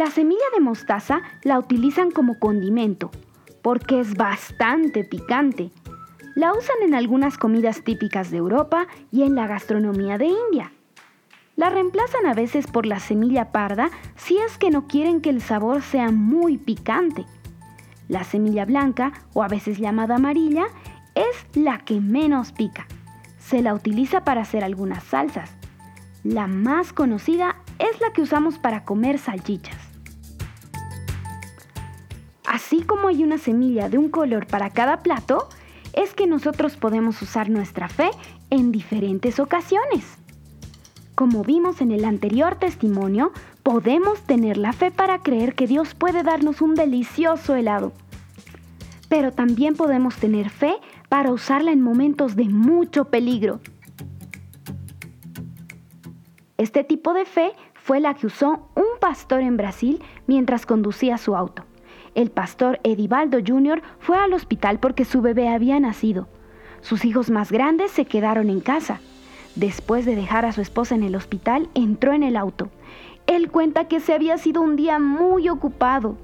La 0.00 0.10
semilla 0.10 0.46
de 0.54 0.60
mostaza 0.60 1.20
la 1.42 1.58
utilizan 1.58 2.10
como 2.10 2.38
condimento 2.38 3.10
porque 3.60 4.00
es 4.00 4.14
bastante 4.14 5.04
picante. 5.04 5.72
La 6.34 6.54
usan 6.54 6.76
en 6.82 6.94
algunas 6.94 7.36
comidas 7.36 7.84
típicas 7.84 8.30
de 8.30 8.38
Europa 8.38 8.86
y 9.12 9.24
en 9.24 9.34
la 9.34 9.46
gastronomía 9.46 10.16
de 10.16 10.28
India. 10.28 10.72
La 11.54 11.68
reemplazan 11.68 12.24
a 12.24 12.32
veces 12.32 12.66
por 12.66 12.86
la 12.86 12.98
semilla 12.98 13.52
parda 13.52 13.90
si 14.16 14.38
es 14.38 14.56
que 14.56 14.70
no 14.70 14.86
quieren 14.86 15.20
que 15.20 15.28
el 15.28 15.42
sabor 15.42 15.82
sea 15.82 16.10
muy 16.10 16.56
picante. 16.56 17.26
La 18.08 18.24
semilla 18.24 18.64
blanca, 18.64 19.12
o 19.34 19.42
a 19.42 19.48
veces 19.48 19.76
llamada 19.76 20.14
amarilla, 20.14 20.64
es 21.14 21.44
la 21.54 21.76
que 21.76 22.00
menos 22.00 22.52
pica. 22.52 22.86
Se 23.38 23.60
la 23.60 23.74
utiliza 23.74 24.24
para 24.24 24.40
hacer 24.40 24.64
algunas 24.64 25.04
salsas. 25.04 25.54
La 26.24 26.46
más 26.46 26.94
conocida 26.94 27.56
es 27.78 28.00
la 28.00 28.14
que 28.14 28.22
usamos 28.22 28.58
para 28.58 28.86
comer 28.86 29.18
salchichas. 29.18 29.89
Así 32.50 32.82
como 32.82 33.06
hay 33.06 33.22
una 33.22 33.38
semilla 33.38 33.88
de 33.88 33.96
un 33.96 34.08
color 34.08 34.48
para 34.48 34.70
cada 34.70 35.04
plato, 35.04 35.48
es 35.92 36.14
que 36.14 36.26
nosotros 36.26 36.76
podemos 36.76 37.22
usar 37.22 37.48
nuestra 37.48 37.88
fe 37.88 38.10
en 38.50 38.72
diferentes 38.72 39.38
ocasiones. 39.38 40.18
Como 41.14 41.44
vimos 41.44 41.80
en 41.80 41.92
el 41.92 42.04
anterior 42.04 42.56
testimonio, 42.56 43.30
podemos 43.62 44.20
tener 44.22 44.56
la 44.56 44.72
fe 44.72 44.90
para 44.90 45.22
creer 45.22 45.54
que 45.54 45.68
Dios 45.68 45.94
puede 45.94 46.24
darnos 46.24 46.60
un 46.60 46.74
delicioso 46.74 47.54
helado. 47.54 47.92
Pero 49.08 49.30
también 49.30 49.76
podemos 49.76 50.16
tener 50.16 50.50
fe 50.50 50.74
para 51.08 51.30
usarla 51.30 51.70
en 51.70 51.80
momentos 51.80 52.34
de 52.34 52.46
mucho 52.46 53.04
peligro. 53.04 53.60
Este 56.58 56.82
tipo 56.82 57.14
de 57.14 57.26
fe 57.26 57.52
fue 57.74 58.00
la 58.00 58.14
que 58.14 58.26
usó 58.26 58.68
un 58.74 58.98
pastor 59.00 59.40
en 59.40 59.56
Brasil 59.56 60.02
mientras 60.26 60.66
conducía 60.66 61.16
su 61.16 61.36
auto. 61.36 61.69
El 62.14 62.30
pastor 62.30 62.80
Edivaldo 62.82 63.38
Jr. 63.46 63.82
fue 63.98 64.18
al 64.18 64.32
hospital 64.32 64.80
porque 64.80 65.04
su 65.04 65.22
bebé 65.22 65.48
había 65.48 65.78
nacido. 65.78 66.26
Sus 66.80 67.04
hijos 67.04 67.30
más 67.30 67.52
grandes 67.52 67.92
se 67.92 68.04
quedaron 68.04 68.50
en 68.50 68.60
casa. 68.60 69.00
Después 69.54 70.06
de 70.06 70.16
dejar 70.16 70.44
a 70.44 70.52
su 70.52 70.60
esposa 70.60 70.94
en 70.94 71.02
el 71.02 71.14
hospital, 71.14 71.68
entró 71.74 72.12
en 72.12 72.22
el 72.22 72.36
auto. 72.36 72.68
Él 73.26 73.50
cuenta 73.50 73.86
que 73.86 74.00
se 74.00 74.12
había 74.12 74.38
sido 74.38 74.60
un 74.60 74.76
día 74.76 74.98
muy 74.98 75.48
ocupado. 75.48 76.16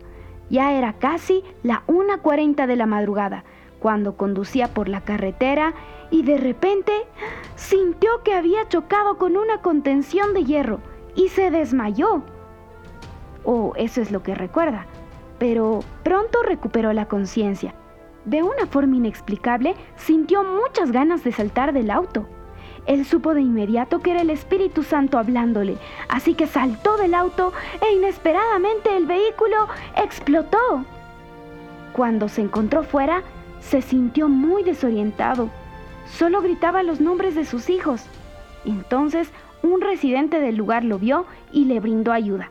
Ya 0.51 0.73
era 0.73 0.95
casi 0.95 1.43
la 1.63 1.85
1.40 1.87 2.67
de 2.67 2.77
la 2.77 2.87
madrugada 2.87 3.45
cuando 3.79 4.17
conducía 4.17 4.69
por 4.75 4.89
la 4.89 5.03
carretera 5.03 5.75
y 6.11 6.23
de 6.23 6.39
repente 6.39 6.93
sintió 7.55 8.23
que 8.25 8.35
había 8.35 8.69
chocado 8.69 9.19
con 9.19 9.37
una 9.37 9.61
contención 9.61 10.35
de 10.35 10.45
hierro 10.45 10.81
y 11.15 11.29
se 11.29 11.51
desmayó. 11.51 12.23
O 13.45 13.75
eso 13.77 14.01
es 14.01 14.11
lo 14.11 14.23
que 14.23 14.35
recuerda, 14.35 14.87
pero 15.39 15.81
pronto 16.03 16.43
recuperó 16.43 16.93
la 16.93 17.07
conciencia. 17.07 17.75
De 18.25 18.43
una 18.43 18.67
forma 18.67 18.97
inexplicable, 18.97 19.75
sintió 19.97 20.43
muchas 20.43 20.91
ganas 20.91 21.23
de 21.23 21.33
saltar 21.33 21.73
del 21.73 21.91
auto. 21.91 22.27
Él 22.87 23.05
supo 23.05 23.35
de 23.35 23.41
inmediato 23.41 24.01
que 24.01 24.13
era 24.13 24.23
el 24.23 24.31
Espíritu 24.31 24.83
Santo 24.83 25.19
hablándole, 25.19 25.77
así 26.09 26.35
que 26.35 26.47
saltó 26.47 26.97
del 26.97 27.15
auto 27.15 27.53
e 27.81 27.95
inesperadamente 27.95 28.97
el 28.97 29.07
vehículo 29.07 29.69
explotó. 29.97 30.85
Cuando 31.93 32.29
se 32.29 32.43
encontró 32.43 32.83
fuera, 32.83 33.23
se 33.61 33.83
sintió 33.83 34.29
muy 34.29 34.63
desorientado. 34.63 35.51
Solo 36.07 36.43
gritaba 36.43 36.83
los 36.83 37.01
nombres 37.01 37.35
de 37.35 37.45
sus 37.45 37.69
hijos. 37.71 38.05
Entonces, 38.65 39.31
un 39.63 39.81
residente 39.81 40.41
del 40.41 40.57
lugar 40.57 40.85
lo 40.85 40.99
vio 40.99 41.27
y 41.53 41.65
le 41.65 41.81
brindó 41.81 42.13
ayuda. 42.13 42.51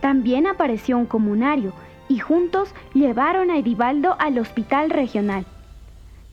También 0.00 0.46
apareció 0.46 0.96
un 0.98 1.06
comunario 1.06 1.72
y 2.08 2.18
juntos 2.18 2.74
llevaron 2.94 3.50
a 3.50 3.58
Edivaldo 3.58 4.16
al 4.18 4.38
hospital 4.38 4.90
regional. 4.90 5.44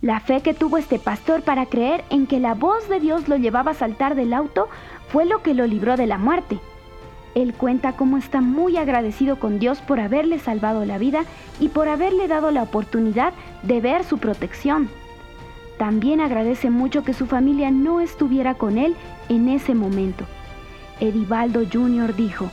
La 0.02 0.20
fe 0.20 0.42
que 0.42 0.54
tuvo 0.54 0.78
este 0.78 1.00
pastor 1.00 1.42
para 1.42 1.66
creer 1.66 2.04
en 2.10 2.28
que 2.28 2.40
la 2.40 2.54
voz 2.54 2.88
de 2.90 3.00
Dios 3.00 3.28
lo 3.28 3.38
llevaba 3.38 3.72
a 3.72 3.76
saltar 3.76 4.16
del 4.16 4.34
auto 4.34 4.68
fue 5.08 5.26
lo 5.26 5.42
que 5.42 5.54
lo 5.54 5.66
libró 5.66 5.98
de 5.98 6.06
la 6.06 6.18
muerte. 6.18 6.60
Él 7.34 7.54
cuenta 7.54 7.94
cómo 7.94 8.18
está 8.18 8.40
muy 8.40 8.78
agradecido 8.78 9.40
con 9.40 9.60
Dios 9.60 9.80
por 9.80 10.00
haberle 10.00 10.40
salvado 10.40 10.86
la 10.86 10.98
vida 10.98 11.26
y 11.60 11.70
por 11.70 11.90
haberle 11.90 12.28
dado 12.28 12.52
la 12.52 12.64
oportunidad 12.64 13.34
de 13.64 13.82
ver 13.82 14.04
su 14.04 14.20
protección. 14.20 14.90
También 15.78 16.22
agradece 16.22 16.70
mucho 16.70 17.04
que 17.04 17.14
su 17.14 17.26
familia 17.26 17.72
no 17.72 18.00
estuviera 18.00 18.54
con 18.54 18.78
él 18.78 18.96
en 19.28 19.50
ese 19.50 19.76
momento. 19.76 20.24
Edivaldo 21.02 21.62
Jr. 21.70 22.16
dijo, 22.16 22.50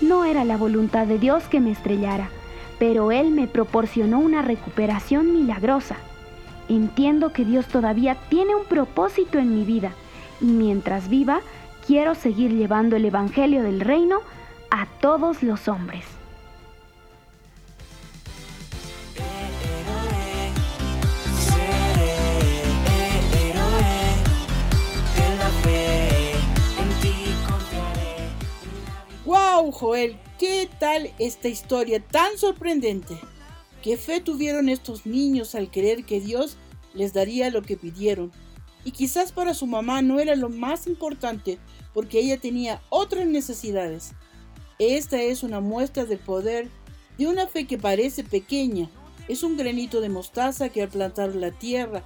no 0.00 0.24
era 0.24 0.44
la 0.44 0.56
voluntad 0.56 1.06
de 1.06 1.18
Dios 1.18 1.44
que 1.44 1.60
me 1.60 1.70
estrellara, 1.70 2.28
pero 2.78 3.12
Él 3.12 3.30
me 3.30 3.46
proporcionó 3.46 4.18
una 4.18 4.42
recuperación 4.42 5.32
milagrosa. 5.32 5.96
Entiendo 6.68 7.32
que 7.32 7.44
Dios 7.44 7.66
todavía 7.66 8.16
tiene 8.28 8.54
un 8.54 8.64
propósito 8.64 9.38
en 9.38 9.54
mi 9.54 9.64
vida 9.64 9.92
y 10.40 10.46
mientras 10.46 11.08
viva, 11.08 11.40
quiero 11.86 12.14
seguir 12.14 12.52
llevando 12.52 12.96
el 12.96 13.04
Evangelio 13.04 13.62
del 13.62 13.80
Reino 13.80 14.20
a 14.70 14.86
todos 15.00 15.42
los 15.42 15.68
hombres. 15.68 16.15
Joel! 29.78 30.18
¿Qué 30.38 30.70
tal 30.80 31.12
esta 31.18 31.48
historia 31.48 32.00
tan 32.00 32.38
sorprendente? 32.38 33.14
¿Qué 33.82 33.98
fe 33.98 34.22
tuvieron 34.22 34.70
estos 34.70 35.04
niños 35.04 35.54
al 35.54 35.70
creer 35.70 36.06
que 36.06 36.18
Dios 36.18 36.56
les 36.94 37.12
daría 37.12 37.50
lo 37.50 37.60
que 37.60 37.76
pidieron? 37.76 38.32
Y 38.84 38.92
quizás 38.92 39.32
para 39.32 39.52
su 39.52 39.66
mamá 39.66 40.00
no 40.00 40.18
era 40.18 40.34
lo 40.34 40.48
más 40.48 40.86
importante 40.86 41.58
porque 41.92 42.20
ella 42.20 42.38
tenía 42.38 42.80
otras 42.88 43.26
necesidades. 43.26 44.12
Esta 44.78 45.20
es 45.20 45.42
una 45.42 45.60
muestra 45.60 46.06
del 46.06 46.20
poder 46.20 46.70
de 47.18 47.26
una 47.26 47.46
fe 47.46 47.66
que 47.66 47.76
parece 47.76 48.24
pequeña. 48.24 48.88
Es 49.28 49.42
un 49.42 49.58
granito 49.58 50.00
de 50.00 50.08
mostaza 50.08 50.70
que 50.70 50.80
al 50.80 50.88
plantar 50.88 51.34
la 51.34 51.50
tierra 51.50 52.02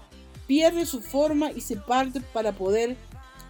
pierde 0.49 0.87
su 0.87 1.01
forma 1.01 1.53
y 1.53 1.61
se 1.61 1.77
parte 1.77 2.21
para 2.21 2.51
poder 2.51 2.97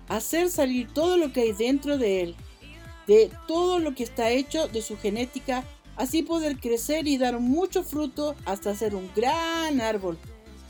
hacer 0.08 0.50
salir 0.50 0.92
todo 0.92 1.16
lo 1.16 1.32
que 1.32 1.40
hay 1.40 1.52
dentro 1.52 1.96
de 1.96 2.20
él 2.20 2.36
de 3.10 3.28
todo 3.48 3.80
lo 3.80 3.92
que 3.92 4.04
está 4.04 4.30
hecho 4.30 4.68
de 4.68 4.82
su 4.82 4.96
genética, 4.96 5.64
así 5.96 6.22
poder 6.22 6.60
crecer 6.60 7.08
y 7.08 7.18
dar 7.18 7.40
mucho 7.40 7.82
fruto 7.82 8.36
hasta 8.44 8.72
ser 8.76 8.94
un 8.94 9.10
gran 9.16 9.80
árbol. 9.80 10.16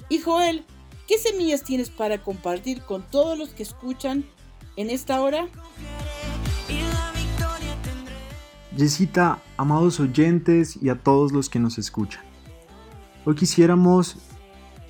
Y 0.09 0.20
Joel, 0.20 0.64
¿qué 1.07 1.18
semillas 1.18 1.62
tienes 1.64 1.91
para 1.91 2.22
compartir 2.22 2.80
con 2.80 3.03
todos 3.03 3.36
los 3.36 3.51
que 3.51 3.62
escuchan 3.62 4.24
en 4.76 4.88
esta 4.88 5.20
hora? 5.20 5.49
Yesita, 8.74 9.43
amados 9.59 10.01
oyentes 10.01 10.78
y 10.80 10.88
a 10.88 10.95
todos 10.95 11.32
los 11.32 11.51
que 11.51 11.59
nos 11.59 11.76
escuchan. 11.76 12.24
Hoy 13.26 13.34
quisiéramos 13.34 14.16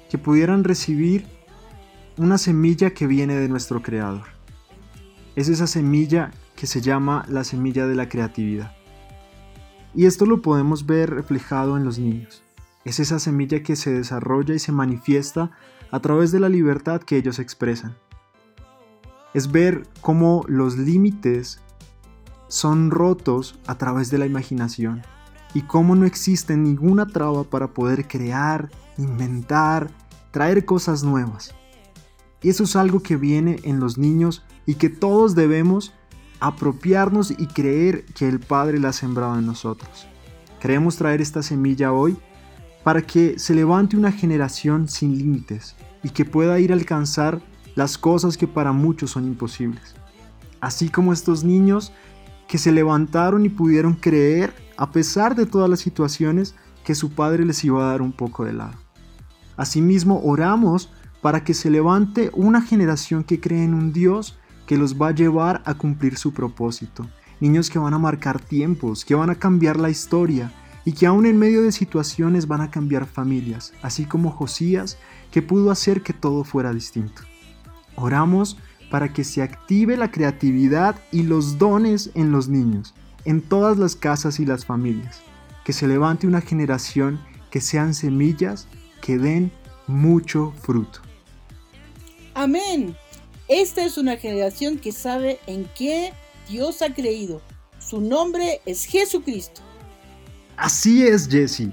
que 0.08 0.18
pudieran 0.18 0.62
recibir 0.62 1.26
una 2.16 2.38
semilla 2.38 2.90
que 2.90 3.08
viene 3.08 3.34
de 3.34 3.48
nuestro 3.48 3.82
Creador. 3.82 4.28
Es 5.34 5.48
esa 5.48 5.66
semilla 5.66 6.30
que 6.60 6.66
se 6.66 6.82
llama 6.82 7.24
la 7.26 7.42
semilla 7.42 7.86
de 7.86 7.94
la 7.94 8.10
creatividad. 8.10 8.76
Y 9.94 10.04
esto 10.04 10.26
lo 10.26 10.42
podemos 10.42 10.84
ver 10.84 11.08
reflejado 11.08 11.78
en 11.78 11.84
los 11.84 11.98
niños. 11.98 12.42
Es 12.84 13.00
esa 13.00 13.18
semilla 13.18 13.62
que 13.62 13.76
se 13.76 13.90
desarrolla 13.90 14.54
y 14.54 14.58
se 14.58 14.70
manifiesta 14.70 15.52
a 15.90 16.00
través 16.00 16.32
de 16.32 16.40
la 16.40 16.50
libertad 16.50 17.00
que 17.00 17.16
ellos 17.16 17.38
expresan. 17.38 17.96
Es 19.32 19.50
ver 19.50 19.88
cómo 20.02 20.44
los 20.48 20.76
límites 20.76 21.62
son 22.48 22.90
rotos 22.90 23.58
a 23.66 23.78
través 23.78 24.10
de 24.10 24.18
la 24.18 24.26
imaginación 24.26 25.00
y 25.54 25.62
cómo 25.62 25.96
no 25.96 26.04
existe 26.04 26.58
ninguna 26.58 27.06
traba 27.06 27.44
para 27.44 27.68
poder 27.68 28.06
crear, 28.06 28.68
inventar, 28.98 29.90
traer 30.30 30.66
cosas 30.66 31.04
nuevas. 31.04 31.54
Y 32.42 32.50
eso 32.50 32.64
es 32.64 32.76
algo 32.76 33.00
que 33.00 33.16
viene 33.16 33.60
en 33.62 33.80
los 33.80 33.96
niños 33.96 34.44
y 34.66 34.74
que 34.74 34.90
todos 34.90 35.34
debemos 35.34 35.94
apropiarnos 36.40 37.30
y 37.30 37.46
creer 37.46 38.04
que 38.06 38.28
el 38.28 38.40
Padre 38.40 38.78
la 38.78 38.88
ha 38.88 38.92
sembrado 38.92 39.38
en 39.38 39.46
nosotros. 39.46 40.06
Queremos 40.58 40.96
traer 40.96 41.20
esta 41.20 41.42
semilla 41.42 41.92
hoy 41.92 42.16
para 42.82 43.02
que 43.02 43.38
se 43.38 43.54
levante 43.54 43.96
una 43.96 44.10
generación 44.10 44.88
sin 44.88 45.16
límites 45.16 45.76
y 46.02 46.10
que 46.10 46.24
pueda 46.24 46.58
ir 46.58 46.72
a 46.72 46.74
alcanzar 46.74 47.40
las 47.74 47.98
cosas 47.98 48.36
que 48.36 48.46
para 48.46 48.72
muchos 48.72 49.10
son 49.10 49.26
imposibles. 49.26 49.94
Así 50.60 50.88
como 50.88 51.12
estos 51.12 51.44
niños 51.44 51.92
que 52.48 52.58
se 52.58 52.72
levantaron 52.72 53.46
y 53.46 53.48
pudieron 53.48 53.94
creer, 53.94 54.52
a 54.76 54.90
pesar 54.90 55.34
de 55.34 55.46
todas 55.46 55.70
las 55.70 55.80
situaciones, 55.80 56.54
que 56.84 56.94
su 56.94 57.10
Padre 57.10 57.44
les 57.44 57.62
iba 57.64 57.82
a 57.82 57.92
dar 57.92 58.02
un 58.02 58.12
poco 58.12 58.44
de 58.44 58.54
lado. 58.54 58.74
Asimismo, 59.56 60.20
oramos 60.24 60.90
para 61.20 61.44
que 61.44 61.54
se 61.54 61.70
levante 61.70 62.30
una 62.32 62.62
generación 62.62 63.24
que 63.24 63.40
cree 63.40 63.62
en 63.62 63.74
un 63.74 63.92
Dios 63.92 64.38
que 64.70 64.78
los 64.78 65.02
va 65.02 65.08
a 65.08 65.14
llevar 65.14 65.62
a 65.64 65.74
cumplir 65.74 66.16
su 66.16 66.32
propósito. 66.32 67.04
Niños 67.40 67.68
que 67.68 67.80
van 67.80 67.92
a 67.92 67.98
marcar 67.98 68.40
tiempos, 68.40 69.04
que 69.04 69.16
van 69.16 69.28
a 69.28 69.34
cambiar 69.34 69.76
la 69.76 69.90
historia 69.90 70.52
y 70.84 70.92
que 70.92 71.06
aún 71.06 71.26
en 71.26 71.40
medio 71.40 71.62
de 71.62 71.72
situaciones 71.72 72.46
van 72.46 72.60
a 72.60 72.70
cambiar 72.70 73.06
familias, 73.06 73.72
así 73.82 74.04
como 74.04 74.30
Josías, 74.30 74.96
que 75.32 75.42
pudo 75.42 75.72
hacer 75.72 76.02
que 76.02 76.12
todo 76.12 76.44
fuera 76.44 76.72
distinto. 76.72 77.22
Oramos 77.96 78.58
para 78.92 79.12
que 79.12 79.24
se 79.24 79.42
active 79.42 79.96
la 79.96 80.12
creatividad 80.12 80.94
y 81.10 81.24
los 81.24 81.58
dones 81.58 82.12
en 82.14 82.30
los 82.30 82.46
niños, 82.46 82.94
en 83.24 83.42
todas 83.42 83.76
las 83.76 83.96
casas 83.96 84.38
y 84.38 84.46
las 84.46 84.64
familias, 84.64 85.20
que 85.64 85.72
se 85.72 85.88
levante 85.88 86.28
una 86.28 86.42
generación 86.42 87.18
que 87.50 87.60
sean 87.60 87.92
semillas 87.92 88.68
que 89.02 89.18
den 89.18 89.50
mucho 89.88 90.54
fruto. 90.62 91.00
Amén. 92.34 92.94
Esta 93.50 93.84
es 93.84 93.98
una 93.98 94.16
generación 94.16 94.78
que 94.78 94.92
sabe 94.92 95.40
en 95.48 95.68
qué 95.76 96.12
Dios 96.48 96.82
ha 96.82 96.94
creído. 96.94 97.42
Su 97.80 98.00
nombre 98.00 98.60
es 98.64 98.84
Jesucristo. 98.84 99.60
Así 100.56 101.04
es, 101.04 101.28
Jesse. 101.28 101.70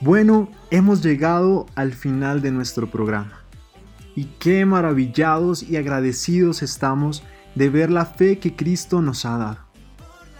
Bueno, 0.00 0.50
hemos 0.70 1.02
llegado 1.02 1.64
al 1.76 1.94
final 1.94 2.42
de 2.42 2.50
nuestro 2.50 2.90
programa. 2.90 3.40
Y 4.14 4.26
qué 4.38 4.66
maravillados 4.66 5.62
y 5.62 5.78
agradecidos 5.78 6.62
estamos 6.62 7.22
de 7.54 7.70
ver 7.70 7.90
la 7.90 8.04
fe 8.04 8.38
que 8.38 8.54
Cristo 8.54 9.00
nos 9.00 9.24
ha 9.24 9.38
dado. 9.38 9.66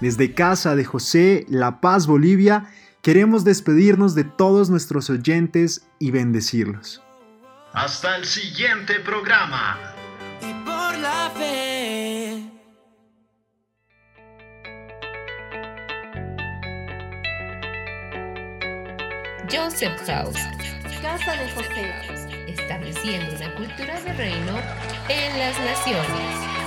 Desde 0.02 0.34
casa 0.34 0.76
de 0.76 0.84
José, 0.84 1.46
La 1.48 1.80
Paz, 1.80 2.06
Bolivia, 2.06 2.70
queremos 3.00 3.42
despedirnos 3.42 4.14
de 4.14 4.24
todos 4.24 4.68
nuestros 4.68 5.08
oyentes 5.08 5.86
y 5.98 6.10
bendecirlos. 6.10 7.00
Hasta 7.72 8.16
el 8.16 8.26
siguiente 8.26 9.00
programa. 9.00 9.95
Por 10.96 11.02
la 11.02 11.30
fe. 11.36 12.42
Joseph 19.50 20.00
House, 20.06 20.38
Casa 21.02 21.36
de 21.36 21.50
José. 21.50 22.48
estableciendo 22.48 23.36
una 23.36 23.54
cultura 23.56 24.00
de 24.00 24.12
reino 24.14 24.58
en 25.08 25.38
las 25.38 25.58
naciones. 25.58 26.65